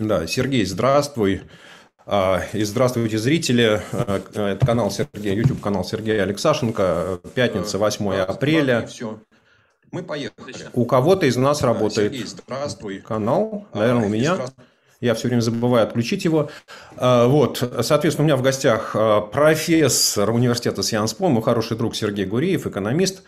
Да, 0.00 0.26
Сергей, 0.26 0.64
здравствуй. 0.64 1.42
А, 2.06 2.42
и 2.52 2.62
здравствуйте, 2.62 3.18
зрители. 3.18 3.82
А, 3.92 4.22
это 4.34 4.64
канал 4.64 4.90
Сергея, 4.90 5.34
YouTube 5.34 5.60
канал 5.60 5.84
Сергея 5.84 6.22
Алексашенко. 6.22 7.20
Пятница, 7.34 7.78
8 7.78 8.14
апреля. 8.14 8.86
Все. 8.86 9.18
Мы 9.90 10.02
поехали. 10.02 10.54
У 10.72 10.84
кого-то 10.84 11.26
из 11.26 11.36
нас 11.36 11.62
работает 11.62 12.12
Сергей, 12.12 12.26
здравствуй. 12.26 12.98
канал, 12.98 13.66
наверное, 13.74 14.06
у 14.06 14.08
меня. 14.08 14.38
Я 15.00 15.14
все 15.14 15.28
время 15.28 15.40
забываю 15.40 15.86
отключить 15.86 16.24
его. 16.24 16.50
А, 16.96 17.26
вот, 17.26 17.58
соответственно, 17.82 18.24
у 18.24 18.28
меня 18.28 18.36
в 18.36 18.42
гостях 18.42 18.94
профессор 19.32 20.30
университета 20.30 20.82
Сианспо, 20.82 21.28
мой 21.28 21.42
хороший 21.42 21.76
друг 21.76 21.96
Сергей 21.96 22.24
Гуриев, 22.24 22.66
экономист. 22.66 23.22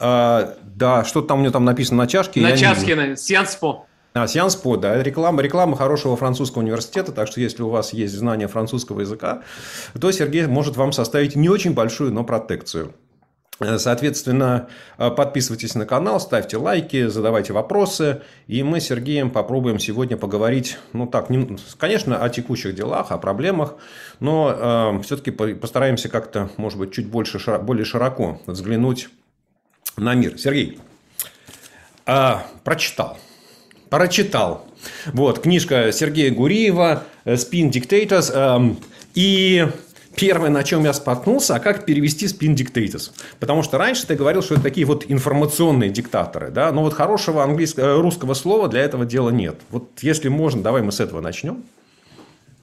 Да, 0.00 1.04
что 1.06 1.22
там 1.22 1.40
у 1.40 1.42
него 1.42 1.52
там 1.52 1.64
написано 1.64 1.98
на 1.98 2.06
чашке? 2.08 2.40
На 2.40 2.56
чашке, 2.56 3.16
Сианспо. 3.16 3.86
А, 4.18 4.26
сеанс 4.26 4.56
под, 4.56 4.80
да, 4.80 5.00
реклама, 5.00 5.42
реклама 5.42 5.76
хорошего 5.76 6.16
французского 6.16 6.62
университета, 6.62 7.12
так 7.12 7.28
что 7.28 7.40
если 7.40 7.62
у 7.62 7.68
вас 7.68 7.92
есть 7.92 8.14
знание 8.14 8.48
французского 8.48 9.00
языка, 9.00 9.42
то 9.98 10.10
Сергей 10.10 10.46
может 10.46 10.76
вам 10.76 10.92
составить 10.92 11.36
не 11.36 11.48
очень 11.48 11.72
большую, 11.72 12.12
но 12.12 12.24
протекцию. 12.24 12.94
Соответственно, 13.78 14.68
подписывайтесь 14.96 15.74
на 15.74 15.84
канал, 15.84 16.20
ставьте 16.20 16.56
лайки, 16.56 17.08
задавайте 17.08 17.52
вопросы. 17.52 18.22
И 18.46 18.62
мы 18.62 18.80
с 18.80 18.86
Сергеем 18.86 19.30
попробуем 19.30 19.80
сегодня 19.80 20.16
поговорить, 20.16 20.78
ну 20.92 21.06
так, 21.06 21.28
не, 21.28 21.56
конечно, 21.76 22.22
о 22.22 22.28
текущих 22.28 22.74
делах, 22.76 23.10
о 23.10 23.18
проблемах, 23.18 23.74
но 24.20 24.54
э, 24.56 25.02
все-таки 25.02 25.32
постараемся 25.32 26.08
как-то, 26.08 26.50
может 26.56 26.78
быть, 26.78 26.92
чуть 26.92 27.08
больше, 27.08 27.40
более 27.58 27.84
широко 27.84 28.40
взглянуть 28.46 29.08
на 29.96 30.14
мир. 30.14 30.38
Сергей, 30.38 30.78
э, 32.06 32.34
прочитал 32.62 33.18
прочитал. 33.90 34.66
Вот, 35.06 35.40
книжка 35.40 35.92
Сергея 35.92 36.30
Гуриева 36.30 37.04
«Spin 37.24 37.70
Dictators». 37.70 38.32
Эм, 38.32 38.78
и 39.14 39.66
первое, 40.18 40.50
на 40.50 40.64
чем 40.64 40.84
я 40.84 40.92
споткнулся, 40.92 41.56
а 41.56 41.60
как 41.60 41.84
перевести 41.84 42.26
Spin 42.26 42.54
Dictators. 42.54 43.10
Потому 43.40 43.62
что 43.62 43.78
раньше 43.78 44.06
ты 44.06 44.14
говорил, 44.14 44.42
что 44.42 44.54
это 44.54 44.64
такие 44.64 44.86
вот 44.86 45.04
информационные 45.08 45.90
диктаторы. 45.90 46.50
Да? 46.50 46.72
Но 46.72 46.82
вот 46.82 46.94
хорошего 46.94 47.42
английского, 47.42 47.84
э, 47.84 48.00
русского 48.00 48.34
слова 48.34 48.68
для 48.68 48.80
этого 48.80 49.04
дела 49.04 49.30
нет. 49.30 49.60
Вот 49.70 49.90
если 50.02 50.28
можно, 50.28 50.62
давай 50.62 50.82
мы 50.82 50.92
с 50.92 51.00
этого 51.00 51.20
начнем. 51.20 51.64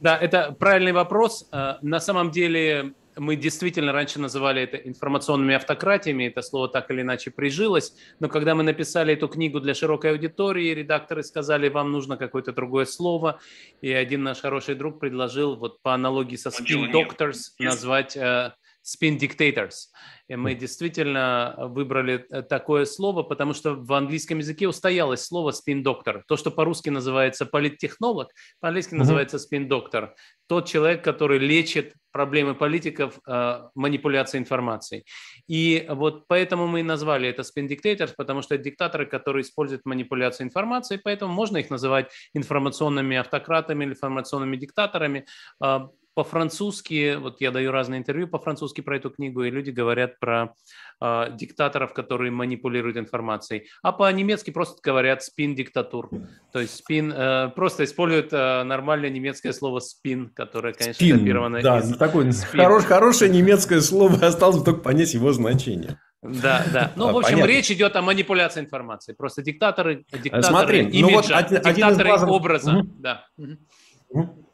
Да, 0.02 0.18
это 0.18 0.56
правильный 0.58 0.92
вопрос. 0.92 1.48
Э, 1.52 1.76
на 1.82 2.00
самом 2.00 2.32
деле 2.32 2.94
мы 3.18 3.36
действительно 3.36 3.92
раньше 3.92 4.20
называли 4.20 4.64
это 4.64 4.78
информационными 4.78 5.56
автократиями, 5.56 6.26
это 6.26 6.42
слово 6.42 6.68
так 6.70 6.92
или 6.92 7.02
иначе 7.02 7.32
прижилось, 7.32 7.94
но 8.20 8.30
когда 8.30 8.56
мы 8.56 8.64
написали 8.64 9.14
эту 9.14 9.28
книгу 9.28 9.60
для 9.60 9.74
широкой 9.74 10.12
аудитории, 10.12 10.74
редакторы 10.74 11.24
сказали, 11.24 11.70
вам 11.70 11.92
нужно 11.92 12.18
какое-то 12.18 12.52
другое 12.52 12.86
слово, 12.86 13.40
и 13.82 13.92
один 13.92 14.24
наш 14.24 14.40
хороший 14.42 14.76
друг 14.76 15.00
предложил 15.00 15.56
вот 15.56 15.82
по 15.82 15.94
аналогии 15.94 16.36
со 16.36 16.50
Spin 16.50 16.92
Doctors 16.92 17.52
назвать 17.60 18.18
uh, 18.18 18.52
Spin 18.86 19.18
Dictators. 19.18 19.90
И 20.28 20.36
мы 20.36 20.56
действительно 20.56 21.56
выбрали 21.58 22.26
э, 22.30 22.42
такое 22.44 22.86
слово, 22.86 23.24
потому 23.24 23.54
что 23.54 23.76
в 23.76 23.94
английском 23.94 24.40
языке 24.40 24.68
устоялось 24.68 25.26
слово 25.26 25.52
спин-доктор. 25.52 26.24
То, 26.28 26.38
что 26.38 26.52
по-русски 26.52 26.90
называется 26.90 27.46
политтехнолог, 27.46 28.30
по-английски 28.60 28.94
mm-hmm. 28.94 28.98
называется 28.98 29.40
спин-доктор. 29.40 30.16
Тот 30.48 30.68
человек, 30.68 31.04
который 31.04 31.40
лечит 31.40 31.94
проблемы 32.12 32.56
политиков 32.56 33.20
э, 33.28 33.62
манипуляцией 33.76 34.42
информацией. 34.42 35.04
И 35.48 35.86
вот 35.90 36.28
поэтому 36.28 36.66
мы 36.66 36.80
и 36.80 36.84
назвали 36.84 37.28
это 37.28 37.42
spin 37.42 37.68
dictators, 37.68 38.14
потому 38.16 38.42
что 38.42 38.56
это 38.56 38.64
диктаторы, 38.64 39.06
которые 39.06 39.42
используют 39.42 39.86
манипуляцию 39.86 40.48
информацией, 40.48 41.02
поэтому 41.04 41.34
можно 41.34 41.58
их 41.58 41.70
называть 41.70 42.12
информационными 42.34 43.18
автократами 43.18 43.84
или 43.84 43.92
информационными 43.92 44.56
диктаторами. 44.56 45.26
Э, 45.64 45.88
по-французски, 46.16 47.18
вот 47.18 47.42
я 47.42 47.52
даю 47.52 47.72
разные 47.72 48.00
интервью 48.00 48.28
по-французски 48.28 48.82
про 48.82 48.98
эту 48.98 49.10
книгу, 49.10 49.44
и 49.44 49.52
люди 49.52 49.70
говорят 49.70 50.18
про 50.20 50.54
э, 51.02 51.26
диктаторов, 51.34 51.94
которые 51.94 52.32
манипулируют 52.32 52.98
информацией, 52.98 53.68
а 53.84 53.92
по-немецки 53.92 54.50
просто 54.50 54.80
говорят 54.82 55.24
спин-диктатур. 55.24 56.10
То 56.52 56.60
есть 56.60 56.76
спин, 56.76 57.14
э, 57.16 57.50
просто 57.54 57.84
используют 57.84 58.32
э, 58.32 58.64
нормальное 58.64 59.10
немецкое 59.10 59.52
слово 59.52 59.80
спин, 59.80 60.30
которое, 60.34 60.74
конечно, 60.74 60.94
спин, 60.94 61.20
копировано 61.20 61.62
да, 61.62 61.80
из... 61.80 61.96
такое 61.98 62.32
хорош, 62.52 62.86
хорошее 62.86 63.30
немецкое 63.30 63.82
слово, 63.82 64.26
осталось 64.26 64.64
только 64.64 64.80
понять 64.80 65.14
его 65.14 65.34
значение. 65.34 66.00
Да, 66.24 66.66
да. 66.72 66.92
Ну, 66.96 67.12
в 67.12 67.18
общем, 67.18 67.34
Понятно. 67.34 67.52
речь 67.52 67.70
идет 67.72 67.96
о 67.96 68.02
манипуляции 68.02 68.62
информацией. 68.62 69.16
Просто 69.16 69.42
диктаторы, 69.42 70.06
диктаторы 70.12 70.44
Смотри, 70.44 70.80
имиджа, 70.80 71.02
ну 71.02 71.14
вот 71.14 71.32
один, 71.32 71.62
диктаторы 71.62 72.10
один 72.10 72.16
из 72.16 72.24
образа. 72.24 72.78
Угу. 72.78 72.90
Да. 73.00 73.26
Угу. 73.38 74.45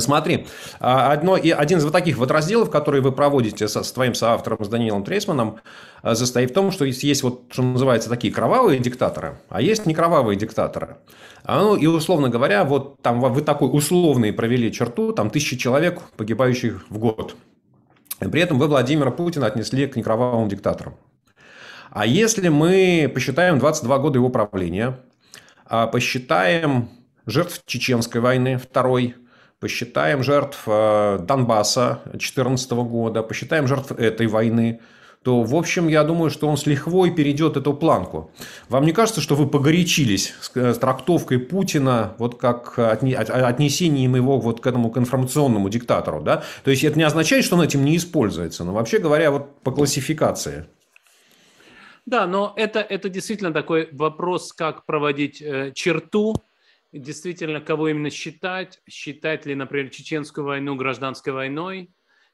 Смотри, 0.00 0.46
а, 0.80 1.12
одно, 1.12 1.36
и 1.36 1.50
один 1.50 1.78
из 1.78 1.84
вот 1.84 1.92
таких 1.92 2.16
вот 2.16 2.30
разделов, 2.30 2.70
которые 2.70 3.02
вы 3.02 3.12
проводите 3.12 3.68
со, 3.68 3.82
с 3.82 3.92
твоим 3.92 4.14
соавтором, 4.14 4.64
с 4.64 4.68
Даниилом 4.68 5.04
Трейсманом, 5.04 5.60
а, 6.02 6.14
состоит 6.14 6.50
в 6.50 6.54
том, 6.54 6.70
что 6.70 6.84
есть, 6.84 7.02
есть 7.02 7.22
вот, 7.22 7.44
что 7.50 7.62
называется, 7.62 8.08
такие 8.08 8.32
кровавые 8.32 8.78
диктаторы, 8.78 9.38
а 9.48 9.60
есть 9.60 9.86
некровавые 9.86 10.36
диктаторы. 10.36 10.96
А, 11.44 11.60
ну, 11.60 11.76
и, 11.76 11.86
условно 11.86 12.28
говоря, 12.28 12.64
вот 12.64 13.00
там 13.02 13.20
вы 13.20 13.42
такой 13.42 13.68
условный 13.72 14.32
провели 14.32 14.72
черту, 14.72 15.12
там 15.12 15.30
тысячи 15.30 15.56
человек, 15.56 16.00
погибающих 16.16 16.86
в 16.88 16.98
год. 16.98 17.36
И 18.20 18.26
при 18.26 18.40
этом 18.40 18.58
вы 18.58 18.68
Владимира 18.68 19.10
Путина 19.10 19.46
отнесли 19.46 19.86
к 19.86 19.96
некровавым 19.96 20.48
диктаторам. 20.48 20.96
А 21.90 22.06
если 22.06 22.48
мы 22.48 23.10
посчитаем 23.12 23.58
22 23.58 23.98
года 23.98 24.18
его 24.18 24.28
правления, 24.28 24.98
посчитаем 25.92 26.88
жертв 27.26 27.62
Чеченской 27.66 28.20
войны, 28.20 28.58
второй, 28.58 29.14
посчитаем 29.64 30.22
жертв 30.22 30.64
э, 30.66 31.18
Донбасса 31.22 32.00
2014 32.04 32.70
года, 32.72 33.22
посчитаем 33.22 33.66
жертв 33.66 33.92
этой 33.92 34.26
войны, 34.26 34.80
то, 35.22 35.42
в 35.42 35.54
общем, 35.54 35.88
я 35.88 36.04
думаю, 36.04 36.28
что 36.30 36.48
он 36.48 36.58
с 36.58 36.66
лихвой 36.66 37.10
перейдет 37.12 37.56
эту 37.56 37.72
планку. 37.72 38.30
Вам 38.68 38.84
не 38.84 38.92
кажется, 38.92 39.22
что 39.22 39.34
вы 39.36 39.46
погорячились 39.46 40.34
с 40.38 40.50
э, 40.54 40.74
трактовкой 40.74 41.38
Путина, 41.38 42.14
вот 42.18 42.38
как 42.38 42.78
отнесением 42.78 44.16
его 44.16 44.38
вот 44.38 44.60
к 44.60 44.66
этому 44.66 44.90
к 44.90 44.98
информационному 44.98 45.70
диктатору? 45.70 46.20
Да? 46.20 46.42
То 46.62 46.70
есть, 46.70 46.84
это 46.84 46.98
не 46.98 47.04
означает, 47.04 47.42
что 47.46 47.56
он 47.56 47.62
этим 47.62 47.86
не 47.86 47.96
используется, 47.96 48.64
но 48.64 48.74
вообще 48.74 48.98
говоря, 48.98 49.30
вот 49.30 49.62
по 49.62 49.72
классификации. 49.72 50.66
Да, 52.04 52.26
но 52.26 52.52
это, 52.56 52.80
это 52.80 53.08
действительно 53.08 53.54
такой 53.54 53.88
вопрос, 53.92 54.52
как 54.52 54.84
проводить 54.84 55.40
э, 55.40 55.72
черту 55.74 56.34
действительно, 56.94 57.60
кого 57.60 57.88
именно 57.88 58.10
считать. 58.10 58.80
Считать 58.88 59.46
ли, 59.46 59.54
например, 59.54 59.90
чеченскую 59.90 60.46
войну 60.46 60.76
гражданской 60.76 61.32
войной, 61.32 61.90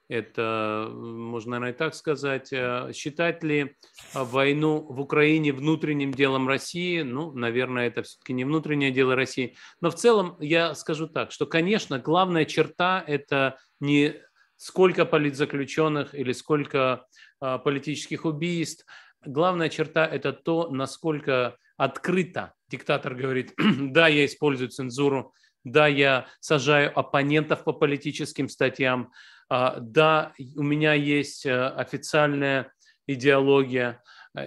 это 0.08 0.88
можно, 0.92 1.52
наверное, 1.52 1.72
так 1.72 1.94
сказать. 1.94 2.52
Э, 2.52 2.90
считать 2.92 3.44
ли 3.44 3.76
войну 4.12 4.80
в 4.80 5.00
Украине 5.00 5.52
внутренним 5.52 6.12
делом 6.12 6.48
России? 6.48 7.02
Ну, 7.02 7.32
наверное, 7.32 7.86
это 7.86 8.02
все-таки 8.02 8.32
не 8.32 8.44
внутреннее 8.44 8.90
дело 8.90 9.14
России. 9.14 9.56
Но 9.80 9.90
в 9.90 9.94
целом 9.94 10.36
я 10.40 10.74
скажу 10.74 11.06
так, 11.06 11.30
что, 11.30 11.46
конечно, 11.46 11.98
главная 11.98 12.44
черта– 12.44 13.02
это 13.06 13.58
не 13.78 14.16
сколько 14.56 15.06
политзаключенных 15.06 16.14
или 16.14 16.32
сколько 16.32 17.06
а, 17.40 17.58
политических 17.58 18.24
убийств. 18.24 18.84
Главная 19.24 19.68
черта– 19.68 20.04
это 20.12 20.32
то, 20.32 20.68
насколько 20.70 21.56
открыто 21.76 22.52
диктатор 22.70 23.14
говорит, 23.14 23.54
да, 23.58 24.08
я 24.08 24.24
использую 24.24 24.70
цензуру, 24.70 25.34
да, 25.64 25.86
я 25.86 26.26
сажаю 26.40 26.98
оппонентов 26.98 27.64
по 27.64 27.72
политическим 27.72 28.48
статьям, 28.48 29.12
а, 29.50 29.78
да, 29.80 30.32
у 30.56 30.62
меня 30.62 30.94
есть 30.94 31.44
э, 31.44 31.66
официальная 31.66 32.72
идеология. 33.06 34.00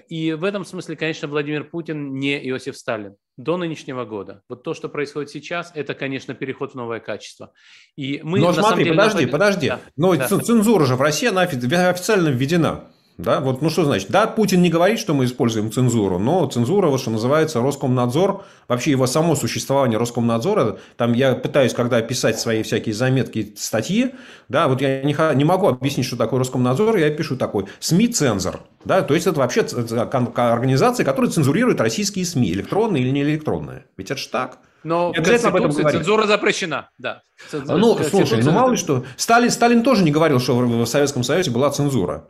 И 0.08 0.32
в 0.32 0.46
этом 0.46 0.64
смысле, 0.64 0.96
конечно, 0.96 1.28
Владимир 1.28 1.66
Путин 1.66 2.14
не 2.14 2.40
Иосиф 2.50 2.78
Сталин 2.78 3.16
до 3.36 3.58
нынешнего 3.58 4.06
года. 4.06 4.44
Вот 4.48 4.64
то, 4.64 4.74
что 4.74 4.90
происходит 4.90 5.30
сейчас, 5.30 5.72
это, 5.76 5.94
конечно, 5.94 6.34
переход 6.34 6.72
в 6.72 6.76
новое 6.76 7.00
качество. 7.00 7.52
И 7.98 8.22
мы, 8.24 8.40
Но 8.40 8.54
смотри, 8.54 8.86
деле, 8.86 8.96
подожди, 8.96 9.26
находим... 9.26 9.32
подожди. 9.32 9.68
Да, 9.68 9.82
Но 9.98 10.16
да. 10.16 10.28
цензура 10.28 10.86
же 10.86 10.96
в 10.96 11.02
России, 11.02 11.28
она 11.28 11.42
официально 11.42 12.30
введена. 12.30 12.93
Да, 13.18 13.42
вот, 13.42 13.62
ну 13.62 13.70
что 13.70 13.86
значит? 13.86 14.10
Да, 14.10 14.26
Путин 14.26 14.62
не 14.62 14.70
говорит, 14.70 15.00
что 15.00 15.14
мы 15.14 15.26
используем 15.26 15.72
цензуру, 15.72 16.18
но 16.18 16.48
цензура, 16.48 16.88
вот 16.88 17.00
что 17.00 17.12
называется, 17.12 17.62
Роскомнадзор, 17.62 18.44
вообще 18.68 18.92
его 18.92 19.06
само 19.06 19.36
существование 19.36 20.00
Роскомнадзора, 20.00 20.80
там 20.98 21.14
я 21.14 21.36
пытаюсь, 21.36 21.74
когда 21.74 22.02
писать 22.02 22.40
свои 22.40 22.64
всякие 22.64 22.96
заметки, 22.96 23.54
статьи, 23.56 24.16
да, 24.50 24.68
вот 24.68 24.82
я 24.82 25.04
не, 25.04 25.16
не 25.36 25.44
могу 25.44 25.68
объяснить, 25.68 26.08
что 26.08 26.18
такое 26.18 26.40
Роскомнадзор, 26.40 26.98
я 26.98 27.12
пишу 27.12 27.38
такой 27.38 27.66
СМИ-цензор, 27.80 28.62
да, 28.84 29.04
то 29.04 29.14
есть 29.14 29.28
это 29.28 29.40
вообще 29.40 29.62
организация, 29.62 31.06
которая 31.06 31.30
цензурирует 31.30 31.80
российские 31.82 32.26
СМИ, 32.26 32.52
электронные 32.52 33.04
или 33.04 33.12
не 33.12 33.22
электронные. 33.22 33.86
Ведь 33.96 34.10
это 34.10 34.20
же 34.20 34.30
так. 34.30 34.58
Но 34.84 35.14
в 35.14 35.22
Конституции 35.22 35.84
цензура 35.84 36.26
запрещена, 36.28 36.90
да. 36.98 37.22
Цензура, 37.50 37.78
ну, 37.78 37.98
слушай, 38.04 38.42
ну 38.44 38.52
мало 38.52 38.72
ли 38.72 38.78
что. 38.78 39.06
Сталин, 39.18 39.50
Сталин 39.50 39.84
тоже 39.84 40.04
не 40.04 40.12
говорил, 40.12 40.40
что 40.40 40.58
в 40.58 40.86
Советском 40.86 41.24
Союзе 41.24 41.52
была 41.52 41.70
цензура. 41.70 42.26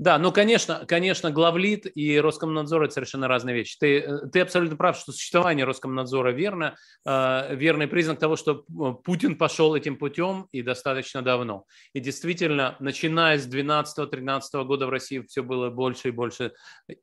Да, 0.00 0.16
ну, 0.16 0.32
конечно, 0.32 0.86
конечно, 0.88 1.30
главлит 1.30 1.84
и 1.94 2.18
Роскомнадзор– 2.18 2.84
это 2.84 2.94
совершенно 2.94 3.28
разные 3.28 3.54
вещи. 3.54 3.76
Ты, 3.78 3.98
э, 3.98 4.28
ты 4.32 4.40
абсолютно 4.40 4.78
прав, 4.78 4.96
что 4.96 5.12
существование 5.12 5.66
Роскомнадзора 5.66 6.30
верно, 6.30 6.74
э, 7.04 7.54
верный 7.54 7.86
признак 7.86 8.18
того, 8.18 8.36
что 8.36 8.64
э, 8.66 8.94
Путин 9.04 9.36
пошел 9.36 9.74
этим 9.74 9.98
путем 9.98 10.48
и 10.52 10.62
достаточно 10.62 11.20
давно. 11.20 11.66
И 11.92 12.00
действительно, 12.00 12.76
начиная 12.80 13.36
с 13.36 13.46
2012-2013 13.46 14.64
года 14.64 14.86
в 14.86 14.88
России 14.88 15.20
все 15.28 15.42
было 15.42 15.68
больше 15.68 16.08
и 16.08 16.12
больше 16.12 16.52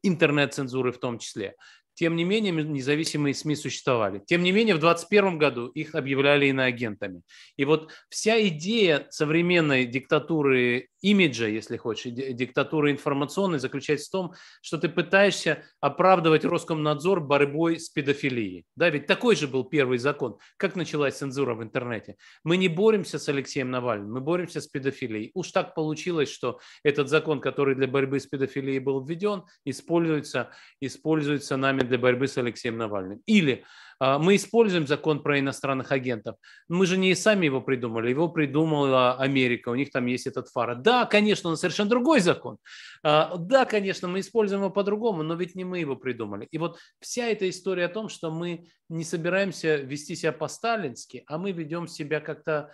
интернет-цензуры 0.01 0.91
в 0.91 0.97
том 0.97 1.19
числе. 1.19 1.53
Тем 1.97 2.15
не 2.15 2.25
менее, 2.25 2.51
независимые 2.51 3.33
СМИ 3.33 3.55
существовали. 3.55 4.21
Тем 4.23 4.43
не 4.43 4.51
менее, 4.51 4.75
в 4.75 4.79
2021 4.79 5.39
году 5.39 5.67
их 5.69 5.95
объявляли 5.95 6.45
иноагентами. 6.45 7.23
И 7.55 7.65
вот 7.65 7.91
вся 8.07 8.39
идея 8.47 9.07
современной 9.09 9.85
диктатуры 9.85 10.89
имиджа, 11.01 11.47
если 11.47 11.77
хочешь, 11.77 12.11
диктатуры 12.13 12.91
информационной 12.91 13.57
заключается 13.57 14.07
в 14.07 14.11
том, 14.11 14.33
что 14.61 14.77
ты 14.77 14.89
пытаешься 14.89 15.63
оправдывать 15.79 16.45
Роскомнадзор 16.45 17.21
борьбой 17.21 17.79
с 17.79 17.89
педофилией. 17.89 18.65
Да, 18.75 18.91
ведь 18.91 19.07
такой 19.07 19.35
же 19.35 19.47
был 19.47 19.63
первый 19.63 19.97
закон. 19.97 20.37
Как 20.57 20.75
началась 20.75 21.17
цензура 21.17 21.55
в 21.55 21.63
интернете? 21.63 22.15
Мы 22.43 22.57
не 22.57 22.67
боремся 22.67 23.17
с 23.17 23.27
Алексеем 23.29 23.71
Навальным, 23.71 24.13
мы 24.13 24.21
боремся 24.21 24.61
с 24.61 24.67
педофилией. 24.67 25.31
Уж 25.33 25.51
так 25.51 25.73
получилось, 25.73 26.29
что 26.29 26.59
этот 26.83 27.09
закон, 27.09 27.41
который 27.41 27.73
для 27.73 27.87
борьбы 27.87 28.19
с 28.19 28.27
педофилией 28.27 28.79
был 28.79 29.03
введен, 29.03 29.43
используется, 29.65 30.51
используется 30.79 31.57
нами 31.57 31.86
для 31.87 31.97
борьбы 31.97 32.27
с 32.27 32.37
Алексеем 32.37 32.77
Навальным. 32.77 33.21
Или 33.25 33.63
а, 33.99 34.19
мы 34.19 34.35
используем 34.35 34.85
закон 34.87 35.23
про 35.23 35.39
иностранных 35.39 35.91
агентов. 35.91 36.35
Мы 36.67 36.85
же 36.85 36.97
не 36.97 37.15
сами 37.15 37.45
его 37.45 37.61
придумали, 37.61 38.09
его 38.09 38.29
придумала 38.29 39.15
Америка, 39.15 39.69
у 39.69 39.75
них 39.75 39.91
там 39.91 40.05
есть 40.05 40.27
этот 40.27 40.49
фара. 40.49 40.75
Да, 40.75 41.05
конечно, 41.05 41.49
он 41.49 41.57
совершенно 41.57 41.89
другой 41.89 42.19
закон. 42.19 42.57
А, 43.03 43.35
да, 43.37 43.65
конечно, 43.65 44.07
мы 44.07 44.19
используем 44.19 44.61
его 44.61 44.71
по-другому, 44.71 45.23
но 45.23 45.35
ведь 45.35 45.55
не 45.55 45.63
мы 45.63 45.79
его 45.79 45.95
придумали. 45.95 46.47
И 46.51 46.57
вот 46.57 46.77
вся 46.99 47.25
эта 47.25 47.49
история 47.49 47.85
о 47.85 47.89
том, 47.89 48.09
что 48.09 48.31
мы 48.31 48.67
не 48.89 49.03
собираемся 49.03 49.77
вести 49.77 50.15
себя 50.15 50.31
по-сталински, 50.31 51.23
а 51.27 51.37
мы 51.37 51.51
ведем 51.51 51.87
себя 51.87 52.19
как-то 52.19 52.47
как 52.47 52.71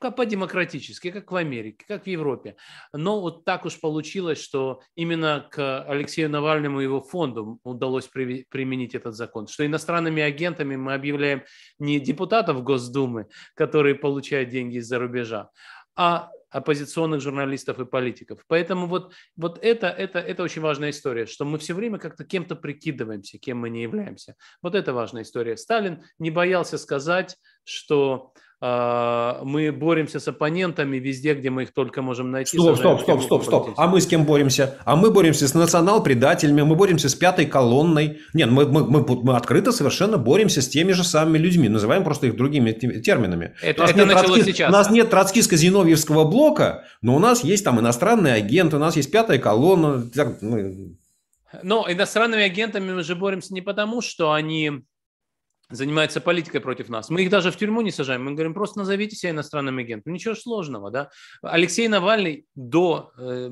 по-демократически, 0.00 1.10
как 1.10 1.30
в 1.32 1.36
Америке, 1.36 1.84
как 1.86 2.04
в 2.04 2.06
Европе. 2.06 2.56
Но 2.92 3.20
вот 3.20 3.44
так 3.44 3.64
уж 3.64 3.80
получилось, 3.80 4.40
что 4.40 4.80
именно 4.94 5.46
к 5.50 5.82
Алексею 5.84 6.30
Навальному 6.30 6.80
и 6.80 6.84
его 6.84 7.00
фонду 7.00 7.60
удалось 7.64 8.08
применить 8.08 8.94
этот 8.94 9.14
закон, 9.14 9.46
что 9.46 9.66
иностранными 9.66 10.22
агентами 10.22 10.76
мы 10.76 10.94
объявляем 10.94 11.42
не 11.78 12.00
депутатов 12.00 12.62
Госдумы, 12.62 13.28
которые 13.54 13.94
получают 13.94 14.50
деньги 14.50 14.76
из-за 14.76 14.98
рубежа, 14.98 15.50
а 15.96 16.30
оппозиционных 16.50 17.20
журналистов 17.20 17.78
и 17.78 17.84
политиков. 17.84 18.42
Поэтому 18.48 18.86
вот, 18.86 19.12
вот 19.36 19.58
это, 19.62 19.88
это, 19.88 20.18
это 20.18 20.42
очень 20.42 20.62
важная 20.62 20.90
история, 20.90 21.26
что 21.26 21.44
мы 21.44 21.58
все 21.58 21.74
время 21.74 21.98
как-то 21.98 22.24
кем-то 22.24 22.56
прикидываемся, 22.56 23.38
кем 23.38 23.58
мы 23.58 23.70
не 23.70 23.82
являемся. 23.82 24.34
Вот 24.62 24.74
это 24.74 24.92
важная 24.92 25.22
история. 25.22 25.56
Сталин 25.56 26.02
не 26.18 26.30
боялся 26.30 26.78
сказать, 26.78 27.36
что 27.64 28.32
мы 28.60 29.70
боремся 29.72 30.18
с 30.18 30.26
оппонентами 30.26 30.96
везде, 30.96 31.34
где 31.34 31.48
мы 31.48 31.62
их 31.62 31.72
только 31.72 32.02
можем 32.02 32.32
найти. 32.32 32.58
Стоп, 32.58 32.76
стоп, 32.76 33.02
стоп, 33.02 33.22
стоп, 33.22 33.44
стоп. 33.44 33.70
А 33.76 33.86
мы 33.86 34.00
с 34.00 34.06
кем 34.06 34.24
боремся? 34.24 34.76
А 34.84 34.96
мы 34.96 35.12
боремся 35.12 35.46
с 35.46 35.54
национал-предателями, 35.54 36.62
мы 36.62 36.74
боремся 36.74 37.08
с 37.08 37.14
пятой 37.14 37.46
колонной. 37.46 38.18
Нет, 38.34 38.50
мы, 38.50 38.66
мы, 38.66 38.84
мы, 38.84 39.04
мы 39.22 39.36
открыто 39.36 39.70
совершенно 39.70 40.18
боремся 40.18 40.60
с 40.60 40.68
теми 40.68 40.90
же 40.90 41.04
самыми 41.04 41.38
людьми, 41.38 41.68
называем 41.68 42.02
просто 42.02 42.26
их 42.26 42.36
другими 42.36 42.72
терминами. 42.72 43.54
Это, 43.62 43.82
у 43.82 43.82
нас 43.82 43.90
это 43.90 43.98
нет 44.00 44.08
началось 44.08 44.26
троцки... 44.26 44.50
сейчас. 44.50 44.68
У 44.68 44.72
нас 44.72 44.90
нет 44.90 45.12
троцкиско-зиновьевского 45.12 46.24
блока, 46.24 46.84
но 47.00 47.14
у 47.14 47.20
нас 47.20 47.44
есть 47.44 47.64
там 47.64 47.78
иностранные 47.78 48.34
агенты, 48.34 48.76
у 48.76 48.80
нас 48.80 48.96
есть 48.96 49.12
пятая 49.12 49.38
колонна. 49.38 50.04
Но 51.62 51.86
иностранными 51.88 52.42
агентами 52.42 52.92
мы 52.92 53.02
же 53.04 53.14
боремся 53.14 53.54
не 53.54 53.62
потому, 53.62 54.02
что 54.02 54.32
они 54.32 54.82
занимается 55.70 56.20
политикой 56.20 56.60
против 56.60 56.88
нас. 56.88 57.10
Мы 57.10 57.22
их 57.22 57.30
даже 57.30 57.50
в 57.50 57.56
тюрьму 57.56 57.80
не 57.82 57.90
сажаем. 57.90 58.24
Мы 58.24 58.32
говорим, 58.32 58.54
просто 58.54 58.78
назовите 58.78 59.16
себя 59.16 59.30
иностранным 59.30 59.78
агентом. 59.78 60.12
Ничего 60.12 60.34
сложного, 60.34 60.90
да. 60.90 61.10
Алексей 61.42 61.88
Навальный 61.88 62.46
до 62.54 63.12
э, 63.18 63.50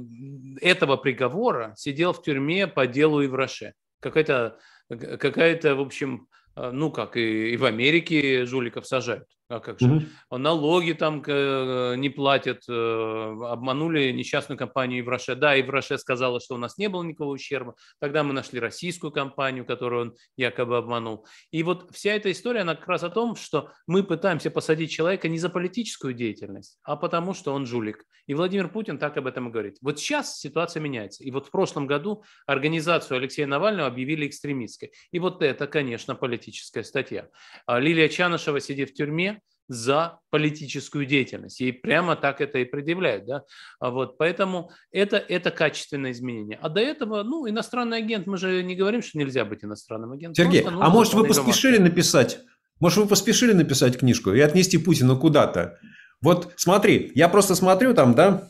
этого 0.61 0.97
приговора 0.97 1.75
сидел 1.77 2.13
в 2.13 2.23
тюрьме 2.23 2.67
по 2.67 2.87
делу 2.87 3.25
Ивраше. 3.25 3.75
Какая-то, 4.01 4.59
какая-то, 4.89 5.75
в 5.75 5.81
общем, 5.81 6.29
э, 6.57 6.71
ну 6.71 6.91
как 6.91 7.17
и, 7.17 7.53
и 7.53 7.57
в 7.57 7.65
Америке 7.65 8.47
жуликов 8.47 8.87
сажают. 8.87 9.27
А 9.48 9.60
как 9.60 9.78
же? 9.78 9.87
Mm-hmm. 9.87 10.38
Налоги 10.38 10.93
там 10.93 11.22
э, 11.25 11.94
не 11.96 12.08
платят, 12.08 12.64
э, 12.69 12.72
обманули 12.72 14.10
несчастную 14.10 14.58
компанию 14.58 14.98
Евроше. 14.98 15.37
Да, 15.37 15.54
Евроше 15.54 15.98
сказала, 15.98 16.40
что 16.40 16.56
у 16.56 16.58
нас 16.58 16.78
не 16.78 16.88
было 16.88 17.04
никакого 17.04 17.34
ущерба. 17.34 17.76
Тогда 18.00 18.25
мы 18.25 18.32
нашли 18.32 18.58
российскую 18.58 19.12
компанию, 19.12 19.64
которую 19.64 20.02
он 20.02 20.16
якобы 20.37 20.76
обманул. 20.76 21.26
И 21.52 21.62
вот 21.62 21.90
вся 21.93 22.14
эта 22.14 22.32
история, 22.32 22.62
она 22.62 22.75
как 22.75 22.88
раз 22.88 23.04
о 23.04 23.10
том, 23.10 23.37
что 23.37 23.70
мы 23.87 24.02
пытаемся 24.02 24.50
посадить 24.50 24.90
человека 24.90 25.28
не 25.28 25.38
за 25.38 25.48
политическую 25.48 26.12
деятельность, 26.12 26.78
а 26.82 26.96
потому 26.96 27.32
что 27.32 27.52
он 27.52 27.66
жулик. 27.66 28.04
И 28.26 28.34
Владимир 28.34 28.69
Путин 28.69 28.98
так 28.98 29.16
об 29.16 29.28
этом 29.28 29.48
и 29.48 29.52
говорит. 29.52 29.76
Вот 29.81 30.00
сейчас 30.00 30.40
ситуация 30.40 30.81
меняется. 30.81 31.22
И 31.22 31.31
вот 31.31 31.46
в 31.46 31.50
прошлом 31.52 31.87
году 31.87 32.25
организацию 32.46 33.19
Алексея 33.19 33.46
Навального 33.46 33.87
объявили 33.88 34.26
экстремистской. 34.26 34.93
И 35.12 35.20
вот 35.20 35.43
это, 35.43 35.69
конечно, 35.69 36.16
политическая 36.16 36.82
статья. 36.82 37.28
А 37.66 37.78
Лилия 37.78 38.08
Чанышева 38.08 38.58
сидит 38.58 38.90
в 38.90 38.94
тюрьме, 38.94 39.36
за 39.69 40.21
политическую 40.31 41.07
деятельность. 41.07 41.61
И 41.61 41.73
прямо 41.73 42.17
так 42.17 42.41
это 42.41 42.59
и 42.59 42.65
предъявляют. 42.65 43.27
Да? 43.27 43.43
А 43.81 43.91
вот, 43.91 44.19
поэтому 44.19 44.71
это, 44.91 45.17
это 45.17 45.51
качественное 45.51 46.13
изменение. 46.13 46.59
А 46.61 46.69
до 46.69 46.81
этого, 46.81 47.23
ну, 47.23 47.49
иностранный 47.49 47.99
агент, 47.99 48.27
мы 48.27 48.37
же 48.37 48.63
не 48.63 48.77
говорим, 48.77 49.03
что 49.03 49.19
нельзя 49.19 49.45
быть 49.45 49.65
иностранным 49.65 50.13
агентом. 50.13 50.45
Сергей, 50.45 50.63
а 50.63 50.89
может 50.91 51.15
вы 51.15 51.27
поспешили 51.27 51.79
написать, 51.79 52.41
может 52.81 52.99
вы 52.99 53.07
поспешили 53.07 53.53
написать 53.53 53.99
книжку 53.99 54.33
и 54.33 54.41
отнести 54.41 54.79
Путина 54.79 55.17
куда-то? 55.17 55.79
Вот 56.23 56.53
смотри, 56.57 57.13
я 57.15 57.29
просто 57.29 57.55
смотрю 57.55 57.95
там, 57.95 58.15
да, 58.15 58.49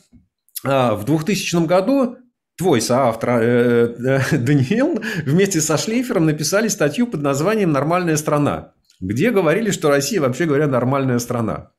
а, 0.63 0.95
в 0.95 1.05
2000 1.05 1.65
году 1.65 2.17
твой 2.57 2.81
соавтор 2.81 3.29
э, 3.41 3.95
э, 4.31 4.37
Даниил 4.37 5.01
вместе 5.25 5.61
со 5.61 5.77
Шлейфером 5.77 6.25
написали 6.25 6.67
статью 6.67 7.07
под 7.07 7.21
названием 7.21 7.71
«Нормальная 7.71 8.17
страна» 8.17 8.73
где 8.99 9.31
говорили, 9.31 9.71
что 9.71 9.89
Россия, 9.89 10.21
вообще 10.21 10.45
говоря, 10.45 10.67
нормальная 10.67 11.19
страна. 11.19 11.71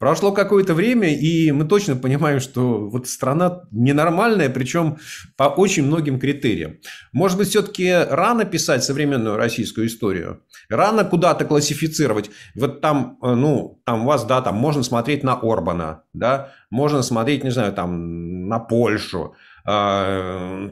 Прошло 0.00 0.32
какое-то 0.32 0.72
время, 0.72 1.14
и 1.14 1.52
мы 1.52 1.66
точно 1.66 1.94
понимаем, 1.94 2.40
что 2.40 2.88
вот 2.88 3.06
страна 3.06 3.64
ненормальная, 3.70 4.48
причем 4.48 4.96
по 5.36 5.44
очень 5.44 5.84
многим 5.84 6.18
критериям. 6.18 6.78
Может 7.12 7.36
быть, 7.36 7.48
все-таки 7.48 7.92
рано 7.92 8.46
писать 8.46 8.82
современную 8.82 9.36
российскую 9.36 9.88
историю? 9.88 10.42
Рано 10.70 11.04
куда-то 11.04 11.44
классифицировать? 11.44 12.30
Вот 12.54 12.80
там, 12.80 13.18
э, 13.22 13.34
ну, 13.34 13.82
там 13.84 14.04
у 14.04 14.06
вас, 14.06 14.24
да, 14.24 14.40
там 14.40 14.56
можно 14.56 14.82
смотреть 14.82 15.22
на 15.22 15.34
Орбана, 15.34 16.04
да, 16.14 16.48
можно 16.70 17.02
смотреть, 17.02 17.44
не 17.44 17.50
знаю, 17.50 17.74
там 17.74 18.48
на 18.48 18.58
Польшу, 18.58 19.34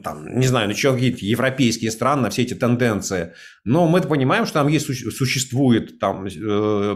там, 0.03 0.39
не 0.39 0.47
знаю, 0.47 0.67
на 0.67 0.73
какие-то 0.73 1.25
европейские 1.25 1.91
страны, 1.91 2.23
на 2.23 2.29
все 2.29 2.43
эти 2.43 2.53
тенденции. 2.53 3.33
Но 3.63 3.87
мы 3.87 4.01
понимаем, 4.01 4.45
что 4.45 4.55
там 4.55 4.67
есть, 4.67 4.85
существует, 4.85 5.99
там, 5.99 6.25
э, 6.25 6.95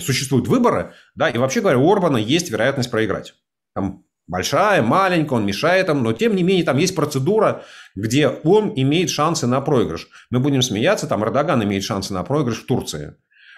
существуют 0.00 0.48
выборы, 0.48 0.92
да, 1.14 1.28
и 1.28 1.38
вообще 1.38 1.60
говоря, 1.60 1.78
у 1.78 1.92
Орбана 1.92 2.16
есть 2.16 2.50
вероятность 2.50 2.90
проиграть. 2.90 3.34
Там 3.74 4.04
большая, 4.26 4.82
маленькая, 4.82 5.36
он 5.36 5.46
мешает 5.46 5.88
им, 5.88 6.02
но 6.02 6.12
тем 6.12 6.36
не 6.36 6.42
менее 6.42 6.64
там 6.64 6.78
есть 6.78 6.94
процедура, 6.94 7.64
где 7.94 8.28
он 8.28 8.72
имеет 8.76 9.10
шансы 9.10 9.46
на 9.46 9.60
проигрыш. 9.60 10.08
Мы 10.30 10.40
будем 10.40 10.62
смеяться, 10.62 11.06
там 11.06 11.24
Эрдоган 11.24 11.62
имеет 11.64 11.84
шансы 11.84 12.14
на 12.14 12.22
проигрыш 12.22 12.62
в 12.62 12.66
Турции. 12.66 13.16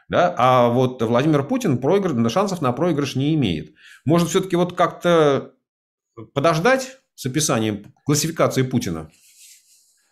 Да? 0.09 0.35
А 0.37 0.69
вот 0.69 1.03
Владимир 1.03 1.43
Путин 1.43 1.79
проигрыш, 1.79 2.33
шансов 2.33 2.61
на 2.61 2.73
проигрыш 2.73 3.17
не 3.17 3.35
имеет. 3.35 3.75
Может, 4.05 4.29
все-таки 4.29 4.57
вот 4.57 4.75
как-то 4.75 5.53
подождать 6.35 6.99
с 7.15 7.27
описанием 7.27 7.93
классификации 8.05 8.63
Путина. 8.63 9.11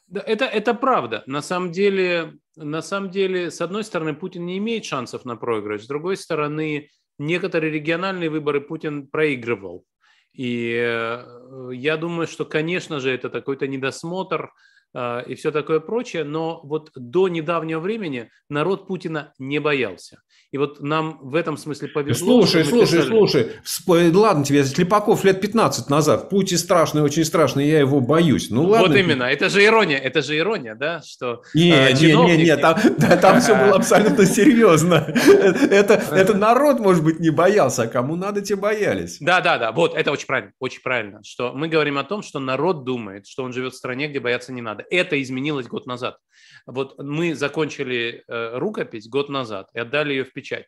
Да, 0.06 0.20
это, 0.26 0.44
это 0.44 0.74
правда. 0.74 1.22
На 1.26 1.40
самом 1.40 1.70
деле, 1.70 2.34
на 2.56 2.82
самом 2.82 3.10
деле, 3.10 3.50
с 3.50 3.60
одной 3.60 3.84
стороны, 3.84 4.14
Путин 4.14 4.44
не 4.44 4.58
имеет 4.58 4.84
шансов 4.84 5.24
на 5.24 5.36
проигрыш, 5.36 5.84
с 5.84 5.86
другой 5.86 6.16
стороны, 6.16 6.90
некоторые 7.18 7.72
региональные 7.72 8.28
выборы 8.28 8.60
Путин 8.60 9.06
проигрывал. 9.06 9.84
И 10.32 10.74
э, 10.76 11.70
я 11.72 11.96
думаю, 11.96 12.26
что, 12.26 12.44
конечно 12.44 13.00
же, 13.00 13.10
это 13.10 13.30
какой-то 13.30 13.66
недосмотр 13.66 14.50
и 14.94 15.34
все 15.34 15.50
такое 15.52 15.80
прочее, 15.80 16.24
но 16.24 16.60
вот 16.64 16.90
до 16.94 17.28
недавнего 17.28 17.80
времени 17.80 18.30
народ 18.48 18.88
Путина 18.88 19.32
не 19.38 19.60
боялся. 19.60 20.20
И 20.52 20.58
вот 20.58 20.80
нам 20.80 21.20
в 21.22 21.36
этом 21.36 21.56
смысле 21.56 21.88
повезло. 21.88 22.44
Слушай, 22.44 22.64
слушай, 22.64 22.98
писали... 22.98 23.52
слушай, 23.64 24.12
ладно 24.12 24.44
тебе, 24.44 24.64
Слепаков 24.64 25.22
лет 25.22 25.40
15 25.40 25.88
назад, 25.88 26.28
Путин 26.28 26.58
страшный, 26.58 27.02
очень 27.02 27.24
страшный, 27.24 27.68
я 27.68 27.78
его 27.78 28.00
боюсь. 28.00 28.50
Ну 28.50 28.64
ладно. 28.64 28.88
Вот 28.88 28.96
именно, 28.96 29.22
это 29.24 29.48
же 29.48 29.64
ирония, 29.64 29.98
это 29.98 30.22
же 30.22 30.36
ирония, 30.36 30.74
да, 30.74 31.02
что 31.02 31.42
Не, 31.54 31.70
э, 31.70 31.92
не, 31.92 32.16
не, 32.16 32.44
не, 32.44 32.56
там, 32.56 32.76
да, 32.98 33.16
там 33.16 33.40
все 33.40 33.54
было 33.54 33.76
абсолютно 33.76 34.26
серьезно. 34.26 35.06
Это, 35.70 35.94
это 35.94 36.34
народ, 36.36 36.80
может 36.80 37.04
быть, 37.04 37.20
не 37.20 37.30
боялся, 37.30 37.82
а 37.82 37.86
кому 37.86 38.16
надо, 38.16 38.40
те 38.40 38.56
боялись. 38.56 39.18
Да, 39.20 39.40
да, 39.40 39.58
да, 39.58 39.72
вот, 39.72 39.94
это 39.94 40.10
очень 40.10 40.26
правильно, 40.26 40.52
очень 40.58 40.82
правильно, 40.82 41.20
что 41.22 41.52
мы 41.52 41.68
говорим 41.68 41.98
о 41.98 42.04
том, 42.04 42.22
что 42.22 42.38
народ 42.40 42.84
думает, 42.84 43.26
что 43.26 43.44
он 43.44 43.52
живет 43.52 43.72
в 43.74 43.76
стране, 43.76 44.08
где 44.08 44.20
бояться 44.20 44.52
не 44.52 44.62
надо. 44.62 44.79
Это 44.90 45.20
изменилось 45.20 45.66
год 45.66 45.86
назад. 45.86 46.18
Вот 46.66 46.98
мы 46.98 47.34
закончили 47.34 48.24
э, 48.26 48.58
рукопись 48.58 49.08
год 49.08 49.28
назад 49.28 49.68
и 49.74 49.78
отдали 49.78 50.12
ее 50.12 50.24
в 50.24 50.32
печать. 50.32 50.66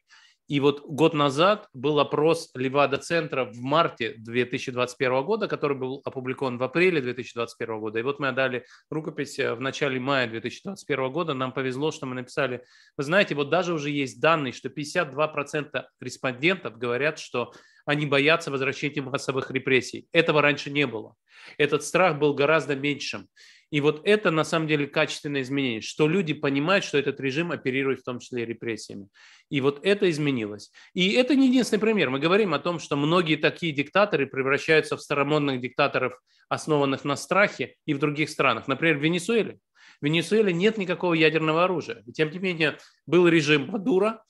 И 0.48 0.60
вот 0.60 0.82
год 0.84 1.14
назад 1.14 1.68
был 1.72 2.00
опрос 2.00 2.50
Левада-центра 2.54 3.44
в 3.44 3.56
марте 3.60 4.14
2021 4.18 5.24
года, 5.24 5.48
который 5.48 5.76
был 5.76 6.02
опубликован 6.04 6.58
в 6.58 6.62
апреле 6.62 7.00
2021 7.00 7.80
года. 7.80 8.00
И 8.00 8.02
вот 8.02 8.18
мы 8.18 8.28
отдали 8.28 8.66
рукопись 8.90 9.38
э, 9.38 9.54
в 9.54 9.60
начале 9.60 10.00
мая 10.00 10.28
2021 10.28 11.12
года. 11.12 11.32
Нам 11.32 11.52
повезло, 11.52 11.90
что 11.90 12.06
мы 12.06 12.16
написали, 12.16 12.64
вы 12.96 13.04
знаете, 13.04 13.34
вот 13.34 13.50
даже 13.50 13.72
уже 13.72 13.90
есть 13.90 14.20
данные, 14.20 14.52
что 14.52 14.68
52% 14.68 15.84
респондентов 16.00 16.76
говорят, 16.76 17.18
что 17.18 17.52
они 17.86 18.06
боятся 18.06 18.50
возвращения 18.50 19.00
массовых 19.00 19.50
репрессий. 19.50 20.08
Этого 20.12 20.42
раньше 20.42 20.70
не 20.70 20.86
было. 20.86 21.14
Этот 21.56 21.82
страх 21.82 22.18
был 22.18 22.34
гораздо 22.34 22.76
меньшим. 22.76 23.28
И 23.72 23.80
вот 23.80 24.02
это 24.04 24.30
на 24.30 24.44
самом 24.44 24.68
деле 24.68 24.86
качественное 24.86 25.40
изменение, 25.40 25.80
что 25.80 26.06
люди 26.06 26.34
понимают, 26.34 26.84
что 26.84 26.98
этот 26.98 27.18
режим 27.20 27.52
оперирует 27.52 28.00
в 28.00 28.04
том 28.04 28.18
числе 28.18 28.44
репрессиями. 28.44 29.08
И 29.48 29.62
вот 29.62 29.80
это 29.82 30.10
изменилось. 30.10 30.70
И 30.92 31.12
это 31.12 31.34
не 31.34 31.48
единственный 31.48 31.80
пример. 31.80 32.10
Мы 32.10 32.18
говорим 32.18 32.52
о 32.52 32.58
том, 32.58 32.78
что 32.78 32.96
многие 32.96 33.36
такие 33.36 33.72
диктаторы 33.72 34.26
превращаются 34.26 34.98
в 34.98 35.00
старомодных 35.00 35.62
диктаторов, 35.62 36.20
основанных 36.50 37.04
на 37.04 37.16
страхе, 37.16 37.76
и 37.86 37.94
в 37.94 37.98
других 37.98 38.28
странах. 38.28 38.68
Например, 38.68 38.98
в 38.98 39.02
Венесуэле. 39.02 39.58
В 40.02 40.04
Венесуэле 40.04 40.52
нет 40.52 40.76
никакого 40.76 41.14
ядерного 41.14 41.64
оружия. 41.64 42.02
И 42.06 42.12
тем 42.12 42.30
не 42.30 42.38
менее, 42.38 42.76
был 43.06 43.26
режим 43.26 43.68
Мадура, 43.68 44.22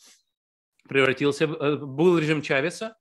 превратился, 0.88 1.46
э, 1.46 1.76
был 1.78 2.16
режим 2.16 2.42
Чавеса, 2.42 2.94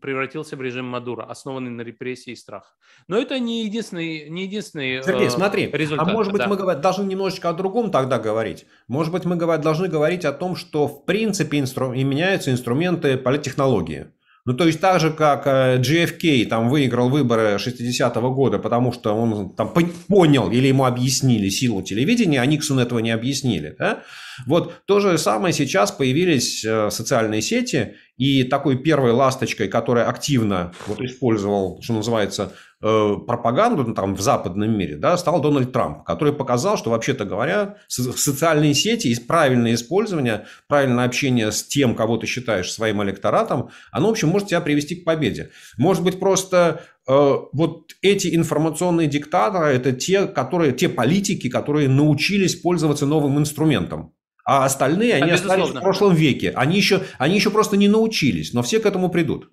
превратился 0.00 0.56
в 0.56 0.62
режим 0.62 0.86
Мадура, 0.86 1.24
основанный 1.24 1.70
на 1.70 1.82
репрессии 1.82 2.32
и 2.32 2.36
страх. 2.36 2.76
Но 3.06 3.18
это 3.18 3.38
не 3.38 3.64
единственный, 3.64 4.28
не 4.28 4.44
единственный 4.44 5.02
Сергей, 5.02 5.26
э, 5.26 5.30
смотри, 5.30 5.70
результат. 5.72 6.08
А 6.08 6.10
может 6.10 6.32
быть, 6.32 6.42
да. 6.42 6.48
мы 6.48 6.56
должны 6.56 7.04
немножечко 7.04 7.50
о 7.50 7.52
другом 7.52 7.90
тогда 7.90 8.18
говорить. 8.18 8.66
Может 8.86 9.12
быть, 9.12 9.24
мы 9.24 9.36
должны 9.36 9.88
говорить 9.88 10.24
о 10.24 10.32
том, 10.32 10.56
что 10.56 10.86
в 10.86 11.04
принципе 11.04 11.58
инстру... 11.58 11.92
и 11.92 12.04
меняются 12.04 12.50
инструменты 12.50 13.16
политтехнологии. 13.16 14.08
Ну, 14.48 14.54
то 14.54 14.66
есть, 14.66 14.80
так 14.80 14.98
же, 14.98 15.10
как 15.10 15.46
GFK 15.46 16.44
э, 16.44 16.46
там 16.46 16.70
выиграл 16.70 17.10
выборы 17.10 17.58
60-го 17.58 18.30
года, 18.30 18.58
потому 18.58 18.92
что 18.92 19.12
он 19.12 19.50
там 19.50 19.74
понял 20.08 20.50
или 20.50 20.68
ему 20.68 20.86
объяснили 20.86 21.50
силу 21.50 21.82
телевидения, 21.82 22.40
а 22.40 22.46
Никсон 22.46 22.78
этого 22.78 23.00
не 23.00 23.10
объяснили. 23.10 23.76
Да? 23.78 24.04
Вот 24.46 24.72
то 24.86 25.00
же 25.00 25.18
самое 25.18 25.52
сейчас 25.52 25.92
появились 25.92 26.64
э, 26.64 26.88
социальные 26.90 27.42
сети, 27.42 27.96
и 28.16 28.42
такой 28.42 28.78
первой 28.78 29.12
ласточкой, 29.12 29.68
которая 29.68 30.08
активно 30.08 30.72
вот 30.86 31.00
использовал, 31.02 31.82
что 31.82 31.92
называется, 31.92 32.52
пропаганду 32.80 33.84
ну, 33.84 33.94
там, 33.94 34.14
в 34.14 34.20
западном 34.20 34.76
мире, 34.78 34.96
да, 34.96 35.16
стал 35.16 35.40
Дональд 35.40 35.72
Трамп, 35.72 36.04
который 36.04 36.32
показал, 36.32 36.76
что, 36.76 36.90
вообще-то 36.90 37.24
говоря, 37.24 37.76
социальные 37.88 38.74
сети 38.74 39.08
и 39.08 39.20
правильное 39.20 39.74
использование, 39.74 40.46
правильное 40.68 41.04
общение 41.04 41.50
с 41.50 41.64
тем, 41.64 41.96
кого 41.96 42.18
ты 42.18 42.26
считаешь 42.26 42.72
своим 42.72 43.02
электоратом, 43.02 43.70
оно, 43.90 44.08
в 44.08 44.10
общем, 44.12 44.28
может 44.28 44.48
тебя 44.48 44.60
привести 44.60 44.94
к 44.94 45.04
победе. 45.04 45.50
Может 45.76 46.04
быть, 46.04 46.20
просто 46.20 46.82
э, 47.08 47.12
вот 47.52 47.92
эти 48.00 48.34
информационные 48.36 49.08
диктаторы– 49.08 49.66
это 49.74 49.92
те, 49.92 50.26
которые, 50.26 50.72
те 50.72 50.88
политики, 50.88 51.48
которые 51.48 51.88
научились 51.88 52.54
пользоваться 52.54 53.06
новым 53.06 53.38
инструментом. 53.38 54.14
А 54.44 54.64
остальные, 54.64 55.14
они 55.14 55.32
а, 55.32 55.34
остались 55.34 55.68
в 55.68 55.80
прошлом 55.80 56.14
веке. 56.14 56.52
Они 56.56 56.76
еще, 56.76 57.02
они 57.18 57.34
еще 57.34 57.50
просто 57.50 57.76
не 57.76 57.86
научились, 57.86 58.54
но 58.54 58.62
все 58.62 58.78
к 58.78 58.86
этому 58.86 59.10
придут. 59.10 59.50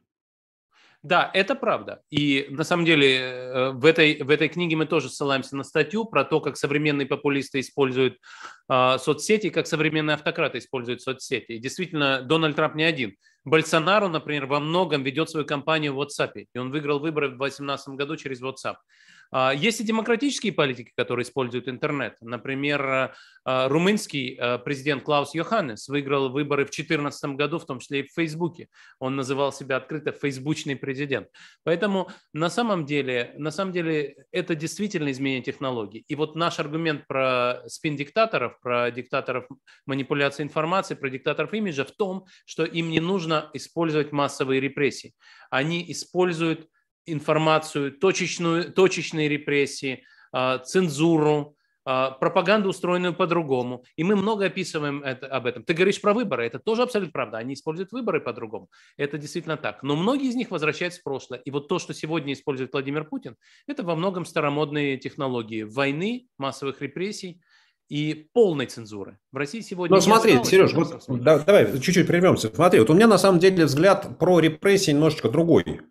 Да, 1.05 1.29
это 1.35 1.53
правда. 1.53 2.01
И 2.09 2.47
на 2.50 2.63
самом 2.63 2.83
деле 2.83 3.19
э, 3.19 3.71
в 3.74 3.85
этой, 3.85 4.24
в 4.24 4.29
этой 4.31 4.50
книге 4.50 4.75
мы 4.75 4.88
тоже 4.88 5.07
ссылаемся 5.07 5.55
на 5.55 5.63
статью 5.63 6.05
про 6.05 6.24
то, 6.24 6.41
как 6.41 6.57
современные 6.57 7.05
популисты 7.05 7.59
используют 7.59 8.17
э, 8.67 8.97
соцсети, 8.97 9.51
как 9.51 9.67
современные 9.67 10.15
автократы 10.15 10.57
используют 10.57 11.03
соцсети. 11.03 11.51
И 11.51 11.59
действительно, 11.59 12.24
Дональд 12.24 12.55
Трамп 12.55 12.74
не 12.74 12.85
один. 12.85 13.17
Больсонару, 13.43 14.07
например, 14.07 14.47
во 14.47 14.59
многом 14.59 15.03
ведет 15.03 15.29
свою 15.29 15.45
кампанию 15.45 15.93
в 15.93 16.01
WhatsApp. 16.01 16.47
И 16.51 16.57
он 16.57 16.71
выиграл 16.71 16.97
выборы 16.97 17.27
в 17.27 17.38
2018 17.38 17.89
году 17.89 18.17
через 18.17 18.41
WhatsApp. 18.41 18.77
А, 19.32 19.53
есть 19.53 19.82
и 19.82 19.84
демократические 19.84 20.53
политики, 20.53 20.91
которые 20.96 21.24
используют 21.24 21.67
интернет. 21.67 22.17
Например, 22.22 23.13
а, 23.44 23.67
румынский 23.67 24.36
а, 24.36 24.58
президент 24.58 25.03
Клаус 25.03 25.34
Йоханнес 25.36 25.88
выиграл 25.88 26.29
выборы 26.29 26.63
в 26.63 26.72
2014 26.72 27.36
году, 27.36 27.60
в 27.60 27.65
том 27.65 27.79
числе 27.79 28.01
и 28.01 28.08
в 28.08 28.13
Фейсбуке. 28.13 28.70
Он 29.00 29.15
называл 29.15 29.51
себя 29.51 29.77
открыто 29.77 30.12
фейсбучный 30.12 30.75
президент. 30.75 31.27
Поэтому 31.63 32.10
на 32.34 32.50
самом 32.50 32.86
деле, 32.86 33.34
на 33.38 33.51
самом 33.51 33.72
деле 33.72 34.15
это 34.32 34.55
действительно 34.55 35.12
изменение 35.12 35.44
технологий. 35.44 36.05
И 36.08 36.15
вот 36.15 36.36
наш 36.36 36.60
аргумент 36.60 37.08
про 37.08 37.62
спин-диктаторов, 37.67 38.60
про 38.62 38.91
диктаторов 38.91 39.48
манипуляции 39.86 40.44
информацией, 40.44 41.00
про 41.00 41.10
диктаторов 41.10 41.53
имиджа 41.53 41.86
в 41.86 41.91
том, 41.91 42.25
что 42.46 42.63
им 42.63 42.89
не 42.89 43.00
нужно 43.00 43.50
использовать 43.53 44.12
массовые 44.12 44.62
репрессии. 44.62 45.13
Они 45.50 45.84
используют 45.91 46.67
информацию, 47.05 47.91
точечную, 47.91 48.71
точечные 48.71 49.29
репрессии, 49.29 50.03
а, 50.31 50.59
цензуру, 50.59 51.55
а, 51.88 52.12
пропаганду, 52.12 52.69
устроенную 52.69 53.13
по-другому. 53.13 53.83
И 53.95 54.03
мы 54.03 54.15
много 54.15 54.45
описываем 54.45 55.03
это, 55.03 55.27
об 55.27 55.45
этом. 55.45 55.63
Ты 55.63 55.75
говоришь 55.75 56.01
про 56.01 56.13
выборы, 56.13 56.45
это 56.45 56.57
тоже 56.57 56.81
абсолютно 56.81 57.12
правда. 57.12 57.38
Они 57.38 57.53
используют 57.53 57.91
выборы 57.91 58.19
по-другому. 58.19 58.69
Это 58.97 59.19
действительно 59.19 59.55
так. 59.55 59.83
Но 59.83 59.95
многие 59.95 60.27
из 60.27 60.35
них 60.35 60.50
возвращаются 60.50 61.01
в 61.01 61.03
прошлое. 61.03 61.39
И 61.39 61.51
вот 61.51 61.67
то, 61.67 61.77
что 61.77 61.93
сегодня 61.93 62.33
использует 62.33 62.74
Владимир 62.74 63.05
Путин, 63.05 63.35
это 63.67 63.83
во 63.83 63.95
многом 63.95 64.25
старомодные 64.25 64.97
технологии 64.97 65.62
войны, 65.62 66.27
массовых 66.39 66.81
репрессий, 66.81 67.41
и 67.88 68.27
полной 68.33 68.65
цензуры. 68.65 69.19
В 69.31 69.38
России 69.38 69.59
сегодня... 69.59 69.95
Ну, 69.95 70.01
смотри, 70.01 70.43
Сереж, 70.43 70.74
вот, 70.74 71.05
да, 71.21 71.38
давай 71.38 71.71
чуть-чуть 71.79 72.07
прервемся. 72.07 72.51
Смотри, 72.53 72.79
вот 72.79 72.89
у 72.89 72.95
меня 72.95 73.07
на 73.07 73.19
самом 73.19 73.39
деле 73.39 73.65
взгляд 73.65 74.17
про 74.17 74.39
репрессии 74.39 74.89
немножечко 74.89 75.29
другой. 75.29 75.81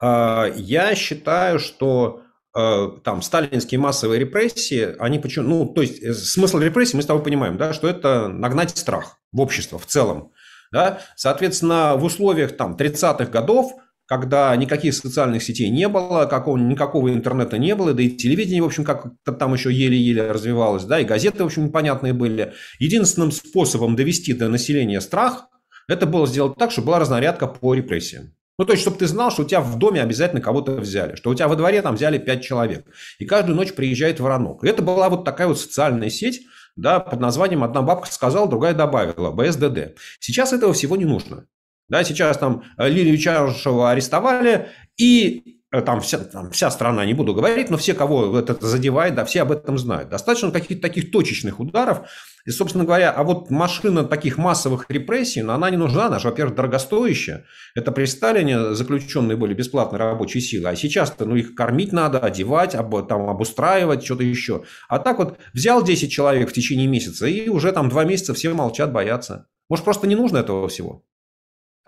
А, 0.00 0.46
я 0.56 0.94
считаю, 0.94 1.58
что 1.58 2.22
э, 2.56 2.88
там 3.04 3.22
сталинские 3.22 3.78
массовые 3.78 4.18
репрессии, 4.18 4.96
они 4.98 5.18
почему, 5.18 5.48
ну, 5.48 5.66
то 5.66 5.82
есть 5.82 6.02
э, 6.02 6.14
смысл 6.14 6.58
репрессий 6.58 6.96
мы 6.96 7.02
с 7.02 7.06
тобой 7.06 7.22
понимаем, 7.22 7.56
да, 7.58 7.72
что 7.72 7.86
это 7.86 8.28
нагнать 8.28 8.76
страх 8.76 9.18
в 9.30 9.40
общество 9.40 9.78
в 9.78 9.86
целом, 9.86 10.32
да, 10.72 11.00
соответственно, 11.16 11.96
в 11.96 12.04
условиях 12.04 12.56
там 12.56 12.76
30-х 12.76 13.26
годов, 13.26 13.72
когда 14.06 14.56
никаких 14.56 14.94
социальных 14.94 15.42
сетей 15.42 15.68
не 15.68 15.86
было, 15.86 16.24
какого, 16.24 16.56
никакого 16.56 17.12
интернета 17.12 17.58
не 17.58 17.74
было, 17.76 17.92
да 17.92 18.02
и 18.02 18.10
телевидение, 18.10 18.62
в 18.62 18.66
общем, 18.66 18.84
как-то 18.84 19.32
там 19.32 19.52
еще 19.52 19.72
еле-еле 19.72 20.32
развивалось, 20.32 20.84
да, 20.84 20.98
и 20.98 21.04
газеты, 21.04 21.42
в 21.42 21.46
общем, 21.46 21.66
непонятные 21.66 22.14
были. 22.14 22.54
Единственным 22.78 23.30
способом 23.32 23.96
довести 23.96 24.32
до 24.32 24.48
населения 24.48 25.00
страх, 25.00 25.46
это 25.88 26.06
было 26.06 26.26
сделать 26.26 26.56
так, 26.56 26.72
чтобы 26.72 26.86
была 26.86 27.00
разнарядка 27.00 27.46
по 27.46 27.74
репрессиям. 27.74 28.34
Ну, 28.60 28.66
то 28.66 28.72
есть, 28.72 28.82
чтобы 28.82 28.98
ты 28.98 29.06
знал, 29.06 29.30
что 29.30 29.40
у 29.40 29.46
тебя 29.46 29.62
в 29.62 29.78
доме 29.78 30.02
обязательно 30.02 30.42
кого-то 30.42 30.72
взяли, 30.72 31.14
что 31.14 31.30
у 31.30 31.34
тебя 31.34 31.48
во 31.48 31.56
дворе 31.56 31.80
там 31.80 31.94
взяли 31.94 32.18
пять 32.18 32.44
человек, 32.44 32.84
и 33.18 33.24
каждую 33.24 33.56
ночь 33.56 33.72
приезжает 33.72 34.20
воронок. 34.20 34.62
И 34.62 34.68
это 34.68 34.82
была 34.82 35.08
вот 35.08 35.24
такая 35.24 35.46
вот 35.46 35.58
социальная 35.58 36.10
сеть, 36.10 36.42
да, 36.76 37.00
под 37.00 37.20
названием 37.20 37.64
«Одна 37.64 37.80
бабка 37.80 38.12
сказала, 38.12 38.46
другая 38.46 38.74
добавила»– 38.74 39.30
БСДД. 39.32 39.98
Сейчас 40.18 40.52
этого 40.52 40.74
всего 40.74 40.96
не 40.96 41.06
нужно. 41.06 41.46
Да, 41.88 42.04
сейчас 42.04 42.36
там 42.36 42.64
Лилию 42.76 43.16
Чарушева 43.16 43.92
арестовали, 43.92 44.68
и 44.98 45.59
там 45.70 46.00
вся, 46.00 46.18
там 46.18 46.50
вся 46.50 46.70
страна, 46.70 47.04
не 47.04 47.14
буду 47.14 47.32
говорить, 47.32 47.70
но 47.70 47.76
все, 47.76 47.94
кого 47.94 48.38
это 48.38 48.56
задевает, 48.60 49.14
да, 49.14 49.24
все 49.24 49.42
об 49.42 49.52
этом 49.52 49.78
знают. 49.78 50.08
Достаточно 50.08 50.50
каких-то 50.50 50.82
таких 50.82 51.12
точечных 51.12 51.60
ударов, 51.60 52.08
и, 52.44 52.50
собственно 52.50 52.84
говоря, 52.84 53.12
а 53.12 53.22
вот 53.22 53.50
машина 53.50 54.02
таких 54.04 54.38
массовых 54.38 54.86
репрессий, 54.88 55.40
она 55.40 55.70
не 55.70 55.76
нужна, 55.76 56.06
она 56.06 56.18
же, 56.18 56.28
во-первых, 56.28 56.56
дорогостоящая. 56.56 57.44
Это 57.74 57.92
при 57.92 58.06
Сталине 58.06 58.74
заключенные 58.74 59.36
были 59.36 59.54
бесплатной 59.54 59.98
рабочей 59.98 60.40
силы, 60.40 60.68
а 60.68 60.76
сейчас-то 60.76 61.24
ну, 61.26 61.36
их 61.36 61.54
кормить 61.54 61.92
надо, 61.92 62.18
одевать, 62.18 62.74
об, 62.74 63.06
там, 63.06 63.28
обустраивать, 63.28 64.04
что-то 64.04 64.24
еще. 64.24 64.64
А 64.88 64.98
так 64.98 65.18
вот 65.18 65.38
взял 65.52 65.84
10 65.84 66.10
человек 66.10 66.50
в 66.50 66.52
течение 66.52 66.86
месяца, 66.88 67.26
и 67.26 67.48
уже 67.48 67.72
там 67.72 67.88
два 67.88 68.04
месяца 68.04 68.34
все 68.34 68.52
молчат, 68.54 68.90
боятся. 68.92 69.46
Может, 69.68 69.84
просто 69.84 70.08
не 70.08 70.16
нужно 70.16 70.38
этого 70.38 70.68
всего? 70.68 71.04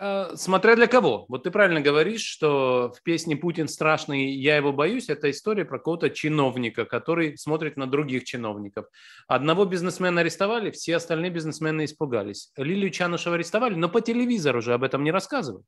А, 0.05 0.35
смотря 0.35 0.75
для 0.75 0.89
кого. 0.89 1.27
Вот 1.29 1.45
ты 1.45 1.53
правильно 1.53 1.81
говоришь, 1.81 2.25
что 2.25 2.93
в 2.93 3.05
песне 3.05 3.37
«Путин 3.37 3.69
страшный, 3.69 4.33
я 4.33 4.57
его 4.57 4.73
боюсь» 4.73 5.09
это 5.09 5.31
история 5.31 5.65
про 5.65 5.79
какого-то 5.79 6.11
чиновника, 6.11 6.85
который 6.87 7.39
смотрит 7.39 7.77
на 7.77 7.87
других 7.87 8.25
чиновников. 8.25 8.87
Одного 9.29 9.65
бизнесмена 9.65 10.23
арестовали, 10.23 10.73
все 10.73 10.97
остальные 10.97 11.31
бизнесмены 11.31 11.85
испугались. 11.85 12.51
Лилию 12.57 12.91
Чанышева 12.91 13.37
арестовали, 13.37 13.77
но 13.77 13.89
по 13.89 14.01
телевизору 14.01 14.59
уже 14.59 14.75
об 14.75 14.83
этом 14.83 15.05
не 15.05 15.13
рассказывают. 15.13 15.67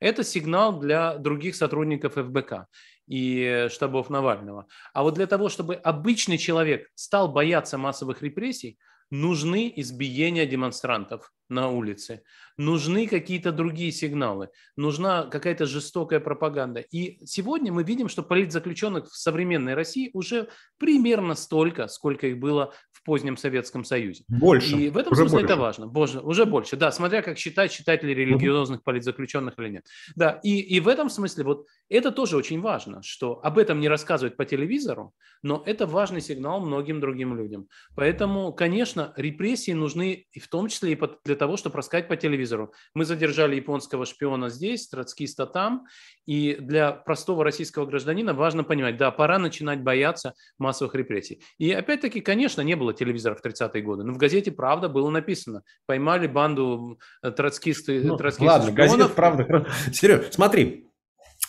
Это 0.00 0.22
сигнал 0.22 0.78
для 0.78 1.16
других 1.16 1.56
сотрудников 1.56 2.14
ФБК 2.16 2.66
и 3.06 3.68
штабов 3.70 4.10
Навального. 4.10 4.66
А 4.92 5.02
вот 5.02 5.14
для 5.14 5.26
того, 5.26 5.48
чтобы 5.48 5.76
обычный 5.76 6.36
человек 6.36 6.90
стал 6.94 7.32
бояться 7.32 7.78
массовых 7.78 8.20
репрессий, 8.20 8.78
нужны 9.10 9.72
избиения 9.76 10.44
демонстрантов 10.44 11.32
на 11.48 11.68
улице, 11.68 12.22
нужны 12.56 13.06
какие-то 13.06 13.52
другие 13.52 13.92
сигналы, 13.92 14.48
нужна 14.76 15.24
какая-то 15.26 15.66
жестокая 15.66 16.20
пропаганда. 16.20 16.80
И 16.80 17.24
сегодня 17.26 17.72
мы 17.72 17.82
видим, 17.82 18.08
что 18.08 18.22
политзаключенных 18.22 19.10
в 19.10 19.16
современной 19.16 19.74
России 19.74 20.10
уже 20.12 20.48
примерно 20.78 21.34
столько, 21.34 21.88
сколько 21.88 22.26
их 22.26 22.38
было 22.38 22.72
в 22.92 23.04
позднем 23.04 23.36
Советском 23.36 23.84
Союзе. 23.84 24.24
Больше. 24.28 24.76
И 24.76 24.90
в 24.90 24.96
этом 24.96 25.12
уже 25.12 25.22
смысле 25.22 25.38
больше. 25.40 25.52
это 25.52 25.60
важно. 25.60 25.86
Боже, 25.86 26.20
уже 26.20 26.46
больше, 26.46 26.76
да, 26.76 26.92
смотря 26.92 27.22
как 27.22 27.38
считать, 27.38 27.72
считать 27.72 28.02
ли 28.02 28.14
религиозных 28.14 28.82
политзаключенных 28.82 29.58
или 29.58 29.68
нет. 29.68 29.86
Да, 30.14 30.40
и, 30.42 30.60
и 30.60 30.80
в 30.80 30.88
этом 30.88 31.10
смысле 31.10 31.44
вот 31.44 31.66
это 31.88 32.12
тоже 32.12 32.36
очень 32.36 32.60
важно, 32.60 33.02
что 33.02 33.40
об 33.42 33.58
этом 33.58 33.80
не 33.80 33.88
рассказывают 33.88 34.36
по 34.36 34.44
телевизору, 34.44 35.14
но 35.42 35.62
это 35.66 35.86
важный 35.86 36.20
сигнал 36.20 36.60
многим 36.60 37.00
другим 37.00 37.36
людям. 37.36 37.68
Поэтому, 37.96 38.52
конечно, 38.52 39.12
репрессии 39.16 39.72
нужны 39.72 40.26
и 40.32 40.38
в 40.38 40.48
том 40.48 40.68
числе 40.68 40.92
и 40.92 41.00
для 41.24 41.31
того, 41.36 41.56
чтобы 41.56 41.78
рассказать 41.78 42.08
по 42.08 42.16
телевизору. 42.16 42.72
Мы 42.94 43.04
задержали 43.04 43.56
японского 43.56 44.06
шпиона 44.06 44.48
здесь, 44.48 44.88
троцкиста 44.88 45.46
там, 45.46 45.86
и 46.26 46.56
для 46.58 46.92
простого 46.92 47.44
российского 47.44 47.86
гражданина 47.86 48.34
важно 48.34 48.64
понимать, 48.64 48.96
да, 48.96 49.10
пора 49.10 49.38
начинать 49.38 49.82
бояться 49.82 50.34
массовых 50.58 50.94
репрессий. 50.94 51.42
И 51.58 51.72
опять-таки, 51.72 52.20
конечно, 52.20 52.60
не 52.62 52.74
было 52.74 52.94
телевизора 52.94 53.34
в 53.34 53.44
30-е 53.44 53.82
годы, 53.82 54.04
но 54.04 54.12
в 54.12 54.18
газете 54.18 54.52
«Правда» 54.52 54.88
было 54.88 55.10
написано, 55.10 55.62
поймали 55.86 56.26
банду 56.26 56.98
э, 57.22 57.30
троцкисты, 57.30 58.02
ну, 58.02 58.16
троцкистов 58.16 58.48
Ладно, 58.48 58.72
шпионов. 58.72 58.96
газета 58.96 59.14
«Правда». 59.14 59.66
Сереж, 59.92 60.26
смотри, 60.30 60.88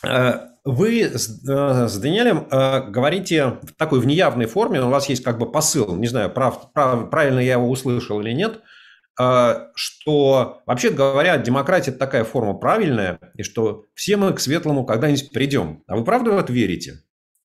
э, 0.05 0.33
вы 0.63 1.03
с, 1.03 1.47
э, 1.47 1.99
Даниэлем 2.01 2.91
говорите 2.91 3.59
в 3.61 3.73
такой 3.77 3.99
в 3.99 4.07
неявной 4.07 4.45
форме, 4.45 4.81
у 4.81 4.89
вас 4.89 5.09
есть 5.09 5.23
как 5.23 5.37
бы 5.37 5.51
посыл, 5.51 5.95
не 5.95 6.07
знаю, 6.07 6.31
прав, 6.31 6.71
прав, 6.73 7.09
правильно 7.09 7.39
я 7.39 7.53
его 7.53 7.69
услышал 7.69 8.19
или 8.21 8.31
нет– 8.31 8.61
что, 9.15 10.61
вообще 10.65 10.89
говоря, 10.89 11.37
демократия– 11.37 11.91
это 11.91 11.99
такая 11.99 12.23
форма 12.23 12.53
правильная, 12.55 13.19
и 13.35 13.43
что 13.43 13.85
все 13.93 14.17
мы 14.17 14.33
к 14.33 14.39
светлому 14.39 14.85
когда-нибудь 14.85 15.31
придем. 15.31 15.83
А 15.87 15.95
вы 15.95 16.03
правда 16.03 16.31
в 16.31 16.37
это 16.37 16.51
верите? 16.51 17.03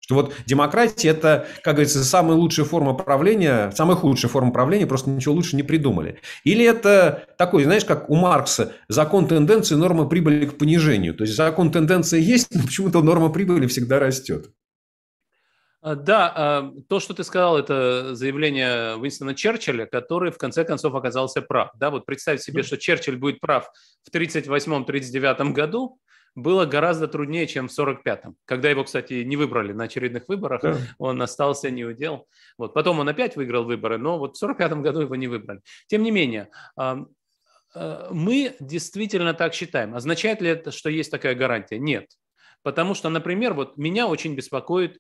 Что 0.05 0.13
вот 0.13 0.33
демократия– 0.45 1.07
это, 1.09 1.47
как 1.63 1.73
говорится, 1.75 2.03
самая 2.03 2.37
лучшая 2.37 2.67
форма 2.67 2.93
правления, 2.93 3.71
самая 3.71 3.97
худшая 3.97 4.29
форма 4.29 4.51
правления, 4.51 4.85
просто 4.85 5.09
ничего 5.09 5.33
лучше 5.33 5.55
не 5.55 5.63
придумали. 5.63 6.19
Или 6.43 6.63
это 6.63 7.23
такой, 7.39 7.63
знаешь, 7.63 7.85
как 7.85 8.07
у 8.11 8.15
Маркса, 8.15 8.73
закон 8.87 9.27
тенденции, 9.27 9.73
норма 9.73 10.05
прибыли 10.07 10.45
к 10.45 10.59
понижению. 10.59 11.15
То 11.15 11.23
есть 11.23 11.35
закон 11.35 11.71
тенденции 11.71 12.21
есть, 12.21 12.49
но 12.53 12.61
почему-то 12.61 13.01
норма 13.01 13.29
прибыли 13.29 13.65
всегда 13.65 13.97
растет. 13.97 14.51
А, 15.85 15.93
да, 15.93 16.33
а, 16.35 16.73
то, 16.89 16.99
что 16.99 17.13
ты 17.13 17.23
сказал, 17.23 17.59
это 17.59 18.15
заявление 18.15 18.95
Уинстона 18.95 19.35
Черчилля, 19.35 19.85
который 19.85 20.31
в 20.31 20.37
конце 20.39 20.65
концов 20.65 20.95
оказался 20.95 21.43
прав. 21.43 21.69
Да, 21.75 21.91
вот 21.91 22.07
представь 22.07 22.41
себе, 22.41 22.63
что 22.63 22.75
Черчилль 22.75 23.17
будет 23.17 23.39
прав 23.39 23.69
в 24.03 24.11
1938-1939 24.11 25.51
году, 25.51 25.99
было 26.33 26.65
гораздо 26.65 27.07
труднее, 27.07 27.45
чем 27.45 27.67
в 27.67 27.79
1945-м, 27.79 28.35
когда 28.45 28.71
его, 28.71 28.83
кстати, 28.83 29.21
не 29.21 29.37
выбрали 29.37 29.73
на 29.73 29.83
очередных 29.83 30.27
выборах, 30.27 30.63
да. 30.63 30.75
он 30.97 31.21
остался 31.21 31.69
не 31.69 31.85
удел. 31.85 32.27
Вот. 32.57 32.73
Потом 32.73 32.99
он 32.99 33.07
опять 33.07 33.35
выиграл 33.35 33.63
выборы, 33.63 33.99
но 33.99 34.17
вот 34.17 34.37
в 34.37 34.43
1945 34.43 34.83
году 34.83 35.01
его 35.01 35.15
не 35.15 35.27
выбрали. 35.27 35.61
Тем 35.85 36.01
не 36.01 36.09
менее, 36.09 36.49
мы 38.09 38.55
действительно 38.59 39.35
так 39.35 39.53
считаем. 39.53 39.93
Означает 39.93 40.41
ли 40.41 40.49
это, 40.49 40.71
что 40.71 40.89
есть 40.89 41.11
такая 41.11 41.35
гарантия? 41.35 41.77
Нет. 41.77 42.07
Потому 42.63 42.95
что, 42.95 43.09
например, 43.09 43.53
вот 43.53 43.77
меня 43.77 44.07
очень 44.07 44.33
беспокоит 44.35 44.97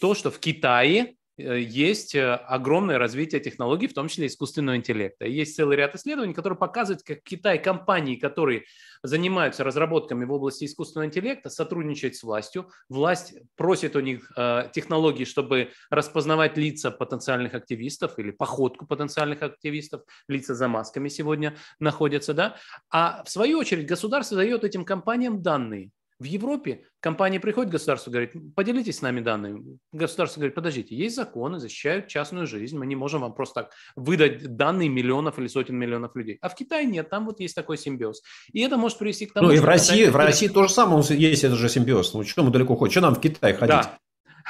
то, 0.00 0.14
что 0.14 0.30
в 0.30 0.38
Китае 0.38 1.16
э, 1.38 1.60
есть 1.60 2.14
э, 2.14 2.34
огромное 2.34 2.98
развитие 2.98 3.40
технологий, 3.40 3.88
в 3.88 3.94
том 3.94 4.08
числе 4.08 4.26
искусственного 4.26 4.76
интеллекта. 4.76 5.26
Есть 5.26 5.56
целый 5.56 5.76
ряд 5.76 5.94
исследований, 5.94 6.34
которые 6.34 6.58
показывают, 6.58 7.02
как 7.02 7.22
Китай, 7.22 7.62
компании, 7.62 8.16
которые 8.16 8.64
занимаются 9.02 9.64
разработками 9.64 10.24
в 10.24 10.32
области 10.32 10.64
искусственного 10.64 11.08
интеллекта, 11.08 11.50
сотрудничают 11.50 12.16
с 12.16 12.22
властью. 12.22 12.70
Власть 12.88 13.34
просит 13.56 13.96
у 13.96 14.00
них 14.00 14.30
э, 14.36 14.68
технологий, 14.72 15.24
чтобы 15.24 15.70
распознавать 15.90 16.56
лица 16.56 16.90
потенциальных 16.90 17.54
активистов 17.54 18.18
или 18.18 18.30
походку 18.30 18.86
потенциальных 18.86 19.42
активистов. 19.42 20.02
Лица 20.28 20.54
за 20.54 20.68
масками 20.68 21.08
сегодня 21.08 21.56
находятся. 21.80 22.34
Да? 22.34 22.56
А 22.90 23.24
в 23.24 23.30
свою 23.30 23.58
очередь 23.58 23.86
государство 23.86 24.36
дает 24.36 24.64
этим 24.64 24.84
компаниям 24.84 25.42
данные 25.42 25.90
в 26.22 26.24
Европе 26.24 26.84
компания 27.00 27.40
приходит 27.40 27.70
к 27.70 27.72
государству, 27.72 28.10
говорит, 28.10 28.32
поделитесь 28.54 28.98
с 28.98 29.02
нами 29.02 29.20
данными. 29.20 29.78
Государство 29.92 30.40
говорит, 30.40 30.54
подождите, 30.54 30.94
есть 30.94 31.16
законы, 31.16 31.58
защищают 31.58 32.06
частную 32.06 32.46
жизнь, 32.46 32.78
мы 32.78 32.86
не 32.86 32.94
можем 32.94 33.22
вам 33.22 33.34
просто 33.34 33.62
так 33.62 33.72
выдать 33.96 34.56
данные 34.56 34.88
миллионов 34.88 35.38
или 35.38 35.48
сотен 35.48 35.76
миллионов 35.76 36.14
людей. 36.14 36.38
А 36.40 36.48
в 36.48 36.54
Китае 36.54 36.86
нет, 36.86 37.10
там 37.10 37.26
вот 37.26 37.40
есть 37.40 37.56
такой 37.56 37.76
симбиоз. 37.76 38.22
И 38.52 38.60
это 38.60 38.76
может 38.76 38.98
привести 38.98 39.26
к 39.26 39.32
тому, 39.32 39.48
Ну 39.48 39.52
и 39.52 39.58
в 39.58 39.64
России, 39.64 40.06
в 40.06 40.16
России 40.16 40.48
то 40.48 40.62
же 40.62 40.72
самое 40.72 41.02
есть 41.10 41.44
этот 41.44 41.58
же 41.58 41.68
симбиоз. 41.68 42.14
Ну 42.14 42.22
что 42.24 42.44
мы 42.44 42.50
далеко 42.50 42.76
ходим? 42.76 42.92
Что 42.92 43.00
нам 43.00 43.14
в 43.16 43.20
Китай 43.20 43.54
ходить? 43.54 43.74
Да. 43.76 43.98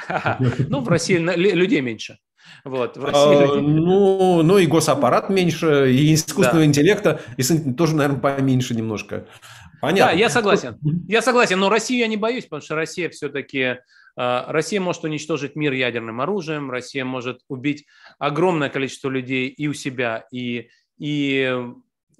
Ну, 0.69 0.79
в 0.79 0.89
России 0.89 1.17
людей 1.17 1.81
меньше. 1.81 2.17
Вот, 2.65 2.97
в 2.97 3.03
России 3.03 3.57
а, 3.57 3.61
ну, 3.61 4.41
ну 4.41 4.57
и 4.57 4.65
госаппарат 4.65 5.29
меньше, 5.29 5.91
и 5.93 6.13
искусственного 6.13 6.59
да. 6.59 6.65
интеллекта 6.65 7.21
и 7.37 7.73
тоже, 7.73 7.95
наверное, 7.95 8.19
поменьше 8.19 8.75
немножко. 8.75 9.27
Понятно. 9.83 10.13
Да, 10.13 10.17
я 10.17 10.29
согласен. 10.29 10.79
Я 11.09 11.21
согласен, 11.21 11.59
но 11.59 11.67
Россию 11.67 11.99
я 11.99 12.07
не 12.07 12.15
боюсь, 12.15 12.45
потому 12.45 12.61
что 12.61 12.75
Россия 12.75 13.09
все-таки 13.09 13.79
а, 14.15 14.45
Россия 14.47 14.79
может 14.79 15.03
уничтожить 15.03 15.57
мир 15.57 15.73
ядерным 15.73 16.21
оружием, 16.21 16.71
Россия 16.71 17.03
может 17.03 17.41
убить 17.49 17.85
огромное 18.17 18.69
количество 18.69 19.09
людей 19.09 19.49
и 19.49 19.67
у 19.67 19.73
себя, 19.73 20.25
и, 20.31 20.69
и, 20.97 21.61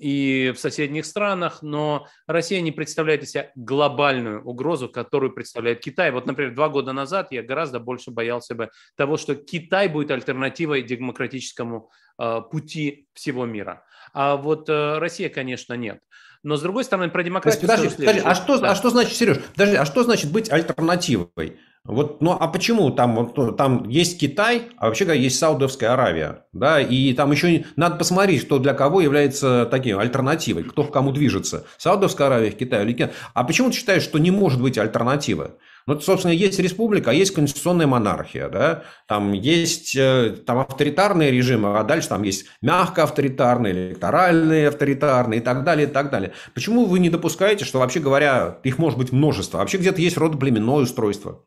и 0.04 0.52
в 0.52 0.60
соседних 0.60 1.06
странах, 1.06 1.62
но 1.62 2.08
Россия 2.28 2.60
не 2.60 2.74
представляет 2.74 3.24
из 3.24 3.32
себя 3.32 3.52
глобальную 3.56 4.44
угрозу, 4.44 4.90
которую 4.90 5.32
представляет 5.32 5.80
Китай. 5.80 6.12
Вот, 6.12 6.26
например, 6.26 6.54
два 6.54 6.68
года 6.68 6.92
назад 6.92 7.32
я 7.32 7.42
гораздо 7.42 7.80
больше 7.80 8.12
боялся 8.12 8.54
бы 8.54 8.70
того, 8.98 9.16
что 9.16 9.36
Китай 9.36 9.88
будет 9.88 10.12
альтернативой 10.12 10.82
демократическому 10.82 11.90
э, 12.20 12.42
пути 12.52 13.08
всего 13.14 13.46
мира. 13.46 13.86
А 14.14 14.36
вот 14.36 14.68
э, 14.68 14.98
Россия, 14.98 15.30
конечно, 15.30 15.74
нет. 15.74 16.02
Но 16.44 16.58
с 16.58 16.62
другой 16.62 16.84
стороны, 16.84 17.10
про 17.10 17.24
демократию... 17.24 17.62
Подожди, 17.62 17.96
подожди 17.96 18.22
а, 18.26 18.36
что, 18.36 18.60
да. 18.60 18.72
а 18.72 18.76
что 18.76 18.90
значит, 18.90 19.16
Сереж, 19.16 19.40
подожди, 19.54 19.78
а 19.78 19.86
что 19.86 20.04
значит 20.04 20.34
быть 20.34 20.52
альтернативой? 20.52 21.58
Вот, 21.86 22.22
ну 22.22 22.32
а 22.32 22.48
почему 22.48 22.92
там, 22.92 23.14
вот, 23.36 23.58
там 23.58 23.90
есть 23.90 24.18
Китай, 24.18 24.70
а 24.78 24.88
вообще 24.88 25.04
говоря, 25.04 25.20
есть 25.20 25.38
Саудовская 25.38 25.92
Аравия, 25.92 26.46
да, 26.54 26.80
и 26.80 27.12
там 27.12 27.34
еще 27.34 27.66
надо 27.76 27.98
посмотреть, 27.98 28.42
что 28.42 28.58
для 28.58 28.74
кого 28.74 29.02
является 29.02 29.68
таким 29.70 30.00
альтернативой, 30.00 30.64
кто 30.64 30.86
к 30.86 30.94
кому 30.94 31.12
движется, 31.12 31.66
Саудовская 31.78 32.28
Аравия, 32.28 32.52
Китай 32.52 32.86
или 32.86 32.94
Китай. 32.94 33.12
А 33.34 33.44
почему 33.44 33.70
ты 33.70 33.76
считаешь, 33.76 34.04
что 34.04 34.18
не 34.18 34.32
может 34.32 34.62
быть 34.62 34.78
альтернативы? 34.78 35.56
Ну, 35.86 36.00
собственно, 36.00 36.32
есть 36.32 36.58
республика, 36.60 37.12
а 37.12 37.14
есть 37.14 37.34
конституционная 37.34 37.88
монархия, 37.88 38.48
да, 38.48 38.84
там 39.06 39.34
есть 39.34 39.94
э, 39.98 40.38
там 40.46 40.60
авторитарные 40.60 41.32
режимы, 41.32 41.78
а 41.78 41.84
дальше 41.84 42.08
там 42.08 42.24
есть 42.24 42.46
мягко 42.62 43.04
авторитарные, 43.04 43.90
электоральные 43.90 44.70
авторитарные 44.70 45.42
и 45.42 45.44
так 45.44 45.66
далее, 45.66 45.90
и 45.90 45.92
так 45.92 46.10
далее. 46.10 46.32
Почему 46.54 46.86
вы 46.86 47.00
не 47.00 47.10
допускаете, 47.10 47.66
что, 47.66 47.80
вообще 47.80 48.00
говоря, 48.00 48.60
их 48.64 48.78
может 48.78 48.98
быть 48.98 49.12
множество? 49.12 49.58
Вообще 49.58 49.78
где-то 49.78 50.00
есть 50.00 50.18
родоплеменное 50.18 50.76
устройство. 50.76 51.44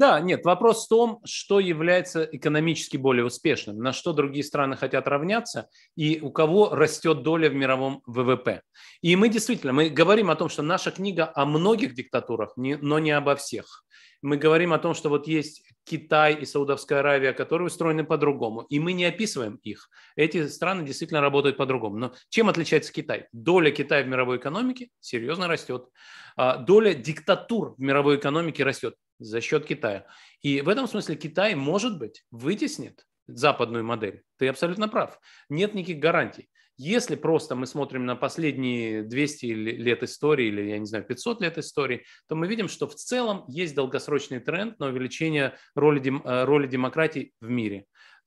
Да, 0.00 0.18
нет, 0.18 0.46
вопрос 0.46 0.86
в 0.86 0.88
том, 0.88 1.20
что 1.26 1.60
является 1.60 2.24
экономически 2.24 2.96
более 2.96 3.26
успешным, 3.26 3.80
на 3.80 3.92
что 3.92 4.14
другие 4.14 4.42
страны 4.42 4.74
хотят 4.74 5.06
равняться 5.06 5.68
и 5.94 6.20
у 6.22 6.30
кого 6.30 6.70
растет 6.74 7.22
доля 7.22 7.50
в 7.50 7.54
мировом 7.54 8.00
ВВП. 8.06 8.62
И 9.02 9.14
мы 9.14 9.28
действительно, 9.28 9.74
мы 9.74 9.90
говорим 9.90 10.30
о 10.30 10.36
том, 10.36 10.48
что 10.48 10.62
наша 10.62 10.90
книга 10.90 11.30
о 11.34 11.44
многих 11.44 11.94
диктатурах, 11.94 12.54
но 12.56 12.98
не 12.98 13.10
обо 13.10 13.36
всех. 13.36 13.84
Мы 14.22 14.38
говорим 14.38 14.72
о 14.72 14.78
том, 14.78 14.94
что 14.94 15.10
вот 15.10 15.26
есть 15.26 15.64
Китай 15.84 16.32
и 16.34 16.46
Саудовская 16.46 17.00
Аравия, 17.00 17.34
которые 17.34 17.66
устроены 17.66 18.02
по-другому, 18.02 18.62
и 18.70 18.80
мы 18.80 18.94
не 18.94 19.04
описываем 19.04 19.56
их. 19.56 19.90
Эти 20.16 20.48
страны 20.48 20.82
действительно 20.82 21.20
работают 21.20 21.58
по-другому. 21.58 21.98
Но 21.98 22.14
чем 22.30 22.48
отличается 22.48 22.90
Китай? 22.90 23.26
Доля 23.32 23.70
Китая 23.70 24.02
в 24.02 24.08
мировой 24.08 24.38
экономике 24.38 24.88
серьезно 25.00 25.46
растет. 25.46 25.90
А 26.36 26.56
доля 26.56 26.94
диктатур 26.94 27.74
в 27.76 27.80
мировой 27.80 28.16
экономике 28.16 28.64
растет 28.64 28.94
за 29.20 29.40
счет 29.40 29.66
Китая. 29.66 30.06
И 30.42 30.60
в 30.60 30.68
этом 30.68 30.88
смысле 30.88 31.14
Китай, 31.14 31.54
может 31.54 31.98
быть, 31.98 32.24
вытеснит 32.30 33.06
западную 33.28 33.84
модель. 33.84 34.22
Ты 34.38 34.48
абсолютно 34.48 34.88
прав. 34.88 35.20
Нет 35.48 35.74
никаких 35.74 36.00
гарантий. 36.00 36.48
Если 36.82 37.14
просто 37.14 37.54
мы 37.54 37.66
смотрим 37.66 38.06
на 38.06 38.16
последние 38.16 39.02
200 39.02 39.46
лет 39.46 40.02
истории 40.02 40.46
или, 40.46 40.70
я 40.70 40.78
не 40.78 40.86
знаю, 40.86 41.04
500 41.04 41.42
лет 41.42 41.58
истории, 41.58 42.04
то 42.26 42.36
мы 42.36 42.46
видим, 42.46 42.68
что 42.68 42.86
в 42.86 42.94
целом 42.94 43.44
есть 43.48 43.74
долгосрочный 43.74 44.40
тренд 44.40 44.78
на 44.78 44.86
увеличение 44.86 45.56
роли, 45.74 46.00
э, 46.00 46.44
роли 46.44 46.66
демократии 46.66 47.34
в 47.38 47.50
мире. 47.50 47.84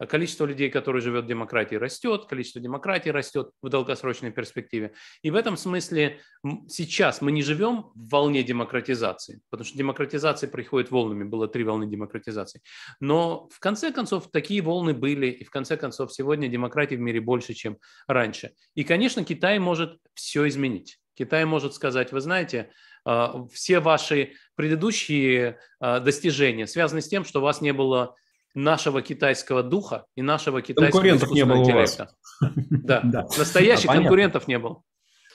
Количество 0.08 0.46
людей, 0.46 0.70
которые 0.70 1.02
живет 1.02 1.26
в 1.26 1.28
демократии, 1.28 1.76
растет, 1.76 2.26
количество 2.26 2.62
демократии 2.62 3.10
растет 3.10 3.52
в 3.62 3.70
долгосрочной 3.70 4.32
перспективе. 4.32 4.94
И 5.22 5.32
в 5.32 5.36
этом 5.36 5.58
смысле 5.58 6.20
сейчас 6.68 7.22
мы 7.22 7.32
не 7.32 7.44
живем 7.44 7.92
в 7.96 8.10
волне 8.10 8.44
демократизации, 8.44 9.42
потому 9.50 9.66
что 9.66 9.78
демократизация 9.78 10.50
приходит 10.50 10.92
волнами, 10.92 11.24
было 11.24 11.48
три 11.48 11.64
волны 11.64 11.88
демократизации. 11.88 12.62
Но 13.00 13.48
в 13.50 13.60
конце 13.60 13.92
концов 13.92 14.32
такие 14.32 14.62
волны 14.62 14.94
были, 14.94 15.28
и 15.28 15.44
в 15.44 15.50
конце 15.50 15.78
концов 15.78 16.14
сегодня 16.14 16.48
демократии 16.48 16.96
в 16.96 17.00
мире 17.00 17.22
больше, 17.22 17.54
чем 17.54 17.78
раньше. 18.08 18.54
И, 18.76 18.84
конечно, 18.84 19.24
Китай 19.24 19.60
может 19.60 20.00
все 20.14 20.48
изменить. 20.48 21.00
Китай 21.16 21.46
может 21.46 21.74
сказать, 21.74 22.12
вы 22.12 22.22
знаете, 22.22 22.72
а, 23.06 23.46
все 23.52 23.80
ваши 23.80 24.34
предыдущие 24.56 25.60
а, 25.80 26.00
достижения 26.00 26.68
связаны 26.68 27.02
с 27.02 27.08
тем, 27.08 27.26
что 27.26 27.40
у 27.40 27.44
вас 27.44 27.62
не 27.62 27.74
было 27.74 28.16
нашего 28.54 29.02
китайского 29.02 29.64
духа 29.64 30.06
и 30.16 30.22
нашего 30.22 30.62
китайского 30.62 31.02
не 31.04 31.46
было 31.46 31.58
интеллекта. 31.58 32.10
Да. 32.40 33.02
да, 33.04 33.28
настоящих 33.38 33.90
а, 33.90 33.94
конкурентов 33.94 34.48
не 34.48 34.60
было. 34.60 34.84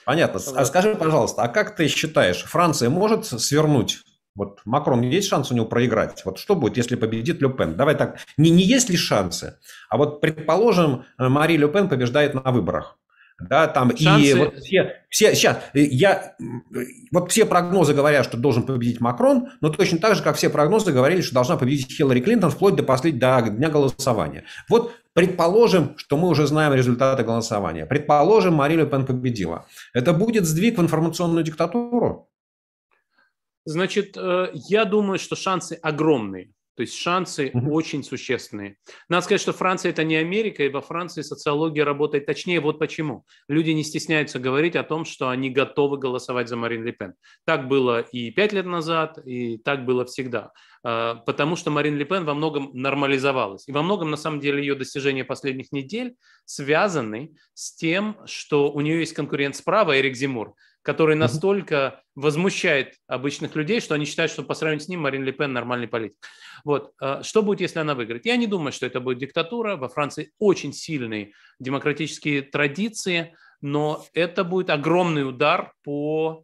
Понятно. 0.05 0.39
А 0.55 0.65
скажи, 0.65 0.95
пожалуйста, 0.95 1.43
а 1.43 1.47
как 1.47 1.75
ты 1.75 1.87
считаешь, 1.87 2.43
Франция 2.43 2.89
может 2.89 3.25
свернуть 3.25 3.99
вот 4.35 4.61
Макрон, 4.63 5.01
есть 5.01 5.27
шанс 5.27 5.51
у 5.51 5.55
него 5.55 5.65
проиграть? 5.65 6.23
Вот 6.23 6.37
что 6.37 6.55
будет, 6.55 6.77
если 6.77 6.95
победит 6.95 7.41
Ле 7.41 7.49
Пен? 7.49 7.75
Давай 7.75 7.95
так, 7.95 8.19
не, 8.37 8.49
не 8.51 8.63
есть 8.63 8.89
ли 8.89 8.95
шансы? 8.95 9.59
А 9.89 9.97
вот 9.97 10.21
предположим, 10.21 11.03
Мари 11.17 11.57
Ле 11.57 11.67
Пен 11.67 11.89
побеждает 11.89 12.33
на 12.33 12.51
выборах. 12.51 12.97
Да, 13.41 13.67
там 13.67 13.95
Шансы... 13.95 14.27
и 14.27 14.33
вот 14.33 14.55
все, 14.57 14.95
все, 15.09 15.33
сейчас, 15.33 15.59
я, 15.73 16.35
вот 17.11 17.31
все 17.31 17.45
прогнозы 17.45 17.93
говорят, 17.93 18.25
что 18.25 18.37
должен 18.37 18.63
победить 18.63 18.99
Макрон, 18.99 19.49
но 19.61 19.69
точно 19.69 19.97
так 19.97 20.15
же, 20.15 20.23
как 20.23 20.35
все 20.35 20.49
прогнозы 20.49 20.91
говорили, 20.91 21.21
что 21.21 21.35
должна 21.35 21.57
победить 21.57 21.91
Хиллари 21.91 22.19
Клинтон 22.19 22.51
вплоть 22.51 22.75
до 22.75 22.83
последнего 22.83 23.19
до 23.19 23.49
дня 23.49 23.69
голосования. 23.69 24.43
Вот 24.67 24.93
предположим, 25.13 25.97
что 25.97 26.17
мы 26.17 26.27
уже 26.27 26.47
знаем 26.47 26.73
результаты 26.73 27.23
голосования. 27.23 27.85
Предположим, 27.85 28.55
Мари 28.55 28.75
Ле 28.75 28.85
Пен 28.85 29.05
победила. 29.05 29.65
Это 29.93 30.13
будет 30.13 30.45
сдвиг 30.45 30.77
в 30.77 30.81
информационную 30.81 31.43
диктатуру? 31.43 32.29
Значит, 33.65 34.17
э, 34.17 34.51
я 34.53 34.85
думаю, 34.85 35.19
что 35.19 35.35
шансы 35.35 35.77
огромные. 35.81 36.53
То 36.79 36.83
есть 36.83 36.95
шансы 36.95 37.47
mm-hmm. 37.47 37.69
очень 37.71 38.05
существенные. 38.05 38.77
Надо 39.09 39.25
сказать, 39.25 39.41
что 39.41 39.51
Франция 39.51 39.89
это 39.89 40.05
не 40.05 40.15
Америка, 40.15 40.63
и 40.63 40.69
во 40.69 40.79
Франции 40.79 41.23
социология 41.23 41.83
работает 41.83 42.25
точнее. 42.25 42.61
Вот 42.61 42.79
почему. 42.79 43.25
Люди 43.49 43.71
не 43.71 43.83
стесняются 43.83 44.39
говорить 44.39 44.77
о 44.77 44.85
том, 44.85 45.03
что 45.03 45.27
они 45.27 45.49
готовы 45.49 45.97
голосовать 45.97 46.47
за 46.47 46.55
Марин 46.55 46.85
Ле 46.85 46.93
Пен. 46.93 47.15
Так 47.45 47.67
было 47.67 47.99
и 47.99 48.31
пять 48.31 48.53
лет 48.53 48.65
назад, 48.65 49.19
и 49.25 49.57
так 49.57 49.83
было 49.83 50.05
всегда. 50.05 50.53
А, 50.81 51.15
потому 51.15 51.57
что 51.57 51.69
Марин 51.69 51.97
Ле 51.97 52.05
Пен 52.05 52.23
во 52.23 52.33
многом 52.33 52.69
нормализовалась. 52.71 53.67
И 53.67 53.73
во 53.73 53.81
многом, 53.81 54.09
на 54.09 54.15
самом 54.15 54.39
деле, 54.39 54.61
ее 54.61 54.75
достижения 54.75 55.25
последних 55.25 55.73
недель 55.73 56.15
связаны 56.45 57.35
с 57.55 57.75
тем, 57.75 58.15
что 58.25 58.71
у 58.71 58.79
нее 58.79 58.99
есть 58.99 59.11
конкурент 59.11 59.57
справа, 59.57 59.99
Эрик 59.99 60.15
Зимур, 60.15 60.55
который 60.81 61.15
настолько 61.15 62.01
возмущает 62.15 62.95
обычных 63.07 63.55
людей, 63.55 63.81
что 63.81 63.95
они 63.95 64.05
считают, 64.05 64.31
что 64.31 64.43
по 64.43 64.53
сравнению 64.53 64.85
с 64.85 64.87
ним 64.87 65.01
Марин 65.01 65.23
Ле 65.23 65.31
Пен 65.31 65.53
нормальный 65.53 65.87
политик. 65.87 66.17
Вот. 66.63 66.91
А, 66.99 67.23
что 67.23 67.43
будет, 67.43 67.61
если 67.61 67.79
она 67.79 67.95
выиграет? 67.95 68.25
Я 68.25 68.37
не 68.37 68.47
думаю, 68.47 68.71
что 68.71 68.85
это 68.85 68.99
будет 68.99 69.19
диктатура. 69.19 69.75
Во 69.75 69.89
Франции 69.89 70.31
очень 70.39 70.73
сильные 70.73 71.33
демократические 71.59 72.41
традиции, 72.41 73.35
но 73.61 74.05
это 74.13 74.43
будет 74.43 74.69
огромный 74.69 75.27
удар 75.27 75.73
по, 75.83 76.43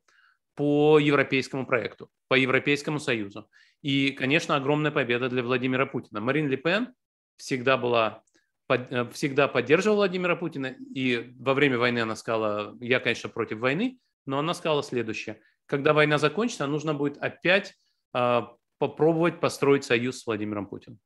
по 0.56 1.00
европейскому 1.00 1.66
проекту, 1.66 2.10
по 2.28 2.36
Европейскому 2.36 3.00
Союзу. 3.00 3.50
И, 3.82 4.12
конечно, 4.12 4.56
огромная 4.56 4.92
победа 4.92 5.30
для 5.30 5.44
Владимира 5.44 5.86
Путина. 5.86 6.20
Марин 6.20 6.50
Ле 6.50 6.58
Пен 6.58 6.94
всегда 7.38 7.78
была 7.78 8.24
э, 8.70 9.06
всегда 9.14 9.48
поддерживала 9.48 9.98
Владимира 9.98 10.36
Путина, 10.36 10.76
и 10.94 11.34
во 11.38 11.54
время 11.54 11.78
войны 11.78 12.00
она 12.00 12.16
сказала, 12.16 12.76
я, 12.80 13.00
конечно, 13.00 13.30
против 13.30 13.60
войны, 13.60 14.00
но 14.26 14.40
она 14.40 14.54
сказала 14.54 14.84
следующее. 14.84 15.40
Когда 15.66 15.94
война 15.94 16.18
закончится, 16.18 16.68
нужно 16.68 16.94
будет 16.94 17.18
опять 17.18 17.76
э, 18.14 18.42
попробовать 18.78 19.40
построить 19.40 19.84
союз 19.86 20.20
с 20.20 20.26
Владимиром 20.26 20.68
Путиным. 20.68 21.00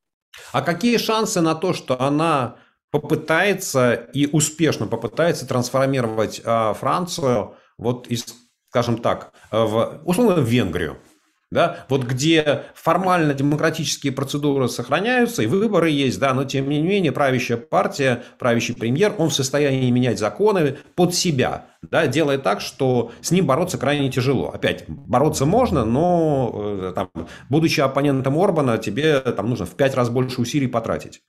А 0.51 0.61
какие 0.61 0.97
шансы 0.97 1.41
на 1.41 1.55
то, 1.55 1.73
что 1.73 1.99
она 1.99 2.57
попытается 2.91 3.93
и 3.93 4.25
успешно 4.25 4.87
попытается 4.87 5.47
трансформировать 5.47 6.41
э, 6.43 6.73
Францию 6.73 7.55
вот 7.77 8.07
из, 8.07 8.25
скажем 8.69 8.97
так, 8.97 9.33
в, 9.51 10.01
условно, 10.05 10.41
в 10.41 10.45
Венгрию? 10.45 10.97
Да, 11.51 11.85
вот 11.89 12.03
где 12.03 12.65
формально 12.75 13.33
демократические 13.33 14.13
процедуры 14.13 14.67
сохраняются 14.69 15.41
и 15.41 15.47
выборы 15.47 15.89
есть, 15.89 16.19
да, 16.19 16.33
но 16.33 16.43
тем 16.43 16.69
не 16.69 16.79
менее 16.79 17.11
правящая 17.11 17.57
партия, 17.57 18.23
правящий 18.37 18.75
премьер, 18.75 19.15
он 19.17 19.29
в 19.29 19.33
состоянии 19.33 19.89
менять 19.89 20.19
законы 20.19 20.77
под 20.95 21.15
себя, 21.15 21.67
да, 21.81 22.05
делая 22.05 22.37
так, 22.37 22.61
что 22.61 23.11
с 23.21 23.31
ним 23.31 23.47
бороться 23.47 23.79
крайне 23.79 24.11
тяжело. 24.11 24.49
Опять, 24.49 24.85
бороться 24.87 25.45
можно, 25.45 25.85
но 25.85 26.51
э, 26.53 26.93
там, 26.93 27.09
будучи 27.49 27.81
оппонентом 27.81 28.37
Орбана, 28.37 28.77
тебе 28.77 29.19
там 29.19 29.49
нужно 29.49 29.65
в 29.65 29.75
пять 29.75 29.95
раз 29.95 30.09
больше 30.09 30.41
усилий 30.41 30.67
потратить. 30.67 31.21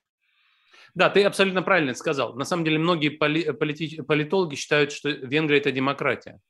Да, 0.94 1.09
ты 1.09 1.22
абсолютно 1.24 1.62
правильно 1.62 1.94
сказал. 1.94 2.35
На 2.35 2.44
самом 2.44 2.64
деле 2.64 2.78
многие 2.78 3.11
поли- 3.11 3.52
политологи 3.52 4.56
считают, 4.56 4.92
что 4.92 5.09
Венгрия– 5.09 5.59
это 5.61 5.70
демократия 5.70 6.40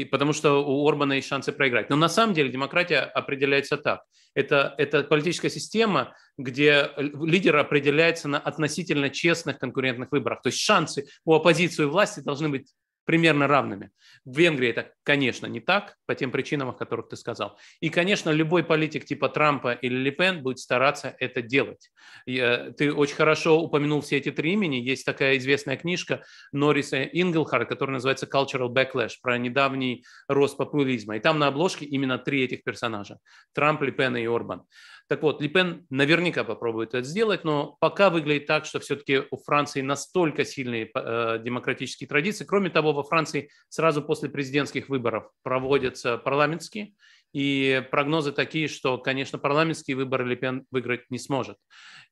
и 0.00 0.04
потому 0.06 0.32
что 0.32 0.64
у 0.66 0.88
Орбана 0.88 1.14
есть 1.14 1.28
шансы 1.28 1.52
проиграть. 1.52 1.90
Но 1.90 1.96
на 1.96 2.08
самом 2.08 2.34
деле 2.34 2.48
демократия 2.48 3.00
определяется 3.00 3.76
так. 3.76 4.02
Это, 4.34 4.74
это 4.78 5.02
политическая 5.02 5.50
система, 5.50 6.14
где 6.38 6.90
лидер 6.96 7.56
определяется 7.56 8.26
на 8.28 8.38
относительно 8.38 9.10
честных 9.10 9.58
конкурентных 9.58 10.10
выборах. 10.10 10.40
То 10.40 10.48
есть 10.48 10.60
шансы 10.60 11.06
у 11.26 11.34
оппозиции 11.34 11.82
и 11.82 11.86
власти 11.86 12.20
должны 12.20 12.48
быть 12.48 12.72
примерно 13.04 13.46
равными. 13.46 13.90
В 14.24 14.38
Венгрии 14.38 14.68
это, 14.68 14.92
конечно, 15.02 15.46
не 15.46 15.60
так, 15.60 15.96
по 16.06 16.14
тем 16.14 16.30
причинам, 16.30 16.68
о 16.68 16.72
которых 16.72 17.08
ты 17.08 17.16
сказал. 17.16 17.58
И, 17.80 17.88
конечно, 17.88 18.30
любой 18.30 18.62
политик 18.62 19.04
типа 19.04 19.28
Трампа 19.28 19.72
или 19.72 19.96
Ле 19.96 20.10
Пен 20.10 20.42
будет 20.42 20.58
стараться 20.58 21.14
это 21.18 21.42
делать. 21.42 21.90
Э, 22.26 22.72
ты 22.76 22.92
очень 22.92 23.16
хорошо 23.16 23.60
упомянул 23.60 24.00
все 24.00 24.18
эти 24.18 24.30
три 24.30 24.52
имени. 24.52 24.76
Есть 24.76 25.04
такая 25.04 25.38
известная 25.38 25.76
книжка 25.76 26.22
Норриса 26.52 27.02
Ингелхара, 27.04 27.64
которая 27.64 27.94
называется 27.94 28.26
«Cultural 28.26 28.68
Backlash», 28.68 29.14
про 29.22 29.38
недавний 29.38 30.04
рост 30.28 30.56
популизма. 30.56 31.16
И 31.16 31.20
там 31.20 31.38
на 31.38 31.48
обложке 31.48 31.84
именно 31.84 32.18
три 32.18 32.44
этих 32.44 32.62
персонажа. 32.62 33.18
Трамп, 33.54 33.82
Ле 33.82 33.92
Пен 33.92 34.16
и 34.16 34.26
Орбан. 34.26 34.64
Так 35.10 35.22
вот, 35.22 35.42
Липен 35.42 35.86
наверняка 35.90 36.44
попробует 36.44 36.90
это 36.90 37.02
сделать, 37.02 37.42
но 37.42 37.76
пока 37.80 38.10
выглядит 38.10 38.46
так, 38.46 38.64
что 38.64 38.78
все-таки 38.78 39.22
у 39.32 39.36
Франции 39.38 39.80
настолько 39.80 40.44
сильные 40.44 40.88
э, 40.94 41.40
демократические 41.42 42.06
традиции. 42.06 42.44
Кроме 42.44 42.70
того, 42.70 42.92
во 42.92 43.02
Франции 43.02 43.50
сразу 43.68 44.02
после 44.02 44.28
президентских 44.28 44.88
выборов 44.88 45.28
проводятся 45.42 46.16
парламентские, 46.16 46.94
и 47.32 47.82
прогнозы 47.90 48.32
такие, 48.32 48.68
что, 48.68 48.98
конечно, 48.98 49.38
парламентские 49.38 49.96
выборы 49.96 50.26
Лепен 50.26 50.66
выиграть 50.70 51.10
не 51.10 51.18
сможет. 51.18 51.56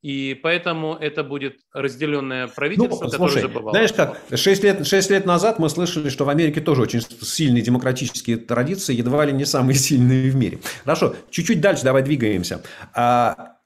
И 0.00 0.38
поэтому 0.42 0.94
это 0.94 1.24
будет 1.24 1.56
разделенное 1.72 2.46
правительство, 2.46 3.04
ну, 3.04 3.10
которое 3.10 3.38
уже 3.38 3.48
бывало. 3.48 3.72
Знаешь 3.72 3.92
как, 3.92 4.20
6 4.32 4.62
лет, 4.62 4.86
6 4.86 5.10
лет 5.10 5.26
назад 5.26 5.58
мы 5.58 5.68
слышали, 5.68 6.08
что 6.08 6.24
в 6.24 6.28
Америке 6.28 6.60
тоже 6.60 6.82
очень 6.82 7.00
сильные 7.00 7.62
демократические 7.62 8.36
традиции, 8.36 8.94
едва 8.94 9.24
ли 9.24 9.32
не 9.32 9.44
самые 9.44 9.76
сильные 9.76 10.30
в 10.30 10.36
мире. 10.36 10.60
Хорошо, 10.84 11.16
чуть-чуть 11.30 11.60
дальше 11.60 11.82
давай 11.82 12.02
двигаемся. 12.02 12.62
А, 12.94 13.56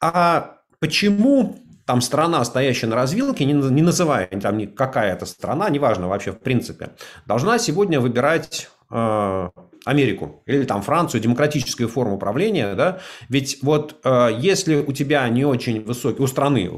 а 0.00 0.58
почему 0.80 1.58
там 1.84 2.00
страна, 2.00 2.42
стоящая 2.44 2.86
на 2.86 2.96
развилке, 2.96 3.44
не, 3.44 3.52
не 3.52 3.82
называя 3.82 4.26
там 4.26 4.66
какая-то 4.68 5.26
страна, 5.26 5.68
неважно 5.68 6.08
вообще 6.08 6.32
в 6.32 6.38
принципе, 6.40 6.90
должна 7.26 7.58
сегодня 7.58 8.00
выбирать 8.00 8.70
э, 8.90 9.48
Америку 9.84 10.42
или 10.46 10.64
там 10.64 10.82
Францию, 10.82 11.20
демократическую 11.20 11.88
форму 11.88 12.16
управления, 12.16 12.74
да, 12.74 13.00
ведь 13.28 13.58
вот 13.62 13.96
э, 14.04 14.30
если 14.38 14.76
у 14.76 14.92
тебя 14.92 15.28
не 15.28 15.44
очень 15.44 15.82
высокий, 15.82 16.22
у 16.22 16.26
страны 16.26 16.70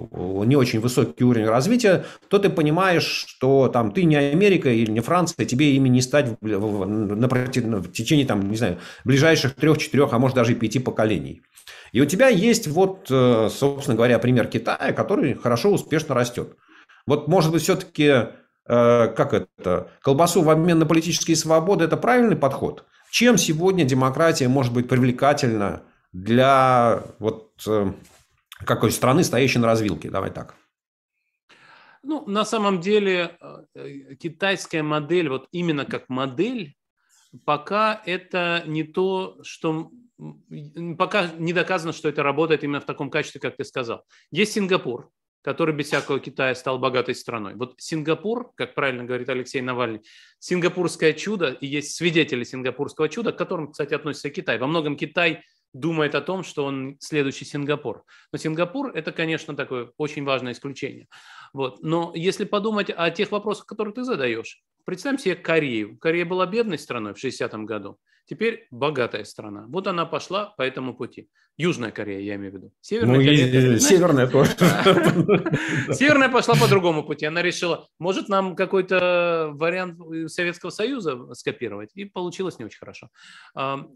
не 0.47 0.57
очень 0.57 0.81
высокий 0.81 1.25
уровень 1.25 1.47
развития, 1.47 2.05
то 2.29 2.39
ты 2.39 2.51
понимаешь, 2.51 3.27
что 3.27 3.69
там 3.69 3.93
ты 3.93 4.05
не 4.05 4.17
Америка 4.17 4.71
или 4.71 4.91
не 4.91 5.01
Франция, 5.01 5.47
тебе 5.47 5.75
ими 5.75 5.89
не 5.89 6.03
стать 6.03 6.29
в, 6.29 6.37
в, 6.41 6.87
на, 6.87 7.29
против, 7.29 7.65
в 7.65 7.93
течение 7.93 8.27
там, 8.27 8.51
не 8.51 8.57
знаю, 8.57 8.79
ближайших 9.05 9.55
трех-четырех, 9.55 10.13
а 10.13 10.19
может 10.19 10.37
даже 10.37 10.53
и 10.53 10.55
пяти 10.55 10.79
поколений. 10.79 11.43
И 11.93 12.01
у 12.01 12.07
тебя 12.07 12.29
есть 12.29 12.69
вот, 12.69 13.07
э, 13.11 13.49
собственно 13.51 13.97
говоря, 13.97 14.19
пример 14.19 14.47
Китая, 14.47 14.93
который 14.93 15.35
хорошо, 15.35 15.71
успешно 15.71 16.15
растет. 16.15 16.57
Вот, 17.07 17.29
может 17.29 17.51
быть, 17.51 17.63
все-таки 17.63 18.05
э, 18.05 18.29
как 18.67 19.35
это, 19.35 19.91
колбасу 20.03 20.43
в 20.43 20.51
обмен 20.51 20.79
на 20.79 20.87
политические 20.87 21.37
свободы– 21.37 21.85
это 21.87 21.97
правильный 21.97 22.37
подход? 22.37 22.85
Чем 23.11 23.38
сегодня 23.38 23.85
демократия 23.85 24.49
может 24.49 24.73
быть 24.73 24.88
привлекательна 24.88 25.83
для 26.12 27.03
вот 27.18 27.53
э, 27.66 27.92
какой 28.64 28.92
страны, 28.92 29.25
стоящей 29.25 29.59
на 29.59 29.66
развилке? 29.66 30.11
Давай 30.11 30.31
так. 30.31 30.55
Ну, 32.03 32.25
на 32.27 32.44
самом 32.44 32.81
деле, 32.81 33.37
э, 33.75 34.14
китайская 34.14 34.83
модель, 34.83 35.29
вот 35.29 35.49
именно 35.53 35.85
как 35.85 36.09
модель, 36.09 36.77
пока 37.44 38.01
это 38.07 38.62
не 38.66 38.85
то, 38.85 39.38
что 39.42 39.90
пока 40.99 41.31
не 41.38 41.53
доказано, 41.53 41.92
что 41.92 42.09
это 42.09 42.23
работает 42.23 42.64
именно 42.64 42.81
в 42.81 42.87
таком 42.87 43.11
качестве, 43.11 43.40
как 43.40 43.57
ты 43.57 43.64
сказал. 43.64 44.05
Есть 44.31 44.53
Сингапур, 44.53 45.11
который 45.42 45.74
без 45.74 45.87
всякого 45.87 46.20
Китая 46.20 46.55
стал 46.55 46.79
богатой 46.79 47.14
страной. 47.14 47.55
Вот 47.55 47.74
Сингапур, 47.79 48.53
как 48.55 48.74
правильно 48.74 49.05
говорит 49.05 49.29
Алексей 49.29 49.61
Навальный, 49.61 50.03
сингапурское 50.38 51.12
чудо, 51.12 51.50
и 51.50 51.66
есть 51.66 51.94
свидетели 51.94 52.44
сингапурского 52.44 53.09
чуда, 53.09 53.33
к 53.33 53.38
которым, 53.38 53.72
кстати, 53.72 53.94
относится 53.94 54.31
Китай. 54.31 54.59
Во 54.59 54.66
многом 54.66 54.96
Китай 54.96 55.42
думает 55.72 56.14
о 56.14 56.20
том, 56.20 56.42
что 56.42 56.64
он 56.64 56.96
следующий 57.00 57.44
Сингапур. 57.44 58.05
Но 58.33 58.38
Сингапур– 58.38 58.90
это, 58.94 59.12
конечно, 59.12 59.55
такое 59.55 59.92
очень 59.96 60.24
важное 60.24 60.53
исключение. 60.53 61.09
Вот. 61.53 61.83
Но 61.83 62.12
если 62.14 62.44
подумать 62.44 62.90
о 62.90 63.11
тех 63.11 63.31
вопросах, 63.31 63.66
которые 63.66 63.94
ты 63.94 64.05
задаешь, 64.05 64.62
представим 64.85 65.18
себе 65.18 65.37
Корею. 65.37 65.96
Корея 65.98 66.24
была 66.24 66.46
бедной 66.46 66.79
страной 66.79 67.14
в 67.14 67.24
60-м 67.24 67.66
году. 67.66 67.98
Теперь 68.26 68.66
богатая 68.70 69.24
страна. 69.24 69.66
Вот 69.68 69.87
она 69.87 70.06
пошла 70.06 70.54
по 70.56 70.62
этому 70.62 70.94
пути. 70.94 71.28
Южная 71.56 71.90
Корея, 71.90 72.20
я 72.20 72.37
имею 72.37 72.52
в 72.52 72.54
виду. 72.54 72.72
Северная 72.80 73.16
ну, 73.16 73.24
Корея. 73.24 73.46
И, 73.46 73.61
знаешь, 73.61 73.83
северная 73.83 74.26
тоже. 74.28 74.50
Северная 75.92 76.28
пошла 76.28 76.54
по 76.54 76.68
другому 76.68 77.04
пути. 77.04 77.26
Она 77.26 77.42
решила, 77.42 77.88
может 77.98 78.28
нам 78.28 78.56
какой-то 78.56 79.50
вариант 79.54 79.98
Советского 80.30 80.70
Союза 80.70 81.35
скопировать. 81.35 81.90
И 81.94 82.04
получилось 82.04 82.59
не 82.59 82.64
очень 82.64 82.78
хорошо. 82.78 83.09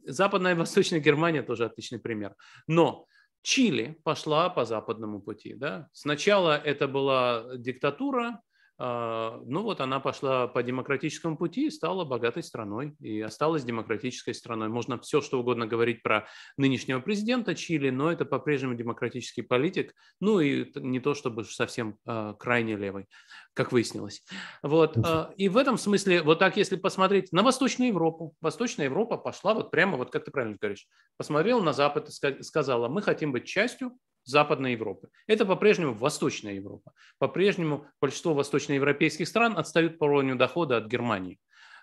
Западная 0.04 0.52
и 0.52 0.56
Восточная 0.56 1.00
Германия 1.00 1.42
тоже 1.42 1.64
отличный 1.64 1.98
пример. 1.98 2.34
Но 2.66 3.06
Чили 3.42 3.98
пошла 4.04 4.48
по 4.48 4.64
западному 4.64 5.20
пути. 5.20 5.54
Да? 5.54 5.88
Сначала 5.92 6.56
это 6.56 6.88
была 6.88 7.44
диктатура, 7.56 8.26
а, 8.26 8.40
ну 8.78 9.62
вот 9.62 9.80
она 9.80 10.00
пошла 10.00 10.48
по 10.48 10.62
демократическому 10.62 11.36
пути 11.36 11.66
и 11.66 11.70
стала 11.70 12.04
богатой 12.04 12.42
страной 12.42 12.96
и 12.98 13.20
осталась 13.20 13.64
демократической 13.64 14.34
страной. 14.34 14.68
Можно 14.68 14.98
все, 14.98 15.20
что 15.20 15.38
угодно 15.38 15.66
говорить 15.66 16.02
про 16.02 16.26
нынешнего 16.56 17.00
президента 17.00 17.54
Чили, 17.54 17.90
но 17.90 18.10
это 18.10 18.24
по-прежнему 18.24 18.74
демократический 18.74 19.42
политик, 19.42 19.94
ну 20.20 20.40
и 20.40 20.72
не 20.80 21.00
то 21.00 21.14
чтобы 21.14 21.44
совсем 21.44 21.98
э, 22.06 22.34
крайне 22.38 22.76
левый, 22.76 23.06
как 23.52 23.70
выяснилось. 23.70 24.24
Вот. 24.62 24.96
Э, 24.96 25.28
и 25.36 25.48
в 25.48 25.56
этом 25.56 25.78
смысле, 25.78 26.22
вот 26.22 26.38
так 26.40 26.56
если 26.56 26.76
посмотреть 26.76 27.32
на 27.32 27.42
Восточную 27.42 27.88
Европу, 27.88 28.34
Восточная 28.40 28.86
Европа 28.86 29.16
пошла 29.16 29.54
вот 29.54 29.70
прямо, 29.70 29.96
вот 29.96 30.10
как 30.10 30.24
ты 30.24 30.30
правильно 30.30 30.56
говоришь, 30.60 30.86
посмотрела 31.16 31.62
на 31.62 31.72
Запад 31.72 32.08
и 32.08 32.42
сказала, 32.42 32.88
мы 32.88 33.02
хотим 33.02 33.32
быть 33.32 33.46
частью 33.46 33.92
Западной 34.24 34.72
Европы. 34.72 35.08
Это 35.26 35.44
по-прежнему 35.44 35.94
Восточная 35.94 36.54
Европа. 36.54 36.92
По-прежнему 37.18 37.86
большинство 38.00 38.34
восточноевропейских 38.34 39.28
стран 39.28 39.56
отстают 39.56 39.98
по 39.98 40.04
уровню 40.04 40.36
дохода 40.36 40.76
от 40.76 40.86
Германии. 40.86 41.38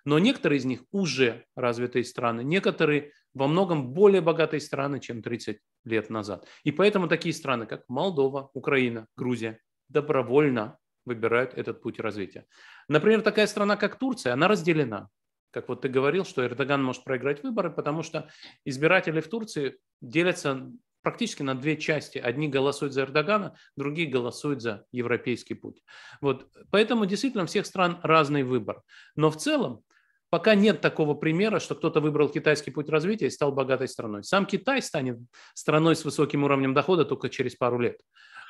Но 0.06 0.18
некоторые 0.20 0.60
из 0.60 0.66
них 0.66 0.84
уже 0.92 1.46
развитые 1.56 2.04
страны, 2.04 2.44
некоторые 2.44 3.12
во 3.34 3.48
многом 3.48 3.94
более 3.94 4.22
богатые 4.22 4.60
страны, 4.60 5.00
чем 5.00 5.22
30 5.22 5.60
лет 5.86 6.10
назад. 6.10 6.48
И 6.64 6.72
поэтому 6.72 7.08
такие 7.08 7.34
страны, 7.34 7.66
как 7.66 7.84
Молдова, 7.88 8.50
Украина, 8.54 9.08
Грузия, 9.16 9.60
добровольно 9.90 10.78
выбирают 11.06 11.54
этот 11.54 11.82
путь 11.82 12.00
развития. 12.00 12.46
Например, 12.88 13.22
такая 13.22 13.48
страна, 13.48 13.78
как 13.78 13.98
Турция, 13.98 14.34
она 14.34 14.48
разделена. 14.48 15.10
Как 15.52 15.68
вот 15.68 15.82
ты 15.82 15.90
говорил, 15.90 16.24
что 16.24 16.46
Эрдоган 16.46 16.84
может 16.84 17.04
проиграть 17.04 17.44
выборы, 17.44 17.70
потому 17.70 18.04
что 18.04 18.30
избиратели 18.64 19.20
в 19.20 19.28
Турции 19.28 19.78
делятся 20.02 20.72
практически 21.02 21.42
на 21.42 21.56
две 21.56 21.78
части. 21.78 22.18
Одни 22.18 22.48
голосуют 22.48 22.94
за 22.94 23.02
Эрдогана, 23.02 23.56
другие 23.76 24.08
голосуют 24.08 24.62
за 24.62 24.86
европейский 24.92 25.54
путь. 25.54 25.84
Вот. 26.22 26.48
Поэтому 26.70 27.06
действительно 27.06 27.44
у 27.44 27.48
всех 27.48 27.66
стран 27.66 28.00
разный 28.04 28.44
выбор. 28.44 28.82
Но 29.16 29.30
в 29.32 29.38
целом 29.38 29.84
пока 30.30 30.56
нет 30.56 30.82
такого 30.82 31.14
примера, 31.14 31.60
что 31.60 31.76
кто-то 31.76 32.00
выбрал 32.00 32.30
китайский 32.30 32.72
путь 32.72 32.90
развития 32.90 33.28
и 33.28 33.32
стал 33.32 33.52
богатой 33.52 33.88
страной. 33.88 34.24
Сам 34.24 34.46
Китай 34.46 34.82
станет 34.82 35.20
страной 35.54 35.96
с 35.96 36.06
высоким 36.06 36.44
уровнем 36.44 36.74
дохода 36.74 37.06
только 37.06 37.30
через 37.30 37.56
пару 37.56 37.80
лет. 37.80 37.98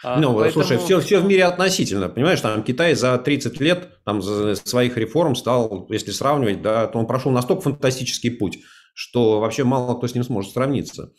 А, 0.04 0.20
ну, 0.20 0.34
Поэтому... 0.36 0.64
слушай, 0.64 0.84
все, 0.84 1.00
все 1.00 1.20
в 1.20 1.26
мире 1.26 1.46
относительно, 1.46 2.10
понимаешь, 2.10 2.42
там 2.42 2.64
Китай 2.64 2.96
за 2.96 3.18
30 3.18 3.60
лет 3.60 4.04
там, 4.04 4.22
за 4.22 4.56
своих 4.56 4.98
реформ 4.98 5.36
стал, 5.36 5.88
если 5.90 6.12
сравнивать, 6.12 6.62
да, 6.62 6.88
то 6.88 6.98
он 6.98 7.06
прошел 7.06 7.32
настолько 7.32 7.62
фантастический 7.64 8.32
путь, 8.32 8.60
что 8.96 9.40
вообще 9.40 9.64
мало 9.64 9.96
кто 9.96 10.08
с 10.08 10.16
ним 10.16 10.24
сможет 10.24 10.54
сравниться. 10.54 11.12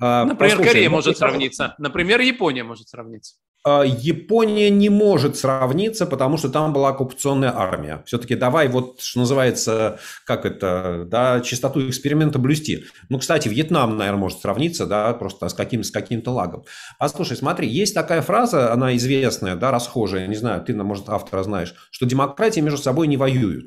А, 0.00 0.24
Например, 0.24 0.56
Послушай, 0.56 0.68
Корея 0.72 0.88
ну, 0.88 0.96
может 0.96 1.18
сравниться. 1.18 1.74
Например, 1.78 2.20
Япония 2.20 2.62
может 2.62 2.88
сравниться. 2.88 3.34
А, 3.64 3.84
Япония 3.84 4.70
не 4.70 4.88
может 4.88 5.36
сравниться, 5.36 6.06
потому 6.06 6.36
что 6.36 6.48
там 6.48 6.72
была 6.72 6.90
оккупационная 6.90 7.52
армия. 7.54 8.02
Все-таки 8.06 8.36
давай 8.36 8.68
вот, 8.68 9.00
что 9.00 9.20
называется, 9.20 9.98
как 10.24 10.46
это, 10.46 11.04
да, 11.06 11.40
чистоту 11.40 11.88
эксперимента 11.88 12.38
блюсти. 12.38 12.84
Ну, 13.08 13.18
кстати, 13.18 13.48
Вьетнам, 13.48 13.96
наверное, 13.96 14.20
может 14.20 14.40
сравниться, 14.40 14.86
да, 14.86 15.12
просто 15.14 15.48
с, 15.48 15.54
каким, 15.54 15.82
с 15.82 15.90
каким-то 15.90 16.30
лагом. 16.30 16.64
А 16.98 17.08
слушай, 17.08 17.36
смотри, 17.36 17.68
есть 17.68 17.94
такая 17.94 18.22
фраза, 18.22 18.72
она 18.72 18.96
известная, 18.96 19.56
да, 19.56 19.72
расхожая, 19.72 20.28
не 20.28 20.36
знаю, 20.36 20.62
ты, 20.62 20.74
может, 20.74 21.08
автора 21.08 21.42
знаешь, 21.42 21.74
что 21.90 22.06
демократии 22.06 22.60
между 22.60 22.78
собой 22.78 23.08
не 23.08 23.16
воюют. 23.16 23.66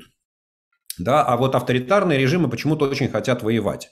Да, 0.98 1.22
а 1.22 1.36
вот 1.36 1.54
авторитарные 1.54 2.18
режимы 2.18 2.48
почему-то 2.48 2.86
очень 2.86 3.08
хотят 3.08 3.42
воевать. 3.42 3.90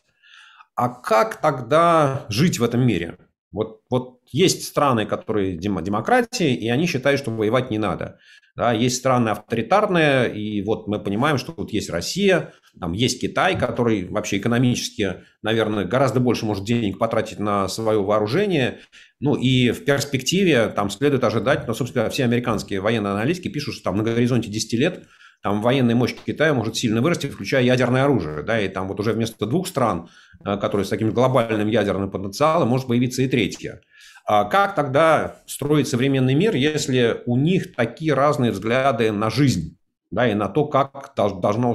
А 0.74 0.88
как 0.88 1.40
тогда 1.40 2.26
жить 2.28 2.58
в 2.58 2.64
этом 2.64 2.86
мире? 2.86 3.18
Вот, 3.52 3.80
вот 3.90 4.20
есть 4.30 4.64
страны, 4.64 5.06
которые 5.06 5.56
демократии, 5.56 6.54
и 6.54 6.68
они 6.68 6.86
считают, 6.86 7.20
что 7.20 7.32
воевать 7.32 7.70
не 7.70 7.78
надо. 7.78 8.18
Да, 8.56 8.72
есть 8.72 8.96
страны 8.96 9.30
авторитарные, 9.30 10.36
и 10.36 10.62
вот 10.62 10.86
мы 10.86 11.00
понимаем, 11.00 11.38
что 11.38 11.54
вот 11.56 11.72
есть 11.72 11.88
Россия, 11.88 12.52
там 12.78 12.92
есть 12.92 13.20
Китай, 13.20 13.58
который 13.58 14.06
вообще 14.08 14.38
экономически, 14.38 15.24
наверное, 15.42 15.84
гораздо 15.84 16.20
больше 16.20 16.46
может 16.46 16.64
денег 16.64 16.98
потратить 16.98 17.38
на 17.38 17.68
свое 17.68 18.02
вооружение. 18.02 18.80
Ну 19.18 19.34
и 19.34 19.70
в 19.70 19.84
перспективе 19.84 20.68
там 20.68 20.90
следует 20.90 21.24
ожидать, 21.24 21.66
ну, 21.66 21.74
собственно, 21.74 22.10
все 22.10 22.24
американские 22.24 22.80
военные 22.80 23.12
аналитики 23.12 23.48
пишут, 23.48 23.74
что 23.74 23.84
там 23.84 23.96
на 23.96 24.02
горизонте 24.02 24.50
10 24.50 24.72
лет 24.74 25.04
там 25.42 25.62
военная 25.62 25.94
мощь 25.94 26.14
Китая 26.26 26.52
может 26.52 26.76
сильно 26.76 27.00
вырасти, 27.00 27.26
включая 27.28 27.62
ядерное 27.62 28.04
оружие, 28.04 28.42
да, 28.42 28.60
и 28.60 28.68
там 28.68 28.88
вот 28.88 29.00
уже 29.00 29.12
вместо 29.12 29.46
двух 29.46 29.66
стран, 29.66 30.10
э, 30.44 30.56
которые 30.58 30.84
с 30.84 30.90
таким 30.90 31.12
глобальным 31.12 31.68
ядерным 31.68 32.10
потенциалом, 32.10 32.68
может 32.68 32.88
появиться 32.88 33.22
и 33.22 33.28
третья. 33.28 33.80
А 34.26 34.44
как 34.44 34.74
тогда 34.74 35.38
строить 35.46 35.88
современный 35.88 36.34
мир, 36.34 36.54
если 36.54 37.22
у 37.26 37.36
них 37.36 37.74
такие 37.74 38.14
разные 38.14 38.52
взгляды 38.52 39.12
на 39.12 39.30
жизнь, 39.30 39.78
да, 40.10 40.28
и 40.28 40.34
на 40.34 40.48
то, 40.48 40.66
как 40.66 41.14
должно 41.16 41.74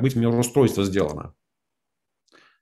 быть 0.00 0.14
мироустройство 0.14 0.84
сделано? 0.84 1.34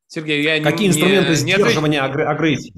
Сергей, 0.07 0.43
я 0.43 0.63
Какие 0.63 0.89
не, 0.89 0.95
инструменты 0.95 1.31
не, 1.31 1.35
сдерживания 1.35 2.03
не 2.03 2.23
агрессии? 2.23 2.73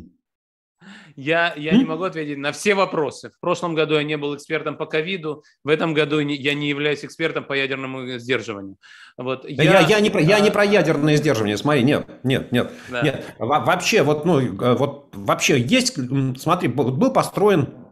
Я, 1.21 1.53
я 1.57 1.77
не 1.77 1.85
могу 1.85 2.05
ответить 2.05 2.39
на 2.39 2.53
все 2.53 2.77
вопросы. 2.77 3.31
В 3.31 3.41
прошлом 3.41 3.75
году 3.75 3.97
я 3.97 4.05
не 4.05 4.17
был 4.17 4.37
экспертом 4.37 4.77
по 4.77 4.87
ковиду, 4.87 5.43
в 5.65 5.69
этом 5.69 5.93
году 5.93 6.21
я 6.21 6.55
не 6.55 6.69
являюсь 6.69 7.05
экспертом 7.05 7.43
по 7.43 7.55
ядерному 7.55 8.19
сдерживанию. 8.19 8.77
Вот 9.17 9.45
я, 9.49 9.65
я, 9.65 9.81
я, 9.81 9.99
не 9.99 10.11
про, 10.11 10.21
я 10.21 10.39
не 10.39 10.53
про 10.53 10.65
ядерное 10.65 11.17
сдерживание, 11.17 11.57
смотри, 11.57 11.83
нет, 11.83 12.07
нет, 12.23 12.53
нет, 12.53 12.71
да. 12.89 13.03
нет. 13.03 13.35
Вообще, 13.41 14.05
вот, 14.05 14.27
ну, 14.27 14.39
э, 14.39 14.77
вот 14.77 15.09
вообще 15.13 15.61
есть, 15.61 15.97
смотри, 16.41 16.69
был 16.69 17.13
построен 17.13 17.88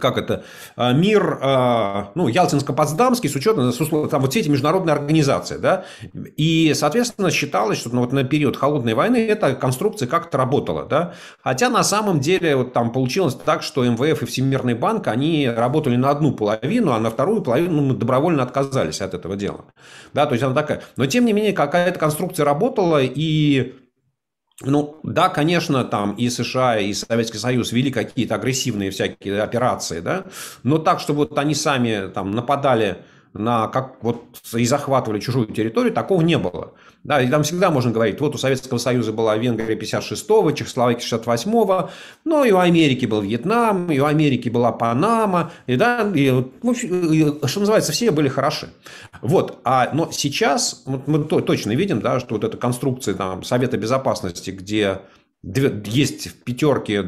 как 0.00 0.16
это, 0.16 0.44
а, 0.76 0.94
мир, 0.94 1.38
а, 1.42 2.10
ну, 2.14 2.26
Ялтинско-Потсдамский 2.26 3.28
с 3.28 3.34
учетом 3.34 3.70
там 4.08 4.22
вот 4.22 4.30
все 4.30 4.40
эти 4.40 4.48
международные 4.48 4.94
организации, 4.94 5.58
да, 5.58 5.84
и, 6.14 6.72
соответственно, 6.74 7.30
считалось, 7.30 7.78
что 7.78 7.90
ну, 7.90 8.00
вот 8.00 8.12
на 8.12 8.24
период 8.24 8.56
холодной 8.56 8.94
войны 8.94 9.18
эта 9.18 9.54
конструкция 9.54 10.08
как-то 10.08 10.38
работала, 10.38 10.86
да, 10.86 11.12
хотя 11.42 11.68
на 11.68 11.84
самом 11.84 12.20
деле 12.20 12.56
вот 12.56 12.72
там 12.72 12.92
получилось 12.92 13.34
так, 13.34 13.62
что 13.62 13.84
МВФ 13.84 14.22
и 14.22 14.26
Всемирный 14.26 14.74
банк, 14.74 15.06
они 15.06 15.50
работали 15.54 15.96
на 15.96 16.08
одну 16.08 16.32
половину, 16.32 16.92
а 16.92 16.98
на 16.98 17.10
вторую 17.10 17.42
половину 17.42 17.82
мы 17.82 17.94
добровольно 17.94 18.42
отказались 18.42 19.02
от 19.02 19.12
этого 19.12 19.36
дела, 19.36 19.66
да, 20.14 20.24
то 20.24 20.32
есть 20.32 20.42
она 20.42 20.54
такая, 20.54 20.82
но 20.96 21.04
тем 21.04 21.26
не 21.26 21.34
менее 21.34 21.52
какая-то 21.52 21.98
конструкция 21.98 22.46
работала, 22.46 23.02
и 23.02 23.74
ну, 24.62 25.00
да, 25.02 25.28
конечно, 25.28 25.84
там 25.84 26.14
и 26.14 26.28
США, 26.30 26.78
и 26.78 26.92
Советский 26.94 27.38
Союз 27.38 27.72
вели 27.72 27.90
какие-то 27.90 28.36
агрессивные 28.36 28.90
всякие 28.90 29.42
операции, 29.42 30.00
да, 30.00 30.26
но 30.62 30.78
так, 30.78 31.00
чтобы 31.00 31.20
вот 31.20 31.38
они 31.38 31.54
сами 31.54 32.08
там 32.08 32.30
нападали 32.30 32.98
на 33.34 33.66
как 33.66 33.96
вот 34.00 34.24
и 34.54 34.64
захватывали 34.64 35.20
чужую 35.20 35.46
территорию, 35.48 35.92
такого 35.92 36.22
не 36.22 36.38
было. 36.38 36.72
Да, 37.02 37.20
и 37.20 37.28
там 37.28 37.42
всегда 37.42 37.70
можно 37.70 37.90
говорить, 37.90 38.18
вот 38.20 38.34
у 38.34 38.38
Советского 38.38 38.78
Союза 38.78 39.12
была 39.12 39.36
Венгрия 39.36 39.76
56-го, 39.76 40.52
Чехословакия 40.52 41.04
68-го, 41.04 41.90
но 42.24 42.44
и 42.44 42.52
у 42.52 42.58
Америки 42.58 43.04
был 43.04 43.20
Вьетнам, 43.20 43.92
и 43.92 43.98
у 43.98 44.06
Америки 44.06 44.48
была 44.48 44.72
Панама, 44.72 45.52
и, 45.66 45.76
да, 45.76 46.10
и, 46.14 46.30
ну, 46.62 46.72
и, 46.72 47.46
что 47.46 47.60
называется, 47.60 47.92
все 47.92 48.10
были 48.10 48.28
хороши. 48.28 48.68
Вот, 49.20 49.58
а, 49.64 49.90
но 49.92 50.10
сейчас 50.12 50.82
вот 50.86 51.06
мы 51.06 51.24
точно 51.24 51.72
видим, 51.72 52.00
да, 52.00 52.20
что 52.20 52.36
вот 52.36 52.44
эта 52.44 52.56
конструкция 52.56 53.14
там, 53.14 53.42
Совета 53.42 53.76
Безопасности, 53.76 54.50
где 54.50 55.00
есть 55.42 56.28
в 56.28 56.34
пятерке 56.36 57.02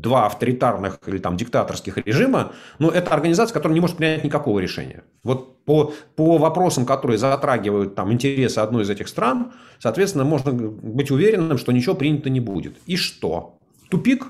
два 0.00 0.26
авторитарных 0.26 0.98
или 1.06 1.18
там 1.18 1.36
диктаторских 1.36 1.98
режима, 1.98 2.52
но 2.78 2.90
это 2.90 3.12
организация, 3.12 3.54
которая 3.54 3.74
не 3.74 3.80
может 3.80 3.96
принять 3.96 4.24
никакого 4.24 4.58
решения. 4.58 5.04
Вот 5.22 5.64
по, 5.64 5.92
по 6.16 6.38
вопросам, 6.38 6.86
которые 6.86 7.18
затрагивают 7.18 7.94
там 7.94 8.12
интересы 8.12 8.58
одной 8.58 8.82
из 8.82 8.90
этих 8.90 9.08
стран, 9.08 9.52
соответственно, 9.78 10.24
можно 10.24 10.52
быть 10.52 11.10
уверенным, 11.10 11.58
что 11.58 11.72
ничего 11.72 11.94
принято 11.94 12.30
не 12.30 12.40
будет. 12.40 12.76
И 12.86 12.96
что? 12.96 13.58
Тупик? 13.90 14.26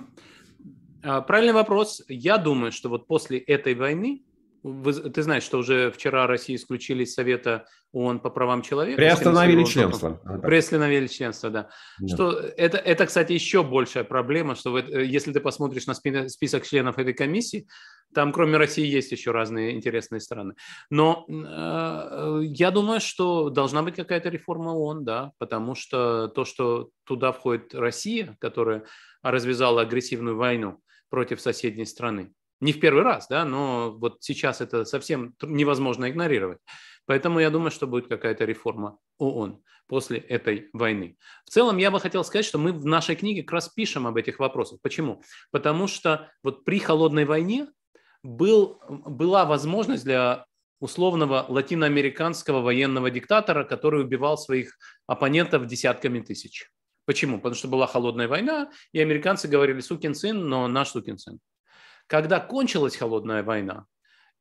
А, 1.02 1.20
правильный 1.20 1.54
вопрос. 1.54 2.02
Я 2.08 2.36
думаю, 2.38 2.72
что 2.72 2.88
вот 2.88 3.06
после 3.06 3.38
этой 3.38 3.74
войны 3.74 4.22
ты 4.62 5.22
знаешь, 5.22 5.42
что 5.42 5.58
уже 5.58 5.90
вчера 5.90 6.26
Россия 6.26 6.56
исключили 6.56 7.04
из 7.04 7.14
Совета 7.14 7.66
ООН 7.92 8.20
по 8.20 8.30
правам 8.30 8.62
человека. 8.62 8.96
Приостановили 8.96 9.64
членство. 9.64 10.20
Приостановили 10.42 11.06
членство, 11.06 11.50
да. 11.50 11.70
да. 11.98 12.14
Что 12.14 12.32
это, 12.32 12.78
это, 12.78 13.06
кстати, 13.06 13.32
еще 13.32 13.62
большая 13.62 14.04
проблема, 14.04 14.54
что 14.54 14.72
вы, 14.72 14.80
э, 14.80 15.04
если 15.04 15.32
ты 15.32 15.40
посмотришь 15.40 15.86
на 15.86 15.94
список 15.94 16.66
членов 16.66 16.98
этой 16.98 17.14
комиссии, 17.14 17.66
там 18.14 18.32
кроме 18.32 18.56
России 18.58 18.86
есть 18.86 19.12
еще 19.12 19.30
разные 19.30 19.74
интересные 19.74 20.20
страны. 20.20 20.54
Но 20.90 21.26
э, 21.28 22.40
я 22.44 22.70
думаю, 22.70 23.00
что 23.00 23.50
должна 23.50 23.82
быть 23.82 23.96
какая-то 23.96 24.28
реформа 24.28 24.70
ООН, 24.70 25.04
да, 25.04 25.32
потому 25.38 25.74
что 25.74 26.28
то, 26.28 26.44
что 26.44 26.90
туда 27.04 27.32
входит 27.32 27.74
Россия, 27.74 28.36
которая 28.40 28.84
развязала 29.22 29.82
агрессивную 29.82 30.36
войну 30.36 30.80
против 31.08 31.40
соседней 31.40 31.86
страны, 31.86 32.32
не 32.60 32.72
в 32.72 32.80
первый 32.80 33.02
раз, 33.02 33.26
да, 33.28 33.44
но 33.44 33.92
вот 33.92 34.18
сейчас 34.20 34.60
это 34.60 34.84
совсем 34.84 35.34
невозможно 35.42 36.10
игнорировать. 36.10 36.58
Поэтому 37.06 37.40
я 37.40 37.50
думаю, 37.50 37.70
что 37.70 37.86
будет 37.86 38.08
какая-то 38.08 38.44
реформа 38.44 38.98
ООН 39.18 39.62
после 39.86 40.18
этой 40.18 40.68
войны. 40.72 41.16
В 41.44 41.50
целом, 41.50 41.78
я 41.78 41.90
бы 41.90 41.98
хотел 41.98 42.22
сказать, 42.22 42.44
что 42.44 42.58
мы 42.58 42.72
в 42.72 42.84
нашей 42.86 43.16
книге 43.16 43.42
как 43.42 43.54
раз 43.54 43.68
пишем 43.68 44.06
об 44.06 44.16
этих 44.16 44.38
вопросах. 44.38 44.78
Почему? 44.82 45.22
Потому 45.50 45.88
что 45.88 46.30
вот 46.44 46.64
при 46.64 46.78
холодной 46.78 47.24
войне 47.24 47.66
был, 48.22 48.80
была 48.88 49.44
возможность 49.44 50.04
для 50.04 50.46
условного 50.78 51.44
латиноамериканского 51.48 52.60
военного 52.60 53.10
диктатора, 53.10 53.64
который 53.64 54.02
убивал 54.02 54.38
своих 54.38 54.76
оппонентов 55.06 55.66
десятками 55.66 56.20
тысяч. 56.20 56.70
Почему? 57.06 57.38
Потому 57.38 57.54
что 57.54 57.68
была 57.68 57.86
холодная 57.86 58.28
война, 58.28 58.70
и 58.92 59.00
американцы 59.00 59.48
говорили, 59.48 59.80
сукин 59.80 60.14
сын, 60.14 60.48
но 60.48 60.68
наш 60.68 60.90
сукин 60.90 61.18
сын. 61.18 61.40
Когда 62.10 62.40
кончилась 62.40 62.96
холодная 62.96 63.44
война, 63.44 63.86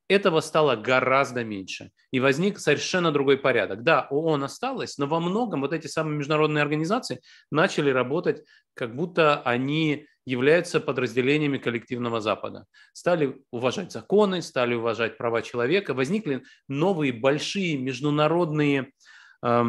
этого 0.07 0.39
стало 0.39 0.75
гораздо 0.75 1.43
меньше. 1.43 1.91
И 2.09 2.19
возник 2.19 2.57
совершенно 2.57 3.11
другой 3.11 3.37
порядок. 3.37 3.83
Да, 3.83 4.07
ООН 4.09 4.45
осталось, 4.45 4.97
но 4.97 5.05
во 5.05 5.19
многом 5.19 5.61
вот 5.61 5.71
эти 5.71 5.85
самые 5.85 6.17
международные 6.17 6.63
организации 6.63 7.21
начали 7.51 7.91
работать, 7.91 8.43
как 8.73 8.95
будто 8.95 9.43
они 9.43 10.07
являются 10.25 10.79
подразделениями 10.79 11.59
коллективного 11.59 12.21
Запада. 12.21 12.65
Стали 12.93 13.39
уважать 13.51 13.91
законы, 13.91 14.41
стали 14.41 14.73
уважать 14.73 15.19
права 15.19 15.43
человека, 15.43 15.93
возникли 15.93 16.41
новые 16.67 17.13
большие 17.13 17.77
международные 17.77 18.93
э, 19.45 19.63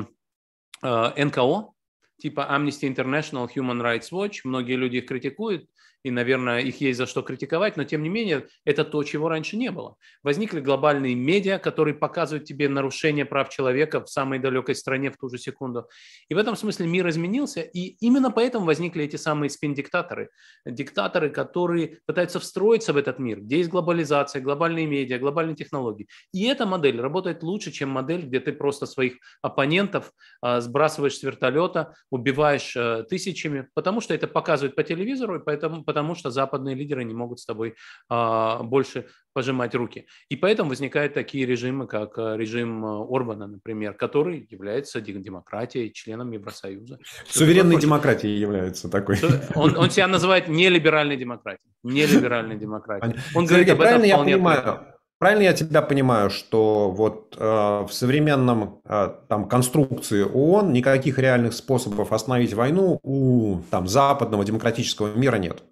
э, 0.82 1.24
НКО, 1.24 1.72
типа 2.18 2.48
Amnesty 2.50 2.88
International, 2.88 3.46
Human 3.54 3.82
Rights 3.82 4.10
Watch. 4.10 4.36
Многие 4.44 4.76
люди 4.76 4.96
их 4.96 5.06
критикуют, 5.06 5.68
и, 6.02 6.10
наверное, 6.10 6.60
их 6.60 6.80
есть 6.80 6.98
за 6.98 7.06
что 7.06 7.22
критиковать, 7.22 7.76
но 7.76 7.84
тем 7.84 8.02
не 8.02 8.08
менее 8.08 8.46
это 8.64 8.84
то, 8.84 9.02
чего 9.02 9.28
раньше 9.28 9.56
не 9.56 9.70
было. 9.70 9.96
Возникли 10.22 10.60
глобальные 10.60 11.14
медиа, 11.14 11.58
которые 11.58 11.94
показывают 11.94 12.44
тебе 12.44 12.68
нарушение 12.68 13.24
прав 13.24 13.50
человека 13.50 14.02
в 14.02 14.08
самой 14.08 14.38
далекой 14.38 14.74
стране 14.74 15.10
в 15.10 15.16
ту 15.16 15.28
же 15.28 15.38
секунду. 15.38 15.88
И 16.28 16.34
в 16.34 16.38
этом 16.38 16.56
смысле 16.56 16.86
мир 16.86 17.08
изменился, 17.08 17.60
и 17.60 17.96
именно 18.00 18.30
поэтому 18.30 18.64
возникли 18.64 19.04
эти 19.04 19.16
самые 19.16 19.50
спин-диктаторы. 19.50 20.30
Диктаторы, 20.64 21.28
которые 21.30 21.98
пытаются 22.06 22.40
встроиться 22.40 22.92
в 22.92 22.96
этот 22.96 23.18
мир, 23.18 23.40
где 23.40 23.58
есть 23.58 23.70
глобализация, 23.70 24.40
глобальные 24.40 24.86
медиа, 24.86 25.18
глобальные 25.18 25.56
технологии. 25.56 26.08
И 26.32 26.46
эта 26.46 26.64
модель 26.64 27.00
работает 27.00 27.42
лучше, 27.42 27.72
чем 27.72 27.90
модель, 27.90 28.22
где 28.22 28.40
ты 28.40 28.52
просто 28.52 28.86
своих 28.86 29.18
оппонентов 29.42 30.12
а, 30.40 30.60
сбрасываешь 30.60 31.18
с 31.18 31.22
вертолета, 31.22 31.94
убиваешь 32.10 32.74
а, 32.76 33.02
тысячами, 33.02 33.68
потому 33.74 34.00
что 34.00 34.14
это 34.14 34.26
показывают 34.26 34.74
по 34.76 34.82
телевизору, 34.82 35.36
и 35.36 35.44
поэтому 35.44 35.84
потому 35.90 36.14
что 36.14 36.31
западные 36.31 36.76
лидеры 36.76 37.03
не 37.03 37.14
могут 37.14 37.40
с 37.40 37.44
тобой 37.44 37.74
а, 38.09 38.62
больше 38.62 39.07
пожимать 39.33 39.74
руки. 39.74 40.07
И 40.29 40.37
поэтому 40.37 40.70
возникают 40.70 41.14
такие 41.14 41.46
режимы, 41.46 41.88
как 41.88 42.16
а, 42.16 42.37
режим 42.37 42.85
а, 42.85 43.05
Орбана, 43.09 43.48
например, 43.48 43.94
который 43.94 44.46
является 44.48 45.00
демократией, 45.00 45.92
членом 45.92 46.31
Евросоюза. 46.31 47.00
Суверенной 47.29 47.81
демократией 47.81 48.38
является 48.38 48.88
такой. 48.88 49.16
Он, 49.57 49.76
он 49.76 49.90
себя 49.90 50.07
называет 50.07 50.46
нелиберальной 50.46 51.16
демократией. 51.16 51.72
Нелиберальной 51.83 52.57
демократией. 52.57 53.16
Он 53.35 53.46
говорит 53.46 53.68
об 53.70 53.81
этом 53.81 54.05
я 54.05 54.18
понимаю. 54.18 54.87
Правильно 55.18 55.42
я 55.42 55.53
тебя 55.53 55.83
понимаю, 55.83 56.31
что 56.31 56.90
вот 56.90 57.37
э, 57.37 57.44
в 57.44 57.90
современном 57.90 58.81
э, 58.87 59.11
там 59.29 59.48
конструкции 59.48 60.22
ООН 60.22 60.72
никаких 60.72 61.18
реальных 61.18 61.53
способов 61.53 62.12
остановить 62.12 62.55
войну 62.55 62.98
у 63.03 63.61
там 63.70 63.87
западного 63.87 64.46
демократического 64.46 65.14
мира 65.14 65.37
нет? 65.37 65.62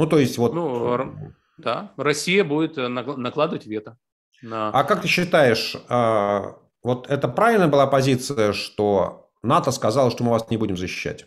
Ну, 0.00 0.06
то 0.06 0.18
есть 0.18 0.38
вот... 0.38 0.54
Ну, 0.54 1.12
да, 1.58 1.92
Россия 1.98 2.42
будет 2.42 2.78
э, 2.78 2.88
накладывать 2.88 3.66
вето. 3.66 3.98
На... 4.40 4.70
А 4.70 4.82
как 4.84 5.02
ты 5.02 5.08
считаешь, 5.08 5.76
а, 5.90 6.56
вот 6.82 7.10
это 7.10 7.28
правильная 7.28 7.68
была 7.68 7.86
позиция, 7.86 8.54
что 8.54 9.28
НАТО 9.42 9.70
сказало, 9.72 10.10
что 10.10 10.24
мы 10.24 10.30
вас 10.30 10.48
не 10.48 10.56
будем 10.56 10.78
защищать? 10.78 11.26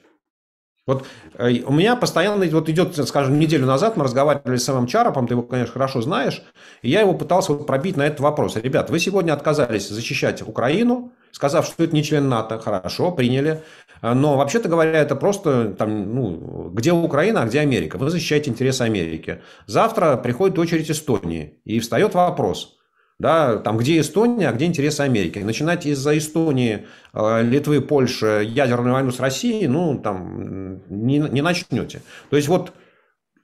Вот 0.87 1.05
э, 1.35 1.61
у 1.65 1.71
меня 1.71 1.95
постоянно 1.95 2.45
вот 2.47 2.67
идет, 2.67 2.95
скажем, 3.07 3.39
неделю 3.39 3.67
назад 3.67 3.95
мы 3.95 4.03
разговаривали 4.03 4.57
с 4.57 4.65
самым 4.65 4.87
Чарапом, 4.87 5.27
ты 5.27 5.35
его, 5.35 5.43
конечно, 5.43 5.73
хорошо 5.73 6.01
знаешь, 6.01 6.41
и 6.81 6.89
я 6.89 7.01
его 7.01 7.13
пытался 7.13 7.53
вот 7.53 7.67
пробить 7.67 7.95
на 7.95 8.07
этот 8.07 8.21
вопрос. 8.21 8.55
Ребят, 8.55 8.89
вы 8.89 8.99
сегодня 8.99 9.33
отказались 9.33 9.87
защищать 9.87 10.41
Украину, 10.41 11.13
сказав, 11.31 11.67
что 11.67 11.83
это 11.83 11.95
не 11.95 12.03
член 12.03 12.27
НАТО, 12.27 12.59
хорошо, 12.59 13.11
приняли. 13.11 13.63
Но 14.03 14.35
вообще-то 14.35 14.67
говоря, 14.67 14.99
это 14.99 15.15
просто 15.15 15.69
там, 15.69 16.13
ну, 16.13 16.69
где 16.73 16.91
Украина, 16.91 17.43
а 17.43 17.45
где 17.45 17.61
Америка. 17.61 17.97
Вы 17.97 18.09
защищаете 18.09 18.51
интересы 18.51 18.81
Америки. 18.81 19.41
Завтра 19.65 20.17
приходит 20.17 20.59
очередь 20.59 20.91
Эстонии, 20.91 21.61
и 21.63 21.79
встает 21.79 22.13
вопрос, 22.13 22.75
да, 23.17 23.55
там, 23.57 23.77
где 23.77 24.01
Эстония, 24.01 24.49
а 24.49 24.51
где 24.51 24.65
интересы 24.65 25.01
Америки. 25.01 25.39
Начинать 25.39 25.85
из-за 25.85 26.17
Эстонии, 26.17 26.85
э, 27.13 27.41
Литвы, 27.43 27.79
Польши 27.79 28.45
ядерную 28.45 28.93
войну 28.93 29.11
с 29.11 29.21
Россией, 29.21 29.67
ну, 29.67 29.97
там, 29.97 30.81
не, 30.89 31.19
не 31.19 31.41
начнете. 31.41 32.01
То 32.29 32.35
есть, 32.35 32.49
вот 32.49 32.73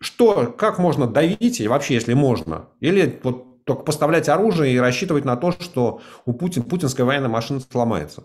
что, 0.01 0.53
как 0.57 0.77
можно 0.77 1.07
давить, 1.07 1.61
и 1.61 1.69
вообще, 1.69 1.93
если 1.93 2.13
можно, 2.13 2.67
или 2.81 3.17
вот 3.23 3.63
только 3.63 3.83
поставлять 3.83 4.27
оружие 4.27 4.73
и 4.73 4.79
рассчитывать 4.79 5.23
на 5.23 5.37
то, 5.37 5.51
что 5.51 6.01
у 6.25 6.33
Путин, 6.33 6.63
путинская 6.63 7.05
военная 7.05 7.29
машина 7.29 7.61
сломается? 7.61 8.23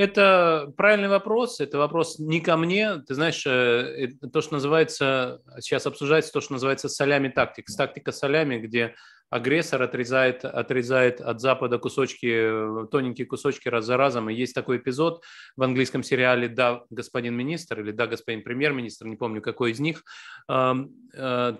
Это 0.00 0.72
правильный 0.78 1.10
вопрос. 1.10 1.60
Это 1.60 1.76
вопрос 1.76 2.18
не 2.18 2.40
ко 2.40 2.56
мне. 2.56 3.02
Ты 3.06 3.14
знаешь, 3.14 3.44
э, 3.46 4.08
то, 4.32 4.40
что 4.40 4.54
называется, 4.54 5.42
сейчас 5.58 5.84
обсуждается 5.84 6.32
то, 6.32 6.40
что 6.40 6.54
называется 6.54 6.88
солями 6.88 7.28
тактик. 7.28 7.66
Тактика 7.76 8.10
солями, 8.10 8.56
где 8.56 8.94
агрессор 9.28 9.82
отрезает, 9.82 10.46
отрезает 10.46 11.20
от 11.20 11.42
Запада 11.42 11.76
кусочки, 11.76 12.86
тоненькие 12.90 13.26
кусочки 13.26 13.68
раз 13.68 13.84
за 13.84 13.98
разом. 13.98 14.30
И 14.30 14.34
есть 14.34 14.54
такой 14.54 14.78
эпизод 14.78 15.22
в 15.54 15.62
английском 15.62 16.02
сериале 16.02 16.48
«Да, 16.48 16.84
господин 16.88 17.36
министр» 17.36 17.80
или 17.80 17.90
«Да, 17.90 18.06
господин 18.06 18.42
премьер-министр», 18.42 19.04
не 19.04 19.16
помню, 19.16 19.42
какой 19.42 19.72
из 19.72 19.80
них. 19.80 20.02
Э, 20.48 20.76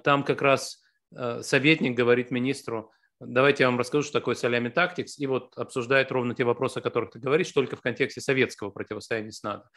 там 0.02 0.22
как 0.24 0.40
раз 0.40 0.82
э, 1.14 1.42
советник 1.42 1.94
говорит 1.94 2.30
министру, 2.30 2.90
Давайте 3.20 3.64
я 3.64 3.68
вам 3.68 3.78
расскажу, 3.78 4.02
что 4.02 4.18
такое 4.18 4.34
солями 4.34 4.70
тактикс, 4.70 5.18
и 5.18 5.26
вот 5.26 5.52
обсуждает 5.56 6.10
ровно 6.10 6.34
те 6.34 6.44
вопросы, 6.44 6.78
о 6.78 6.80
которых 6.80 7.10
ты 7.10 7.18
говоришь, 7.18 7.52
только 7.52 7.76
в 7.76 7.82
контексте 7.82 8.22
советского 8.22 8.70
противостояния 8.70 9.30
с 9.30 9.42
НАТО. 9.42 9.68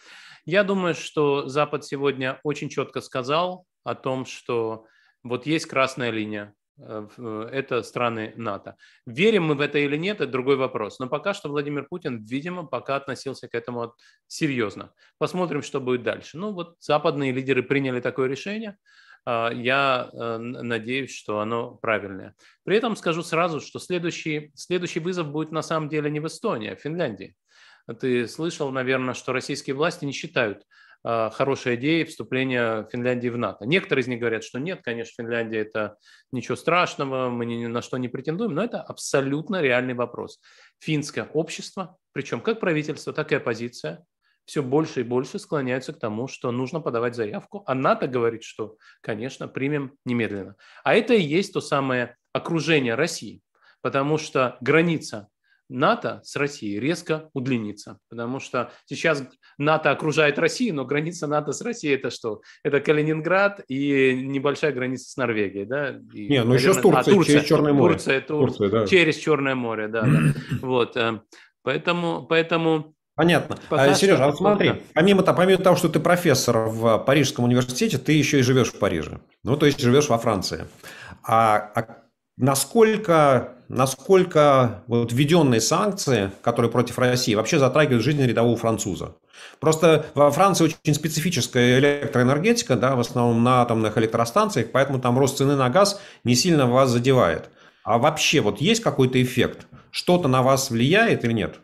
Я 0.46 0.64
думаю, 0.64 0.96
что 0.96 1.50
Запад 1.50 1.84
сегодня 1.84 2.40
очень 2.44 2.70
четко 2.70 3.02
сказал 3.02 3.66
о 3.84 3.96
том, 3.96 4.26
что 4.26 4.86
вот 5.24 5.46
есть 5.46 5.66
красная 5.66 6.10
линия, 6.10 6.54
э, 6.80 7.06
э, 7.18 7.50
это 7.52 7.84
страны 7.84 8.32
НАТО. 8.38 8.78
Верим 9.06 9.44
мы 9.44 9.56
в 9.56 9.62
это 9.62 9.78
или 9.78 9.98
нет, 9.98 10.22
это 10.22 10.32
другой 10.32 10.56
вопрос. 10.56 11.00
Но 11.00 11.10
пока 11.10 11.34
что 11.34 11.50
Владимир 11.50 11.86
Путин, 11.90 12.24
видимо, 12.24 12.66
пока 12.66 12.96
относился 12.96 13.50
к 13.50 13.56
этому 13.56 13.94
серьезно. 14.28 14.94
Посмотрим, 15.18 15.64
что 15.64 15.82
будет 15.82 16.04
дальше. 16.04 16.38
Ну 16.38 16.54
вот 16.54 16.78
западные 16.80 17.34
лидеры 17.34 17.62
приняли 17.62 18.00
такое 18.00 18.30
решение– 18.30 18.78
я 19.26 20.10
э, 20.12 20.38
надеюсь, 20.38 21.16
что 21.16 21.40
оно 21.40 21.76
правильное. 21.76 22.36
При 22.64 22.78
этом 22.78 22.96
скажу 22.96 23.24
сразу, 23.24 23.62
что 23.62 23.80
следующий, 23.80 24.52
следующий 24.56 25.00
вызов 25.00 25.32
будет 25.32 25.52
на 25.52 25.62
самом 25.62 25.90
деле 25.90 26.10
не 26.10 26.20
в 26.20 26.28
Эстонии, 26.28 26.72
а 26.72 26.76
в 26.76 26.80
Финляндии. 26.80 27.36
Ты 28.00 28.28
слышал, 28.28 28.72
наверное, 28.72 29.14
что 29.14 29.34
российские 29.34 29.76
власти 29.76 30.06
не 30.06 30.14
считают 30.14 30.64
а, 31.06 31.30
хорошей 31.30 31.76
идеей 31.76 32.06
вступления 32.06 32.88
Финляндии 32.90 33.28
в 33.28 33.38
НАТО. 33.38 33.66
Некоторые 33.66 34.04
из 34.04 34.08
них 34.08 34.20
говорят, 34.20 34.44
что 34.44 34.60
нет, 34.60 34.82
конечно, 34.82 35.22
Финляндия 35.22 35.60
это 35.60 35.98
ничего 36.32 36.56
страшного, 36.56 37.30
мы 37.30 37.46
ни 37.46 37.66
на 37.66 37.82
что 37.82 37.98
не 37.98 38.08
претендуем, 38.08 38.54
но 38.54 38.64
это 38.64 38.82
абсолютно 38.82 39.62
реальный 39.62 39.96
вопрос. 39.96 40.40
Финское 40.80 41.26
общество, 41.34 41.98
причем 42.14 42.40
как 42.40 42.62
правительство, 42.62 43.12
так 43.12 43.34
и 43.34 43.36
оппозиция, 43.36 44.06
все 44.46 44.62
больше 44.62 45.02
и 45.02 45.04
больше 45.04 45.40
склоняются 45.40 45.94
к 45.94 46.00
тому, 46.00 46.28
что 46.28 46.52
нужно 46.52 46.80
подавать 46.80 47.16
заявку. 47.16 47.64
А 47.66 47.74
НАТО 47.74 48.08
говорит, 48.08 48.44
что, 48.44 48.78
конечно, 49.02 49.48
примем 49.48 49.94
немедленно. 50.06 50.56
А 50.84 50.96
это 50.96 51.14
и 51.14 51.22
есть 51.22 51.54
то 51.54 51.62
самое 51.62 52.18
окружение 52.34 52.96
России, 52.96 53.42
потому 53.82 54.18
что 54.18 54.58
граница 54.62 55.30
НАТО 55.70 56.22
с 56.24 56.36
Россией 56.36 56.80
резко 56.80 57.30
удлинится, 57.34 57.98
потому 58.10 58.40
что 58.40 58.72
сейчас 58.86 59.24
НАТО 59.58 59.92
окружает 59.92 60.38
Россию, 60.38 60.76
но 60.76 60.86
граница 60.86 61.26
НАТО 61.26 61.52
с 61.52 61.62
Россией 61.62 61.96
это 61.96 62.10
что? 62.10 62.42
Это 62.64 62.80
Калининград 62.80 63.62
и 63.68 64.14
небольшая 64.14 64.74
граница 64.74 65.10
с 65.10 65.18
Норвегией, 65.18 65.66
да? 65.66 66.00
И, 66.14 66.28
Не, 66.28 66.44
ну 66.44 66.52
наверное, 66.52 66.58
еще 66.58 66.74
с 66.74 66.78
Турцией, 66.78 67.14
а, 67.14 67.16
Турция, 67.16 67.34
через 67.34 67.48
Черное 67.48 67.74
море. 67.74 67.94
Турция, 67.94 68.22
Тур... 68.22 68.48
Турция 68.48 68.70
да. 68.70 68.88
через 68.88 69.16
Черное 69.16 69.56
море, 69.56 69.88
да. 69.88 70.02
да. 70.04 70.20
Вот, 70.62 70.98
э, 70.98 71.22
поэтому, 71.64 72.26
поэтому 72.28 72.94
Понятно. 73.16 73.58
Пока 73.70 73.84
а, 73.84 73.94
Сережа, 73.94 74.26
вот 74.26 74.38
смотри, 74.38 74.84
помимо, 74.94 75.22
помимо 75.22 75.62
того, 75.62 75.76
что 75.76 75.88
ты 75.88 76.00
профессор 76.00 76.58
в 76.68 76.98
Парижском 77.00 77.46
университете, 77.46 78.00
ты 78.00 78.14
еще 78.14 78.40
и 78.40 78.42
живешь 78.42 78.74
в 78.74 78.80
Париже. 78.80 79.20
Ну, 79.44 79.56
то 79.56 79.68
есть 79.68 79.80
живешь 79.80 80.10
во 80.10 80.18
Франции. 80.18 80.66
А, 81.24 81.72
а 81.76 81.98
насколько, 82.38 83.54
насколько 83.68 84.84
вот 84.88 85.14
введенные 85.14 85.62
санкции, 85.62 86.32
которые 86.42 86.72
против 86.72 86.98
России, 86.98 87.36
вообще 87.36 87.60
затрагивают 87.60 88.04
жизнь 88.04 88.24
рядового 88.26 88.58
француза? 88.58 89.16
Просто 89.60 90.08
во 90.16 90.32
Франции 90.32 90.66
очень 90.66 90.96
специфическая 90.96 91.78
электроэнергетика, 91.78 92.76
да, 92.76 92.96
в 92.96 93.00
основном 93.00 93.44
на 93.44 93.62
атомных 93.62 93.96
электростанциях, 93.98 94.72
поэтому 94.72 95.00
там 95.00 95.20
рост 95.20 95.38
цены 95.38 95.56
на 95.56 95.70
газ 95.70 96.02
не 96.24 96.34
сильно 96.34 96.66
вас 96.66 96.90
задевает. 96.90 97.50
А 97.84 98.00
вообще 98.00 98.42
вот 98.42 98.60
есть 98.60 98.82
какой-то 98.82 99.22
эффект? 99.22 99.68
Что-то 99.92 100.28
на 100.28 100.42
вас 100.42 100.72
влияет 100.72 101.24
или 101.26 101.34
нет? 101.34 101.60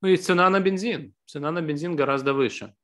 Ну, 0.00 0.08
есть 0.08 0.24
цена 0.24 0.48
на 0.50 0.60
бензин. 0.60 1.14
Цена 1.26 1.50
на 1.50 1.60
бензин 1.60 1.96
гораздо 1.96 2.32
выше. 2.32 2.74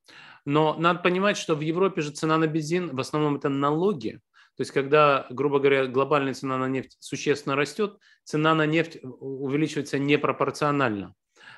Но 0.45 0.75
надо 0.79 1.01
понимать, 1.01 1.37
что 1.37 1.55
в 1.55 1.61
Европе 1.61 2.03
же 2.03 2.11
цена 2.11 2.37
на 2.37 2.47
бензин 2.47 2.95
в 2.95 3.01
основном 3.01 3.37
это 3.37 3.49
налоги. 3.49 4.21
То 4.57 4.61
есть, 4.61 4.71
когда, 4.71 5.27
грубо 5.31 5.59
говоря, 5.59 5.87
глобальная 5.87 6.35
цена 6.35 6.59
на 6.59 6.69
нефть 6.69 6.97
существенно 7.01 7.57
растет, 7.57 7.99
цена 8.25 8.55
на 8.55 8.67
нефть 8.67 8.99
увеличивается 9.03 9.99
непропорционально. 9.99 11.15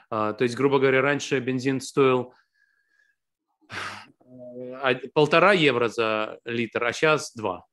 А, 0.09 0.33
то 0.33 0.45
есть, 0.45 0.57
грубо 0.57 0.79
говоря, 0.79 1.03
раньше 1.03 1.41
бензин 1.41 1.81
стоил 1.81 2.33
э, 4.83 4.95
полтора 5.13 5.53
евро 5.53 5.89
за 5.89 6.39
литр, 6.45 6.85
а 6.85 6.93
сейчас 6.93 7.35
два. 7.35 7.67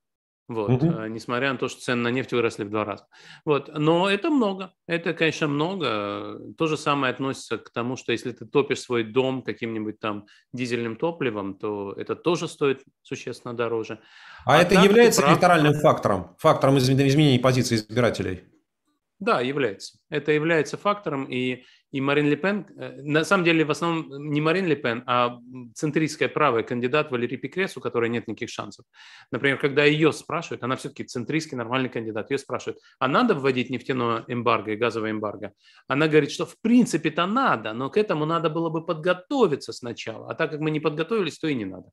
Вот, 0.50 0.70
угу. 0.70 1.06
несмотря 1.06 1.54
на 1.54 1.58
то, 1.58 1.70
что 1.70 1.80
цены 1.80 2.02
на 2.02 2.08
нефть 2.10 2.34
выросли 2.34 2.66
в 2.66 2.70
два 2.70 2.84
раза. 2.84 3.08
Вот, 3.46 3.70
но 3.74 4.10
это 4.10 4.30
много, 4.30 4.74
это, 4.88 5.14
конечно, 5.14 5.48
много. 5.48 6.38
То 6.58 6.68
же 6.68 6.76
самое 6.76 7.12
относится 7.12 7.58
к 7.58 7.70
тому, 7.70 7.96
что 7.96 8.12
если 8.12 8.34
ты 8.34 8.46
топишь 8.46 8.82
свой 8.82 9.06
дом 9.06 9.42
каким-нибудь 9.42 10.00
там 10.00 10.26
дизельным 10.52 10.98
топливом, 10.98 11.58
то 11.58 11.94
это 11.94 12.16
тоже 12.16 12.50
стоит 12.50 12.84
существенно 13.04 13.54
дороже. 13.54 14.00
А, 14.46 14.58
а 14.58 14.62
это 14.62 14.76
является 14.76 15.22
прав... 15.22 15.32
электоральным 15.32 15.74
фактором, 15.76 16.36
фактором 16.38 16.78
изменения 16.78 17.40
позиции 17.40 17.76
избирателей? 17.76 18.44
Да, 19.20 19.40
является. 19.40 20.00
Это 20.10 20.34
является 20.34 20.78
фактором, 20.78 21.24
и 21.24 21.64
и 21.94 22.02
Марин 22.02 22.28
Ле 22.28 22.36
Пен, 22.36 22.66
э, 22.76 23.02
на 23.04 23.24
самом 23.24 23.44
деле 23.44 23.64
в 23.64 23.72
основном 23.72 24.32
не 24.32 24.42
Марин 24.42 24.66
Ле 24.66 24.76
Пен, 24.76 25.04
а 25.06 25.40
центристская 25.76 26.28
правая 26.28 26.64
кандидат 26.64 27.12
Валерий 27.12 27.38
Пикрес, 27.38 27.78
у 27.78 27.82
которой 27.82 28.10
нет 28.10 28.28
никаких 28.28 28.50
шансов. 28.50 28.86
Например, 29.32 29.58
когда 29.60 29.86
ее 29.86 30.12
спрашивают, 30.12 30.64
она 30.64 30.76
все-таки 30.76 31.04
центристский 31.04 31.56
нормальный 31.56 31.90
кандидат, 31.90 32.32
ее 32.32 32.40
спрашивают, 32.40 32.80
а 32.98 33.08
надо 33.08 33.36
вводить 33.36 33.70
нефтяное 33.70 34.26
эмбарго 34.28 34.72
и 34.72 34.76
газовое 34.76 35.12
эмбарго? 35.12 35.54
Она 35.88 36.08
говорит, 36.08 36.32
что 36.32 36.48
в 36.48 36.60
принципе-то 36.62 37.28
надо, 37.28 37.74
но 37.74 37.92
к 37.92 37.98
этому 37.98 38.26
надо 38.26 38.50
было 38.50 38.70
бы 38.70 38.84
подготовиться 38.84 39.72
сначала, 39.72 40.32
а 40.32 40.36
так 40.36 40.50
как 40.50 40.62
мы 40.62 40.72
не 40.72 40.80
подготовились, 40.80 41.38
то 41.38 41.48
и 41.48 41.54
не 41.54 41.66
надо. 41.66 41.92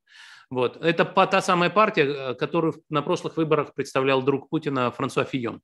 Вот. 0.51 0.76
Это 0.82 1.05
та 1.05 1.40
самая 1.40 1.70
партия, 1.70 2.05
э, 2.05 2.34
которую 2.34 2.74
на 2.90 3.03
прошлых 3.03 3.36
выборах 3.36 3.72
представлял 3.72 4.20
друг 4.20 4.48
Путина 4.48 4.90
Франсуа 4.90 5.24
Фион, 5.24 5.61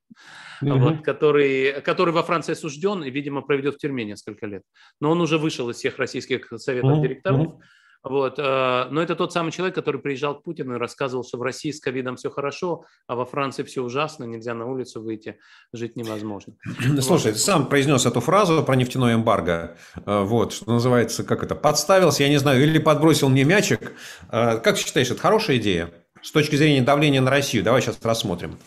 угу. 0.61 0.77
вот, 0.79 1.01
который, 1.01 1.81
который 1.81 2.13
во 2.13 2.23
Франции 2.23 2.53
осужден 2.53 3.03
и, 3.03 3.09
видимо, 3.09 3.41
проведет 3.41 3.75
в 3.75 3.77
тюрьме 3.79 4.05
несколько 4.05 4.26
лет. 4.41 4.63
Но 4.99 5.11
он 5.11 5.21
уже 5.21 5.37
вышел 5.37 5.69
из 5.69 5.77
всех 5.77 5.97
российских 5.97 6.51
советов 6.57 6.93
угу. 6.93 7.01
директоров. 7.01 7.39
Угу. 7.39 7.61
Вот. 8.03 8.39
Э, 8.39 8.87
но 8.89 9.01
это 9.01 9.15
тот 9.15 9.33
самый 9.33 9.51
человек, 9.51 9.75
который 9.75 9.99
приезжал 9.99 10.39
к 10.39 10.43
Путину 10.43 10.75
и 10.75 10.77
рассказывал, 10.77 11.23
что 11.23 11.37
в 11.37 11.41
России 11.41 11.71
с 11.71 11.79
ковидом 11.79 12.15
все 12.15 12.29
хорошо, 12.29 12.85
а 13.07 13.15
во 13.15 13.25
Франции 13.25 13.63
все 13.63 13.81
ужасно, 13.81 14.23
нельзя 14.23 14.53
на 14.53 14.65
улицу 14.65 15.01
выйти, 15.01 15.37
жить 15.73 15.95
невозможно. 15.95 16.53
Слушай, 17.01 17.33
ты 17.33 17.39
сам 17.39 17.67
произнес 17.67 18.05
эту 18.05 18.21
фразу 18.21 18.63
про 18.63 18.75
нефтяное 18.75 19.15
эмбарго. 19.15 19.77
Э, 20.05 20.23
вот, 20.23 20.53
что 20.53 20.71
называется, 20.71 21.23
как 21.23 21.43
это, 21.43 21.55
подставился, 21.55 22.23
я 22.23 22.29
не 22.29 22.37
знаю, 22.37 22.61
или 22.63 22.79
подбросил 22.79 23.29
мне 23.29 23.43
мячик. 23.43 23.93
Э, 24.31 24.57
как 24.59 24.77
считаешь, 24.77 25.09
это 25.11 25.19
хорошая 25.19 25.57
идея? 25.57 25.91
С 26.21 26.31
точки 26.31 26.55
зрения 26.55 26.81
давления 26.81 27.21
на 27.21 27.29
Россию, 27.29 27.63
давай 27.63 27.81
сейчас 27.81 27.99
рассмотрим. 28.03 28.57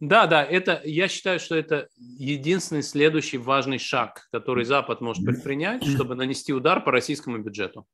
Да, 0.00 0.26
да, 0.28 0.44
это, 0.44 0.80
я 0.84 1.08
считаю, 1.08 1.40
что 1.40 1.56
это 1.56 1.88
единственный 1.96 2.84
следующий 2.84 3.36
важный 3.36 3.78
шаг, 3.78 4.28
который 4.30 4.64
Запад 4.64 5.00
может 5.00 5.24
предпринять, 5.24 5.84
чтобы 5.84 6.14
нанести 6.14 6.52
удар 6.52 6.84
по 6.84 6.92
российскому 6.92 7.38
бюджету. 7.38 7.84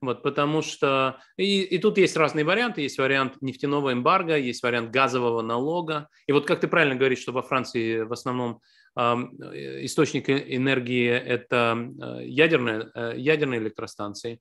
Вот, 0.00 0.22
потому 0.22 0.62
что, 0.62 1.18
и, 1.36 1.60
и 1.60 1.76
тут 1.76 1.98
есть 1.98 2.16
разные 2.16 2.46
варианты, 2.46 2.80
есть 2.80 2.96
вариант 2.96 3.42
нефтяного 3.42 3.92
эмбарго, 3.92 4.38
есть 4.38 4.62
вариант 4.62 4.90
газового 4.90 5.42
налога. 5.42 6.08
И 6.26 6.32
вот 6.32 6.46
как 6.46 6.60
ты 6.60 6.68
правильно 6.68 6.96
говоришь, 6.96 7.20
что 7.20 7.32
во 7.32 7.42
Франции 7.42 8.00
в 8.00 8.12
основном 8.14 8.60
э, 8.96 9.02
источник 9.84 10.30
энергии– 10.30 11.10
это 11.10 11.76
э, 11.76 12.24
ядерные, 12.24 12.90
э, 12.94 13.12
ядерные 13.18 13.60
электростанции, 13.60 14.40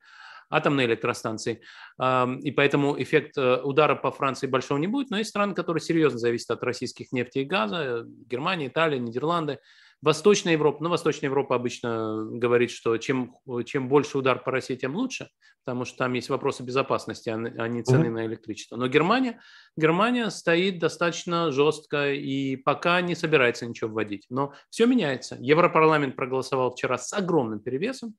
атомные 0.49 0.87
электростанции. 0.87 1.61
И 2.01 2.51
поэтому 2.51 3.01
эффект 3.01 3.37
э, 3.37 3.61
удара 3.61 3.95
по 3.95 4.11
Франции 4.11 4.47
большого 4.47 4.79
не 4.79 4.87
будет. 4.87 5.09
Но 5.09 5.17
есть 5.17 5.29
страны, 5.29 5.53
которые 5.53 5.81
серьезно 5.81 6.17
зависят 6.17 6.51
от 6.51 6.63
российских 6.63 7.11
нефти 7.11 7.39
и 7.39 7.45
газа. 7.45 8.05
Германия, 8.27 8.67
Италия, 8.67 8.99
Нидерланды. 8.99 9.59
Восточная 10.01 10.53
Европа, 10.53 10.83
ну, 10.83 10.89
Восточная 10.89 11.29
Европа 11.29 11.55
обычно 11.55 12.25
говорит, 12.31 12.71
что 12.71 12.95
чем, 12.97 13.35
чем 13.65 13.89
больше 13.89 14.17
удар 14.17 14.41
по 14.41 14.51
России, 14.51 14.75
тем 14.75 14.95
лучше, 14.95 15.29
потому 15.65 15.83
что 15.83 15.97
там 15.97 16.13
есть 16.13 16.29
вопросы 16.29 16.63
безопасности, 16.63 17.29
а 17.29 17.67
не 17.67 17.83
цены 17.83 18.05
mm-hmm. 18.05 18.09
на 18.11 18.25
электричество. 18.25 18.77
Но 18.77 18.87
Германия, 18.87 19.41
Германия 19.75 20.29
стоит 20.29 20.79
достаточно 20.79 21.51
жестко 21.51 22.13
и 22.13 22.55
пока 22.55 23.01
не 23.01 23.13
собирается 23.13 23.65
ничего 23.65 23.91
вводить. 23.91 24.25
Но 24.29 24.53
все 24.69 24.85
меняется. 24.85 25.37
Европарламент 25.39 26.15
проголосовал 26.15 26.71
вчера 26.71 26.97
с 26.97 27.11
огромным 27.11 27.59
перевесом 27.59 28.15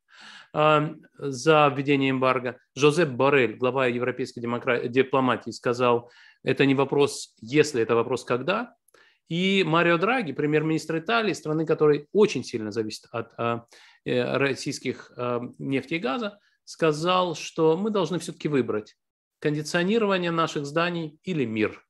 э, 0.55 0.95
за 1.19 1.73
введение 1.75 2.11
эмбарго. 2.11 2.59
Жозеп 2.77 3.09
Борель, 3.09 3.57
глава 3.57 3.87
европейской 3.87 4.41
демокра... 4.41 4.87
дипломатии, 4.87 5.51
сказал, 5.51 6.11
это 6.43 6.67
не 6.67 6.75
вопрос, 6.75 7.35
если, 7.41 7.83
это 7.83 7.95
вопрос, 7.95 8.25
когда. 8.25 8.75
И 9.31 9.63
Марио 9.65 9.97
Драги, 9.97 10.33
премьер-министр 10.33 10.99
Италии, 10.99 11.33
страны, 11.35 11.65
которая 11.65 12.05
очень 12.13 12.43
сильно 12.43 12.73
зависит 12.73 13.05
от 13.13 13.33
а, 13.39 13.65
э, 14.05 14.37
российских 14.37 15.13
а, 15.17 15.41
нефти 15.59 15.95
и 15.95 15.99
газа, 16.01 16.41
сказал, 16.65 17.37
что 17.37 17.77
мы 17.77 17.91
должны 17.91 18.19
все-таки 18.19 18.49
выбрать 18.49 18.97
кондиционирование 19.39 20.33
наших 20.33 20.67
зданий 20.67 21.21
или 21.23 21.45
мир. 21.45 21.81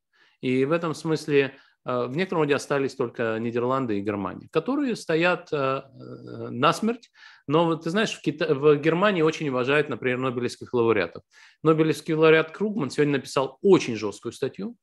И 0.43 0.67
в 0.67 0.73
этом 0.73 0.95
смысле 0.95 1.55
а, 1.83 2.09
в 2.09 2.15
некотором 2.15 2.43
роде 2.43 2.55
остались 2.55 2.95
только 2.95 3.39
Нидерланды 3.39 3.99
и 3.99 4.03
Германия, 4.03 4.51
которые 4.53 4.95
стоят 4.95 5.49
а, 5.51 5.91
насмерть. 6.51 7.11
Но 7.47 7.75
ты 7.75 7.89
знаешь, 7.89 8.13
в, 8.13 8.21
Кита... 8.21 8.55
в 8.55 8.77
Германии 8.77 9.23
очень 9.23 9.49
уважают, 9.49 9.89
например, 9.89 10.19
нобелевских 10.19 10.75
лауреатов. 10.75 11.23
Нобелевский 11.63 12.13
лауреат 12.13 12.51
Кругман 12.51 12.91
сегодня 12.91 13.15
написал 13.15 13.57
очень 13.63 13.97
жесткую 13.97 14.33
статью 14.33 14.77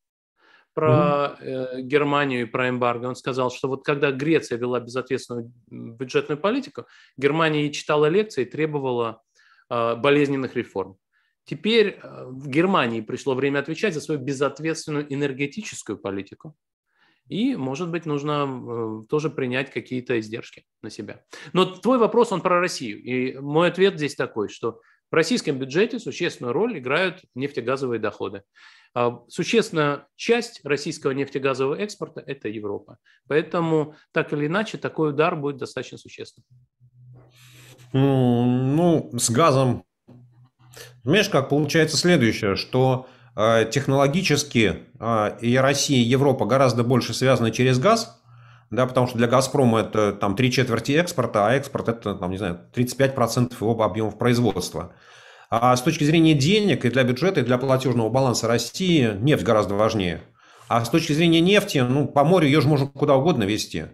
про 0.78 1.36
э, 1.39 1.82
Германию 1.82 2.41
и 2.41 2.45
про 2.45 2.69
эмбарго. 2.69 3.07
Он 3.07 3.15
сказал, 3.15 3.49
что 3.49 3.67
вот 3.67 3.84
когда 3.84 4.11
Греция 4.11 4.59
вела 4.59 4.80
безответственную 4.80 5.51
бюджетную 5.71 6.39
политику, 6.39 6.86
Германия 7.17 7.71
читала 7.71 8.05
лекции 8.05 8.43
и 8.43 8.45
требовала 8.45 9.23
э, 9.71 9.95
болезненных 9.95 10.55
реформ. 10.55 10.97
Теперь 11.45 11.97
э, 12.03 12.25
в 12.28 12.47
Германии 12.47 13.01
пришло 13.01 13.34
время 13.34 13.57
отвечать 13.57 13.95
за 13.95 14.01
свою 14.01 14.21
безответственную 14.21 15.11
энергетическую 15.11 15.97
политику. 15.97 16.55
И, 17.28 17.55
может 17.55 17.89
быть, 17.89 18.05
нужно 18.05 18.45
э, 18.47 19.07
тоже 19.09 19.32
принять 19.32 19.71
какие-то 19.71 20.19
издержки 20.19 20.63
на 20.84 20.91
себя. 20.91 21.23
Но 21.53 21.65
твой 21.65 21.97
вопрос, 21.97 22.32
он 22.32 22.41
про 22.41 22.59
Россию. 22.59 23.01
И 23.01 23.36
мой 23.39 23.69
ответ 23.69 23.95
здесь 23.95 24.13
такой, 24.13 24.47
что 24.47 24.80
в 25.09 25.15
российском 25.15 25.57
бюджете 25.57 25.97
существенную 25.97 26.53
роль 26.53 26.78
играют 26.78 27.23
нефтегазовые 27.34 27.99
доходы. 27.99 28.43
А 28.99 29.19
существенная 29.27 30.07
часть 30.15 30.61
российского 30.63 31.11
нефтегазового 31.11 31.75
экспорта– 31.75 32.19
это 32.25 32.49
Европа. 32.49 32.97
Поэтому, 33.27 33.93
так 34.11 34.33
или 34.33 34.47
иначе, 34.47 34.79
такой 34.79 35.11
удар 35.11 35.35
будет 35.35 35.57
достаточно 35.57 35.99
существенным. 35.99 36.47
Ну, 37.93 39.11
с 39.13 39.29
газом, 39.29 39.83
знаешь, 41.03 41.29
как 41.29 41.49
получается 41.49 41.95
следующее, 41.95 42.55
что 42.55 43.07
э, 43.35 43.69
технологически 43.69 44.87
э, 44.99 45.37
и 45.41 45.55
Россия, 45.57 45.99
и 45.99 46.07
Европа 46.07 46.47
гораздо 46.47 46.83
больше 46.83 47.13
связаны 47.13 47.51
через 47.51 47.77
газ, 47.77 48.19
да, 48.71 48.87
потому 48.87 49.05
что 49.05 49.19
для 49.19 49.27
«Газпрома» 49.27 49.81
это 49.81 50.11
там 50.11 50.35
три 50.35 50.51
четверти 50.51 50.93
экспорта, 50.93 51.45
а 51.45 51.53
экспорт 51.53 51.89
это, 51.89 52.15
там, 52.15 52.31
не 52.31 52.37
знаю, 52.37 52.61
35% 52.73 53.53
его 53.61 53.83
объемов 53.83 54.17
производства. 54.17 54.95
А 55.49 55.75
с 55.75 55.81
точки 55.81 56.03
зрения 56.03 56.33
денег 56.33 56.85
и 56.85 56.89
для 56.89 57.03
бюджета, 57.03 57.39
и 57.39 57.43
для 57.43 57.57
платежного 57.57 58.09
баланса 58.09 58.47
России 58.47 59.11
нефть 59.19 59.43
гораздо 59.43 59.75
важнее. 59.75 60.21
А 60.67 60.83
с 60.83 60.89
точки 60.89 61.13
зрения 61.13 61.39
нефти, 61.39 61.77
ну, 61.77 62.07
по 62.07 62.25
морю 62.25 62.47
ее 62.47 62.61
же 62.61 62.67
можно 62.67 62.87
куда 62.87 63.15
угодно 63.15 63.43
везти. 63.43 63.85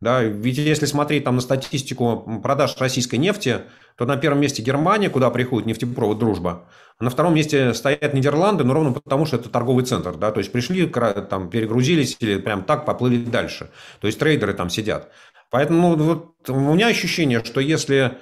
Да, 0.00 0.22
ведь 0.22 0.56
если 0.56 0.86
смотреть 0.86 1.24
там 1.24 1.34
на 1.34 1.40
статистику 1.42 2.40
продаж 2.42 2.74
российской 2.78 3.16
нефти, 3.16 3.62
то 3.96 4.06
на 4.06 4.16
первом 4.16 4.40
месте 4.40 4.62
Германия, 4.62 5.10
куда 5.10 5.28
приходит 5.28 5.66
нефтепровод 5.66 6.18
«Дружба», 6.18 6.64
а 6.98 7.04
на 7.04 7.10
втором 7.10 7.34
месте 7.34 7.74
стоят 7.74 8.14
Нидерланды, 8.14 8.64
но 8.64 8.72
ровно 8.72 8.92
потому, 8.92 9.26
что 9.26 9.36
это 9.36 9.50
торговый 9.50 9.84
центр. 9.84 10.16
Да? 10.16 10.30
То 10.30 10.38
есть 10.38 10.52
пришли, 10.52 10.86
там, 10.86 11.50
перегрузились 11.50 12.16
или 12.20 12.38
прям 12.38 12.62
так 12.64 12.86
поплыли 12.86 13.22
дальше. 13.22 13.70
То 14.00 14.06
есть 14.06 14.18
трейдеры 14.18 14.54
там 14.54 14.70
сидят. 14.70 15.10
Поэтому 15.50 15.96
ну, 15.96 16.04
вот, 16.04 16.48
у 16.48 16.60
меня 16.74 16.86
ощущение, 16.86 17.42
что 17.44 17.60
если 17.60 18.18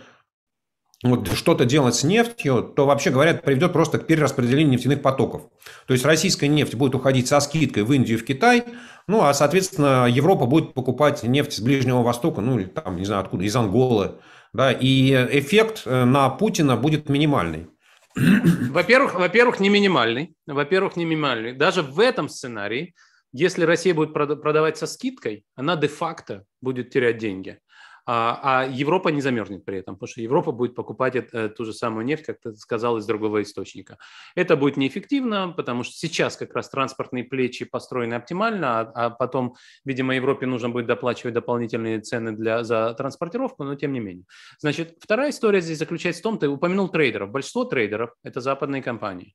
вот 1.05 1.29
что-то 1.33 1.65
делать 1.65 1.95
с 1.95 2.03
нефтью, 2.03 2.63
то, 2.75 2.87
вообще 2.87 3.11
говоря, 3.11 3.35
приведет 3.35 3.73
просто 3.73 3.99
к 3.99 4.07
перераспределению 4.07 4.73
нефтяных 4.73 5.01
потоков. 5.01 5.43
То 5.87 5.93
есть 5.93 6.05
российская 6.05 6.49
нефть 6.49 6.75
будет 6.75 6.95
уходить 6.95 7.29
со 7.29 7.39
скидкой 7.41 7.85
в 7.85 7.93
Индию 7.93 8.19
и 8.19 8.21
в 8.21 8.25
Китай, 8.25 8.65
ну, 9.07 9.23
а, 9.23 9.33
соответственно, 9.33 10.07
Европа 10.09 10.47
будет 10.47 10.75
покупать 10.75 11.23
нефть 11.23 11.53
с 11.55 11.61
Ближнего 11.61 12.03
Востока, 12.03 12.41
ну, 12.41 12.59
или 12.59 12.67
там, 12.67 12.97
не 12.97 13.05
знаю 13.05 13.23
откуда, 13.23 13.45
из 13.45 13.57
Анголы. 13.57 14.17
Да, 14.53 14.73
и 14.73 15.13
эффект 15.13 15.83
э, 15.85 16.05
на 16.05 16.29
Путина 16.31 16.77
будет 16.77 17.09
минимальный. 17.09 17.69
Во-первых, 18.15 19.15
во-первых, 19.15 19.61
не 19.61 19.69
минимальный. 19.69 20.35
Во-первых, 20.47 20.97
не 20.97 21.05
минимальный. 21.05 21.53
Даже 21.53 21.83
в 21.83 22.01
этом 22.01 22.29
сценарии, 22.29 22.95
если 23.33 23.65
Россия 23.65 23.95
будет 23.95 24.13
продавать 24.13 24.79
со 24.79 24.87
скидкой, 24.87 25.45
она 25.55 25.77
де-факто 25.77 26.45
будет 26.61 26.91
терять 26.91 27.19
деньги. 27.19 27.59
А, 28.11 28.41
а 28.43 28.67
Европа 28.67 29.11
не 29.11 29.21
замерзнет 29.21 29.67
при 29.67 29.81
этом, 29.81 29.95
потому 29.95 30.09
что 30.09 30.23
Европа 30.23 30.51
будет 30.51 30.75
покупать 30.75 31.15
э, 31.15 31.51
ту 31.51 31.67
же 31.67 31.75
самую 31.75 32.07
нефть, 32.07 32.25
как 32.25 32.41
ты 32.41 32.57
сказал, 32.57 32.97
из 32.97 33.05
другого 33.05 33.43
источника. 33.43 33.99
Это 34.35 34.57
будет 34.57 34.79
неэффективно, 34.79 35.53
потому 35.55 35.85
что 35.85 35.95
сейчас 35.95 36.39
как 36.39 36.55
раз 36.55 36.71
транспортные 36.71 37.25
плечи 37.25 37.67
построены 37.67 38.15
оптимально, 38.15 38.81
а, 38.81 38.93
а 38.95 39.11
потом, 39.11 39.57
видимо, 39.85 40.15
Европе 40.15 40.47
нужно 40.47 40.71
будет 40.71 40.87
доплачивать 40.87 41.35
дополнительные 41.35 42.01
цены 42.01 42.33
для, 42.33 42.65
за 42.65 42.95
транспортировку, 42.95 43.65
но 43.65 43.75
тем 43.75 43.93
не 43.93 44.01
менее. 44.01 44.25
Значит, 44.59 44.97
вторая 45.01 45.29
история 45.29 45.61
здесь 45.61 45.77
заключается 45.77 46.23
в 46.23 46.23
том, 46.23 46.39
ты 46.39 46.49
упомянул 46.49 46.89
трейдеров. 46.89 47.31
Большинство 47.31 47.65
трейдеров– 47.65 48.15
это 48.23 48.41
западные 48.41 48.81
компании. 48.81 49.35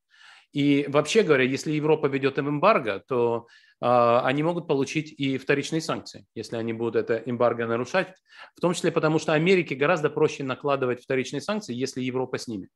И 0.54 0.86
вообще 0.88 1.24
говоря, 1.24 1.44
если 1.44 1.72
Европа 1.72 2.06
ведет 2.06 2.38
им 2.38 2.48
эмбарго, 2.48 3.04
то 3.08 3.48
э, 3.82 3.86
они 4.24 4.44
могут 4.44 4.68
получить 4.68 5.12
и 5.12 5.38
вторичные 5.38 5.82
санкции, 5.82 6.28
если 6.36 6.58
они 6.58 6.74
будут 6.74 6.96
это 6.96 7.18
эмбарго 7.18 7.66
нарушать, 7.66 8.14
в 8.56 8.62
том 8.62 8.74
числе 8.74 8.92
потому, 8.92 9.18
что 9.18 9.34
Америке 9.34 9.76
гораздо 9.76 10.12
проще 10.12 10.44
накладывать 10.44 11.04
вторичные 11.04 11.42
санкции, 11.42 11.74
если 11.74 12.02
Европа 12.02 12.38
с 12.38 12.48
ними. 12.48 12.70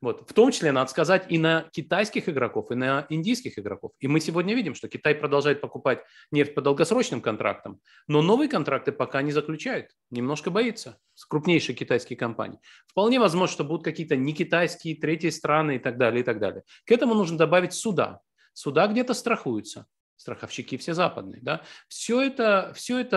Вот. 0.00 0.28
В 0.28 0.32
том 0.32 0.50
числе 0.50 0.72
надо 0.72 0.90
сказать 0.90 1.26
и 1.28 1.38
на 1.38 1.68
китайских 1.72 2.28
игроков, 2.28 2.70
и 2.70 2.74
на 2.74 3.06
индийских 3.08 3.58
игроков. 3.58 3.92
И 4.00 4.08
мы 4.08 4.20
сегодня 4.20 4.54
видим, 4.54 4.74
что 4.74 4.88
Китай 4.88 5.14
продолжает 5.14 5.60
покупать 5.60 6.00
нефть 6.30 6.54
по 6.54 6.60
долгосрочным 6.60 7.20
контрактам, 7.20 7.80
но 8.08 8.22
новые 8.22 8.48
контракты 8.48 8.92
пока 8.92 9.22
не 9.22 9.32
заключает. 9.32 9.90
Немножко 10.10 10.50
боится 10.50 10.98
с 11.14 11.24
крупнейшей 11.24 11.74
китайские 11.74 12.16
компании. 12.16 12.58
Вполне 12.86 13.20
возможно, 13.20 13.52
что 13.52 13.64
будут 13.64 13.84
какие-то 13.84 14.16
не 14.16 14.32
китайские, 14.34 14.96
третьи 14.96 15.30
страны 15.30 15.76
и 15.76 15.78
так 15.78 15.98
далее, 15.98 16.22
и 16.22 16.24
так 16.24 16.38
далее. 16.38 16.62
К 16.84 16.92
этому 16.92 17.14
нужно 17.14 17.38
добавить 17.38 17.72
суда. 17.72 18.20
Суда 18.54 18.86
где-то 18.86 19.14
страхуются 19.14 19.86
страховщики 20.22 20.76
все 20.76 20.94
западные. 20.94 21.40
Да? 21.42 21.62
Все, 21.88 22.22
это, 22.22 22.72
все 22.74 23.00
это 23.00 23.16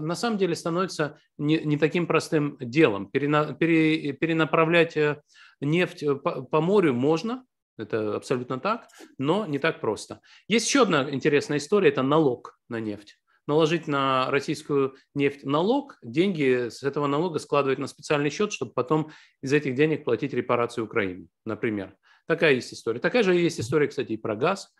на 0.00 0.14
самом 0.14 0.38
деле 0.38 0.54
становится 0.54 1.18
не, 1.38 1.58
не 1.58 1.76
таким 1.76 2.06
простым 2.06 2.56
делом. 2.58 3.10
Перена, 3.10 3.54
пере, 3.54 4.12
перенаправлять 4.12 4.96
э, 4.96 5.20
нефть 5.60 6.02
э, 6.02 6.14
по, 6.14 6.42
по 6.42 6.60
морю 6.62 6.94
можно, 6.94 7.44
это 7.76 8.16
абсолютно 8.16 8.58
так, 8.58 8.88
но 9.18 9.44
не 9.44 9.58
так 9.58 9.80
просто. 9.80 10.20
Есть 10.48 10.66
еще 10.66 10.82
одна 10.82 11.10
интересная 11.10 11.58
история, 11.58 11.90
это 11.90 12.02
налог 12.02 12.58
на 12.70 12.80
нефть. 12.80 13.18
Наложить 13.46 13.86
на 13.86 14.30
российскую 14.30 14.96
нефть 15.14 15.44
налог, 15.44 15.98
деньги 16.02 16.70
с 16.70 16.82
этого 16.82 17.06
налога 17.06 17.38
складывать 17.38 17.78
на 17.78 17.86
специальный 17.86 18.30
счет, 18.30 18.50
чтобы 18.52 18.72
потом 18.72 19.12
из 19.42 19.52
этих 19.52 19.74
денег 19.74 20.04
платить 20.04 20.32
репарацию 20.32 20.86
Украине, 20.86 21.28
например. 21.44 21.94
Такая 22.26 22.54
есть 22.54 22.72
история. 22.72 22.98
Такая 22.98 23.22
же 23.22 23.34
есть 23.34 23.60
история, 23.60 23.86
кстати, 23.86 24.12
и 24.12 24.16
про 24.16 24.34
газ. 24.34 24.74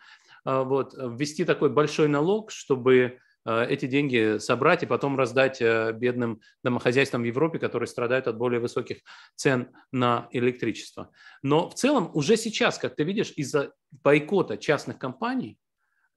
А, 0.47 0.63
вот, 0.63 0.93
ввести 0.93 1.43
такой 1.43 1.69
большой 1.69 2.07
налог, 2.07 2.51
чтобы 2.51 3.19
а, 3.43 3.65
эти 3.65 3.85
деньги 3.85 4.37
собрать 4.37 4.81
и 4.81 4.85
потом 4.85 5.17
раздать 5.17 5.61
э, 5.61 5.91
бедным 5.91 6.39
домохозяйствам 6.63 7.23
в 7.23 7.25
Европе, 7.25 7.59
которые 7.59 7.87
страдают 7.87 8.27
от 8.27 8.37
более 8.37 8.61
высоких 8.61 8.99
цен 9.35 9.75
на 9.91 10.29
электричество. 10.31 11.11
Но 11.43 11.69
в 11.69 11.73
целом 11.73 12.11
уже 12.13 12.37
сейчас, 12.37 12.77
как 12.77 12.95
ты 12.95 13.03
видишь, 13.03 13.33
из-за 13.35 13.73
бойкота 13.91 14.55
частных 14.55 14.97
компаний 14.97 15.57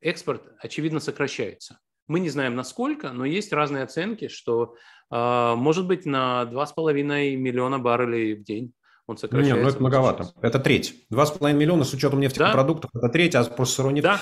экспорт, 0.01 0.45
очевидно, 0.61 1.01
сокращается. 1.01 1.81
Мы 2.07 2.20
не 2.20 2.31
знаем 2.31 2.55
насколько, 2.55 3.11
но 3.11 3.24
есть 3.24 3.53
разные 3.53 3.83
оценки, 3.83 4.28
что 4.28 4.76
может 5.11 5.87
быть 5.87 6.07
на 6.07 6.45
2,5 6.45 7.37
миллиона 7.37 7.81
баррелей 7.81 8.35
в 8.35 8.45
день 8.45 8.74
он 9.11 9.18
сокращается. 9.18 9.54
Нет, 9.56 9.64
ну 9.64 9.70
это 9.70 9.80
многовато. 9.80 10.24
Сейчас. 10.24 10.34
Это 10.42 10.58
треть. 10.58 10.94
2,5 11.12 11.52
миллиона 11.52 11.84
с 11.84 11.92
учетом 11.92 12.20
нефтепродуктов, 12.20 12.90
да? 12.94 13.00
это 13.00 13.08
треть, 13.08 13.34
а 13.34 13.44
просто 13.44 13.76
сырой. 13.76 14.00
Да. 14.00 14.20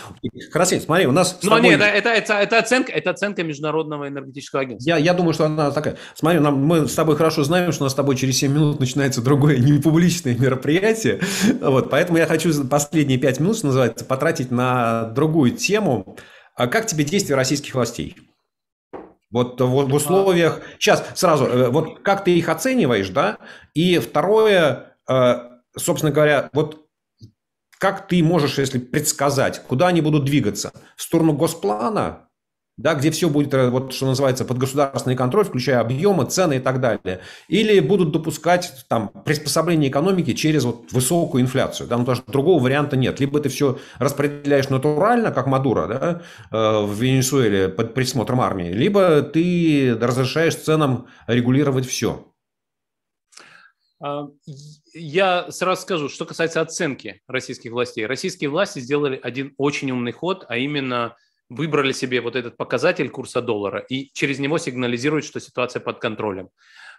Красиво, 0.52 0.80
смотри, 0.80 1.06
у 1.06 1.12
нас 1.12 1.38
Ну, 1.42 1.50
тобой... 1.50 1.70
нет, 1.70 1.80
это, 1.80 2.08
это, 2.08 2.34
это, 2.34 2.58
оценка, 2.58 2.92
это 2.92 3.10
оценка 3.10 3.42
Международного 3.44 4.08
энергетического 4.08 4.62
агентства. 4.62 4.88
Я, 4.88 4.96
я 4.96 5.14
думаю, 5.14 5.34
что 5.34 5.46
она 5.46 5.70
такая. 5.70 5.96
Смотри, 6.14 6.40
нам, 6.40 6.56
мы 6.64 6.88
с 6.88 6.94
тобой 6.94 7.16
хорошо 7.16 7.44
знаем, 7.44 7.72
что 7.72 7.84
у 7.84 7.86
нас 7.86 7.92
с 7.92 7.96
тобой 7.96 8.16
через 8.16 8.38
7 8.38 8.52
минут 8.52 8.80
начинается 8.80 9.22
другое 9.22 9.58
непубличное 9.58 10.36
мероприятие. 10.36 11.20
Вот, 11.60 11.90
поэтому 11.90 12.18
я 12.18 12.26
хочу 12.26 12.52
последние 12.66 13.18
5 13.18 13.40
минут, 13.40 13.58
что 13.58 13.66
называется, 13.66 14.04
потратить 14.04 14.50
на 14.50 15.04
другую 15.14 15.52
тему. 15.52 16.16
А 16.54 16.66
как 16.66 16.86
тебе 16.86 17.04
действия 17.04 17.36
российских 17.36 17.74
властей? 17.74 18.16
Вот 19.30 19.60
в, 19.60 19.66
в 19.66 19.94
условиях... 19.94 20.60
Сейчас, 20.78 21.04
сразу, 21.14 21.44
э, 21.46 21.68
вот 21.68 22.00
как 22.00 22.24
ты 22.24 22.36
их 22.36 22.48
оцениваешь, 22.48 23.10
да? 23.10 23.38
И 23.74 23.98
второе, 23.98 24.96
э, 25.08 25.38
собственно 25.76 26.12
говоря, 26.12 26.48
вот 26.52 26.86
как 27.78 28.08
ты 28.08 28.22
можешь, 28.22 28.58
если 28.58 28.78
предсказать, 28.78 29.62
куда 29.62 29.88
они 29.88 30.00
будут 30.00 30.24
двигаться? 30.24 30.72
В 30.96 31.02
сторону 31.02 31.32
госплана 31.32 32.27
да, 32.78 32.94
где 32.94 33.10
все 33.10 33.28
будет, 33.28 33.52
э, 33.52 33.68
вот, 33.68 33.92
что 33.92 34.06
называется, 34.06 34.44
под 34.44 34.56
государственный 34.56 35.16
контроль, 35.16 35.44
включая 35.44 35.80
объемы, 35.80 36.24
цены 36.26 36.56
и 36.56 36.60
так 36.60 36.80
далее. 36.80 37.20
Или 37.48 37.80
будут 37.80 38.12
допускать 38.12 38.86
там, 38.88 39.08
приспособление 39.24 39.90
экономики 39.90 40.32
через 40.32 40.64
вот, 40.64 40.92
высокую 40.92 41.42
инфляцию. 41.42 41.88
Да, 41.88 41.96
ну, 41.96 42.04
потому 42.04 42.16
что 42.22 42.32
другого 42.32 42.62
варианта 42.62 42.96
нет. 42.96 43.18
Либо 43.18 43.40
ты 43.40 43.48
все 43.48 43.78
распределяешь 43.98 44.68
натурально, 44.68 45.32
как 45.32 45.48
Мадуро 45.48 45.86
да, 45.88 46.22
э, 46.50 46.84
в 46.84 46.94
Венесуэле 46.94 47.68
под 47.68 47.94
присмотром 47.94 48.40
армии, 48.40 48.70
либо 48.70 49.22
ты 49.22 49.98
разрешаешь 50.00 50.54
ценам 50.54 51.08
регулировать 51.26 51.84
все. 51.84 52.24
А, 54.00 54.28
я 54.94 55.50
сразу 55.50 55.82
скажу, 55.82 56.08
что 56.08 56.24
касается 56.24 56.60
оценки 56.60 57.22
российских 57.26 57.72
властей. 57.72 58.06
Российские 58.06 58.50
власти 58.50 58.78
сделали 58.78 59.18
один 59.20 59.54
очень 59.56 59.90
умный 59.90 60.12
ход, 60.12 60.46
а 60.48 60.56
именно– 60.56 61.16
выбрали 61.48 61.92
себе 61.92 62.20
вот 62.20 62.36
этот 62.36 62.56
показатель 62.56 63.08
курса 63.08 63.40
доллара 63.40 63.78
и 63.78 64.10
через 64.12 64.38
него 64.38 64.58
сигнализируют, 64.58 65.24
что 65.24 65.40
ситуация 65.40 65.80
под 65.80 65.98
контролем. 65.98 66.50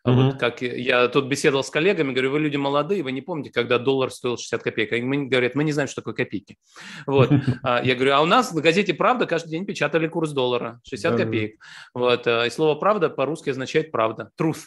Mm-hmm. 0.07 0.13
Вот 0.13 0.39
как 0.39 0.61
я 0.61 1.07
тут 1.09 1.25
беседовал 1.25 1.63
с 1.63 1.69
коллегами, 1.69 2.13
говорю, 2.13 2.31
вы 2.31 2.39
люди 2.39 2.55
молодые, 2.55 3.03
вы 3.03 3.11
не 3.11 3.21
помните, 3.21 3.51
когда 3.51 3.77
доллар 3.77 4.11
стоил 4.11 4.37
60 4.37 4.63
копеек. 4.63 4.93
Они 4.93 5.27
говорят, 5.27 5.55
мы 5.55 5.63
не 5.63 5.73
знаем, 5.73 5.89
что 5.89 6.01
такое 6.01 6.13
копейки. 6.13 6.57
Вот. 7.05 7.29
А 7.61 7.83
я 7.83 7.95
говорю, 7.95 8.13
а 8.13 8.21
у 8.21 8.25
нас 8.25 8.53
на 8.53 8.61
газете 8.61 8.93
«Правда» 8.93 9.25
каждый 9.25 9.49
день 9.49 9.65
печатали 9.65 10.07
курс 10.07 10.31
доллара, 10.31 10.79
60 10.87 11.17
копеек. 11.17 11.61
Вот. 11.93 12.25
А, 12.25 12.45
и 12.45 12.49
слово 12.49 12.75
«правда» 12.75 13.09
по-русски 13.09 13.49
означает 13.49 13.91
«правда», 13.91 14.31
truth. 14.39 14.61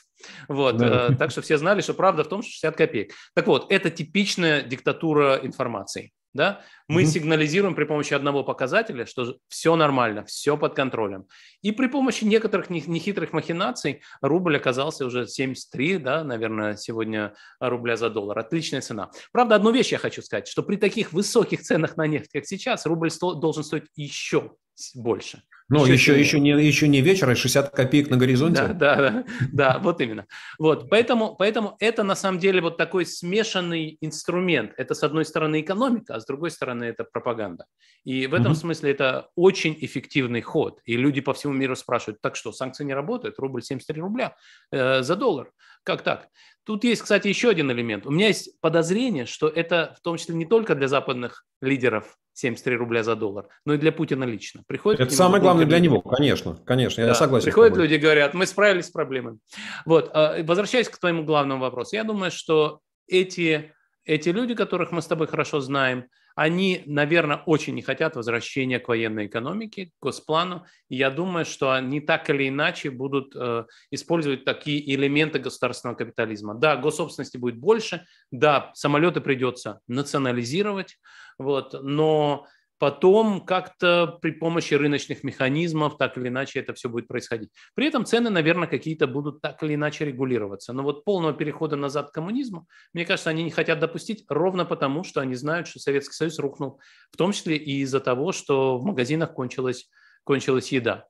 Вот. 0.49 0.77
Да. 0.77 1.15
Так 1.15 1.31
что 1.31 1.41
все 1.41 1.57
знали, 1.57 1.81
что 1.81 1.95
правда 1.95 2.25
в 2.25 2.29
том, 2.29 2.43
что 2.43 2.51
60 2.51 2.77
копеек. 2.77 3.13
Так 3.35 3.47
вот, 3.47 3.73
это 3.73 3.91
типичная 3.91 4.63
диктатура 4.63 5.41
информации. 5.43 6.13
Да? 6.35 6.63
Мы 6.89 7.03
mm-hmm. 7.03 7.07
сигнализируем 7.07 7.75
при 7.75 7.85
помощи 7.85 8.15
одного 8.15 8.43
показателя, 8.45 9.07
что 9.07 9.37
все 9.49 9.77
нормально, 9.77 10.25
все 10.25 10.57
под 10.57 10.75
контролем. 10.75 11.27
И 11.61 11.73
при 11.73 11.87
помощи 11.87 12.25
некоторых 12.25 12.71
нехитрых 12.71 13.33
махинаций 13.33 14.03
рубль 14.21 14.57
оказался 14.57 15.07
уже 15.07 15.27
73, 15.27 15.99
да, 15.99 16.25
наверное, 16.25 16.77
сегодня 16.77 17.35
рубля 17.61 17.97
за 17.97 18.11
доллар. 18.11 18.39
Отличная 18.39 18.81
цена. 18.81 19.11
Правда, 19.33 19.57
одну 19.57 19.71
вещь 19.73 19.93
я 19.93 19.99
хочу 19.99 20.23
сказать, 20.23 20.49
что 20.49 20.63
при 20.63 20.77
таких 20.77 21.13
высоких 21.13 21.63
ценах 21.63 21.97
на 21.97 22.07
нефть, 22.07 22.31
как 22.33 22.47
сейчас, 22.47 22.87
рубль 22.87 23.11
сто, 23.11 23.35
должен 23.35 23.65
стоить 23.65 23.85
еще 23.95 24.53
больше. 24.95 25.43
Ну, 25.69 25.87
еще, 25.87 26.13
еще, 26.13 26.21
еще, 26.21 26.41
не, 26.41 26.51
еще 26.51 26.87
не 26.87 27.01
вечер, 27.01 27.31
а 27.31 27.35
60 27.35 27.71
копеек 27.71 28.11
на 28.11 28.19
горизонте. 28.19 28.67
Да, 28.69 28.75
да, 28.75 28.97
да, 28.97 29.25
да, 29.53 29.79
вот 29.79 30.01
именно. 30.03 30.27
Вот, 30.59 30.91
поэтому, 30.91 31.35
поэтому 31.35 31.77
это 31.81 32.03
на 32.03 32.15
самом 32.15 32.39
деле 32.41 32.61
вот 32.61 32.77
такой 32.77 33.07
смешанный 33.07 33.97
инструмент. 34.03 34.75
Это 34.77 34.95
с 34.95 35.03
одной 35.03 35.25
стороны 35.25 35.63
экономика, 35.63 36.15
а 36.15 36.21
с 36.21 36.27
другой 36.27 36.51
стороны 36.51 36.85
это 36.85 37.05
пропаганда. 37.05 37.65
И 38.05 38.27
в 38.27 38.35
этом 38.35 38.53
угу. 38.53 38.59
смысле 38.59 38.91
это 38.91 39.29
очень 39.35 39.77
эффективный 39.81 40.43
ход. 40.43 40.81
И 40.85 40.97
люди 40.97 41.23
по 41.23 41.33
всему 41.33 41.55
миру 41.55 41.75
спрашивают, 41.75 42.21
так 42.21 42.37
что, 42.37 42.53
санкции 42.53 42.85
не 42.85 42.95
работают? 42.95 43.39
Рубль 43.39 43.63
73 43.63 44.01
рубля 44.03 44.37
э, 44.73 45.03
за 45.03 45.17
доллар. 45.17 45.53
Как 45.85 46.03
так? 46.03 46.29
Тут 46.65 46.85
есть, 46.85 47.03
кстати, 47.03 47.29
еще 47.29 47.49
один 47.49 47.71
элемент. 47.73 48.07
У 48.07 48.11
меня 48.11 48.29
есть 48.29 48.61
подозрение, 48.61 49.27
что 49.27 49.49
это 49.49 49.97
в 49.99 50.03
том 50.03 50.17
числе 50.17 50.35
не 50.35 50.45
только 50.45 50.75
для 50.75 50.87
западных 50.87 51.45
лидеров 51.61 52.19
73 52.35 52.77
рубля 52.77 53.03
за 53.03 53.15
доллар, 53.15 53.49
но 53.65 53.75
и 53.75 53.79
для 53.79 53.93
Путина 53.93 54.25
лично. 54.25 54.63
Приходит 54.67 55.01
это 55.01 55.15
самое 55.15 55.43
главное 55.43 55.67
для 55.67 55.79
него, 55.79 56.01
конечно, 56.01 56.57
конечно, 56.65 57.03
да, 57.03 57.11
я 57.11 57.15
согласен. 57.15 57.45
Приходят 57.45 57.77
люди 57.77 57.95
и 57.95 57.99
говорят, 57.99 58.35
мы 58.35 58.47
справились 58.47 58.87
с 58.87 58.91
проблемой. 58.91 59.39
Вот, 59.85 60.11
а, 60.15 60.43
возвращаясь 60.43 60.89
к 60.89 60.99
твоему 60.99 61.25
главному 61.25 61.61
вопросу, 61.61 61.97
я 61.97 62.05
думаю, 62.05 62.31
что 62.31 62.81
эти, 63.07 63.73
эти 64.05 64.31
люди, 64.31 64.55
которых 64.55 64.93
мы 64.93 65.03
с 65.03 65.07
тобой 65.07 65.27
хорошо 65.27 65.61
знаем, 65.61 66.07
они, 66.35 66.83
наверное, 66.87 67.39
очень 67.47 67.75
не 67.75 67.83
хотят 67.83 68.17
возвращения 68.17 68.79
к 68.79 68.89
военной 68.89 69.27
экономике, 69.27 69.87
к 69.87 69.91
госплану. 70.01 70.65
И 70.89 70.97
я 70.97 71.11
думаю, 71.11 71.45
что 71.45 71.73
они 71.73 72.01
так 72.01 72.29
или 72.31 72.49
иначе 72.49 72.91
будут 72.91 73.35
э, 73.35 73.65
использовать 73.91 74.45
такие 74.45 74.95
элементы 74.95 75.39
государственного 75.39 75.97
капитализма. 75.97 76.55
Да, 76.55 76.77
госсобственности 76.77 77.37
будет 77.37 77.57
больше, 77.57 78.07
да, 78.31 78.71
самолеты 78.75 79.21
придется 79.21 79.81
национализировать, 79.87 80.99
вот, 81.39 81.75
но 81.83 82.47
потом 82.83 83.43
как-то 83.43 84.19
при 84.21 84.33
помощи 84.33 84.75
рыночных 84.75 85.23
механизмов 85.23 85.99
так 85.99 86.19
или 86.19 86.27
иначе 86.27 86.59
это 86.59 86.75
все 86.75 86.89
будет 86.89 87.07
происходить. 87.07 87.51
При 87.77 87.87
этом 87.87 88.05
цены, 88.05 88.29
наверное, 88.29 88.67
какие-то 88.67 89.07
будут 89.07 89.41
так 89.41 89.63
или 89.63 89.77
иначе 89.77 90.05
регулироваться. 90.05 90.73
Но 90.73 90.83
вот 90.83 91.05
полного 91.05 91.33
перехода 91.33 91.77
назад 91.77 92.11
к 92.11 92.15
коммунизму, 92.15 92.67
мне 92.93 93.07
кажется, 93.07 93.31
они 93.31 93.45
не 93.45 93.53
хотят 93.53 93.79
допустить 93.79 94.25
ровно 94.29 94.65
потому, 94.65 95.05
что 95.05 95.21
они 95.21 95.37
знают, 95.37 95.69
что 95.69 95.79
Советский 95.79 96.15
Союз 96.15 96.41
рухнул, 96.41 96.81
в 97.13 97.17
том 97.17 97.31
числе 97.31 97.57
и 97.57 97.83
из-за 97.83 98.01
того, 98.01 98.33
что 98.33 98.79
в 98.79 98.85
магазинах 98.85 99.33
кончилась, 99.33 99.89
кончилась 100.25 100.73
еда. 100.73 101.05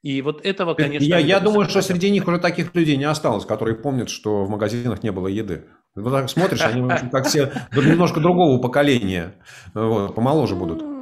И 0.00 0.22
вот 0.22 0.46
этого, 0.46 0.72
конечно... 0.72 1.04
Я, 1.04 1.18
я 1.18 1.40
думаю, 1.40 1.68
что 1.68 1.82
среди 1.82 2.08
них 2.08 2.26
уже 2.26 2.38
таких 2.38 2.74
людей 2.74 2.96
не 2.96 3.04
осталось, 3.04 3.44
которые 3.44 3.76
помнят, 3.76 4.08
что 4.08 4.46
в 4.46 4.48
магазинах 4.48 5.02
не 5.02 5.12
было 5.12 5.28
еды. 5.28 5.66
Вот 5.94 6.10
так 6.10 6.30
смотришь, 6.30 6.62
они 6.62 6.88
как 7.12 7.26
все 7.26 7.52
немножко 7.72 8.18
другого 8.18 8.58
поколения, 8.62 9.34
вот, 9.74 10.14
помоложе 10.14 10.54
будут. 10.54 10.97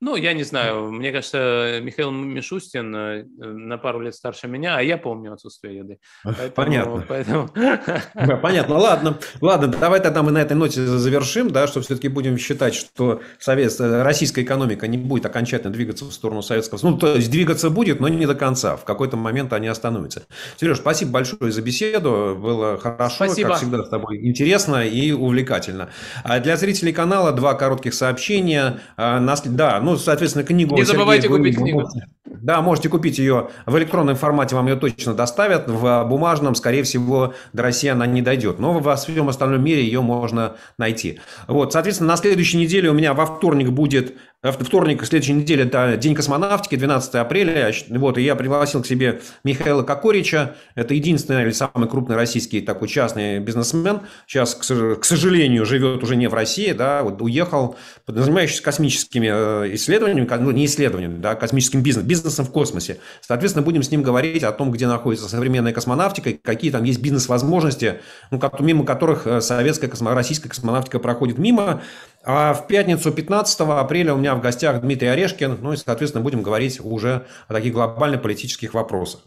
Ну, 0.00 0.14
я 0.14 0.32
не 0.32 0.44
знаю, 0.44 0.92
мне 0.92 1.10
кажется, 1.10 1.80
Михаил 1.82 2.12
Мишустин 2.12 2.94
э, 2.94 3.24
на 3.24 3.78
пару 3.78 4.00
лет 4.00 4.14
старше 4.14 4.46
меня, 4.46 4.76
а 4.76 4.82
я 4.82 4.96
помню 4.96 5.32
отсутствие 5.32 5.78
еды. 5.78 5.98
Поэтому, 6.22 6.50
Понятно. 6.54 7.04
Поэтому... 7.08 7.48
Понятно, 8.42 8.78
ладно. 8.78 9.18
Ладно, 9.40 9.66
давай 9.66 10.00
тогда 10.00 10.22
мы 10.22 10.30
на 10.30 10.38
этой 10.38 10.52
ноте 10.52 10.86
завершим, 10.86 11.50
да, 11.50 11.66
что 11.66 11.80
все-таки 11.80 12.06
будем 12.06 12.38
считать, 12.38 12.74
что 12.76 13.22
совет, 13.40 13.74
э, 13.80 14.02
российская 14.02 14.42
экономика 14.42 14.86
не 14.86 14.98
будет 14.98 15.26
окончательно 15.26 15.72
двигаться 15.72 16.04
в 16.04 16.12
сторону 16.12 16.42
советского 16.42 16.78
Ну, 16.82 16.96
то 16.96 17.16
есть 17.16 17.30
двигаться 17.32 17.68
будет, 17.68 17.98
но 17.98 18.06
не 18.06 18.26
до 18.26 18.36
конца. 18.36 18.76
В 18.76 18.84
какой-то 18.84 19.16
момент 19.16 19.52
они 19.52 19.66
остановятся. 19.66 20.26
Сереж, 20.60 20.78
спасибо 20.78 21.10
большое 21.10 21.50
за 21.50 21.60
беседу. 21.60 22.38
Было 22.40 22.78
хорошо, 22.78 23.26
спасибо. 23.26 23.48
как 23.48 23.58
всегда 23.58 23.82
с 23.82 23.88
тобой 23.88 24.24
интересно 24.24 24.86
и 24.86 25.10
увлекательно. 25.10 25.90
А 26.22 26.38
для 26.38 26.56
зрителей 26.56 26.92
канала 26.92 27.32
два 27.32 27.54
коротких 27.54 27.94
сообщения. 27.94 28.80
А, 28.96 29.18
да, 29.44 29.80
ну, 29.80 29.87
соответственно, 29.96 30.44
книгу... 30.44 30.74
Не 30.76 30.84
забывайте 30.84 31.28
Сергея, 31.28 31.38
купить 31.38 31.56
вы, 31.56 31.62
книгу. 31.62 31.88
Да, 32.24 32.62
можете 32.62 32.88
купить 32.88 33.18
ее 33.18 33.48
в 33.66 33.76
электронном 33.78 34.16
формате, 34.16 34.54
вам 34.54 34.66
ее 34.68 34.76
точно 34.76 35.14
доставят. 35.14 35.68
В 35.68 36.04
бумажном, 36.04 36.54
скорее 36.54 36.82
всего, 36.82 37.34
до 37.52 37.62
России 37.62 37.88
она 37.88 38.06
не 38.06 38.22
дойдет. 38.22 38.58
Но 38.58 38.78
во 38.78 38.96
всем 38.96 39.28
остальном 39.28 39.62
мире 39.62 39.82
ее 39.82 40.00
можно 40.02 40.56
найти. 40.78 41.20
Вот, 41.46 41.72
соответственно, 41.72 42.08
на 42.08 42.16
следующей 42.16 42.58
неделе 42.58 42.90
у 42.90 42.94
меня 42.94 43.14
во 43.14 43.26
вторник 43.26 43.70
будет 43.70 44.14
вторник, 44.40 45.04
следующей 45.04 45.32
неделе, 45.32 45.64
это 45.64 45.96
День 45.96 46.14
космонавтики, 46.14 46.76
12 46.76 47.16
апреля. 47.16 47.72
Вот, 47.88 48.18
и 48.18 48.22
я 48.22 48.36
пригласил 48.36 48.82
к 48.82 48.86
себе 48.86 49.20
Михаила 49.42 49.82
Кокорича. 49.82 50.54
Это 50.76 50.94
единственный 50.94 51.42
или 51.42 51.50
самый 51.50 51.88
крупный 51.88 52.14
российский 52.14 52.60
такой 52.60 52.86
частный 52.86 53.40
бизнесмен. 53.40 54.02
Сейчас, 54.28 54.54
к 54.54 55.04
сожалению, 55.04 55.66
живет 55.66 56.04
уже 56.04 56.14
не 56.14 56.28
в 56.28 56.34
России, 56.34 56.70
да, 56.70 57.02
вот 57.02 57.20
уехал, 57.20 57.74
занимающийся 58.06 58.62
космическими 58.62 59.26
э, 59.28 59.74
исследованиями, 59.74 60.28
ну, 60.38 60.52
не 60.52 60.66
исследованиями, 60.66 61.18
да, 61.18 61.34
космическим 61.34 61.82
бизнесом, 61.82 62.08
бизнесом 62.08 62.46
в 62.46 62.52
космосе. 62.52 62.98
Соответственно, 63.20 63.64
будем 63.64 63.82
с 63.82 63.90
ним 63.90 64.04
говорить 64.04 64.44
о 64.44 64.52
том, 64.52 64.70
где 64.70 64.86
находится 64.86 65.28
современная 65.28 65.72
космонавтика, 65.72 66.32
какие 66.34 66.70
там 66.70 66.84
есть 66.84 67.02
бизнес-возможности, 67.02 68.02
ну, 68.30 68.40
мимо 68.60 68.84
которых 68.84 69.26
э, 69.26 69.40
советская, 69.40 69.90
российская 70.14 70.48
космонавтика 70.48 71.00
проходит 71.00 71.38
мимо. 71.38 71.82
А 72.24 72.52
в 72.52 72.66
пятницу 72.66 73.10
15 73.10 73.60
апреля 73.60 74.14
у 74.14 74.18
меня 74.18 74.34
в 74.34 74.40
гостях 74.40 74.80
Дмитрий 74.80 75.08
Орешкин. 75.08 75.58
Ну 75.60 75.72
и, 75.72 75.76
соответственно, 75.76 76.22
будем 76.22 76.42
говорить 76.42 76.80
уже 76.82 77.26
о 77.46 77.54
таких 77.54 77.72
глобальных 77.72 78.22
политических 78.22 78.74
вопросах. 78.74 79.20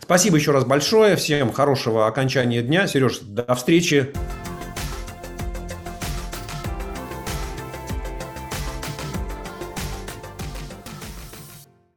Спасибо 0.00 0.36
еще 0.36 0.52
раз 0.52 0.64
большое. 0.64 1.16
Всем 1.16 1.52
хорошего 1.52 2.06
окончания 2.06 2.62
дня. 2.62 2.86
Сереж, 2.86 3.18
до 3.20 3.54
встречи 3.54 4.12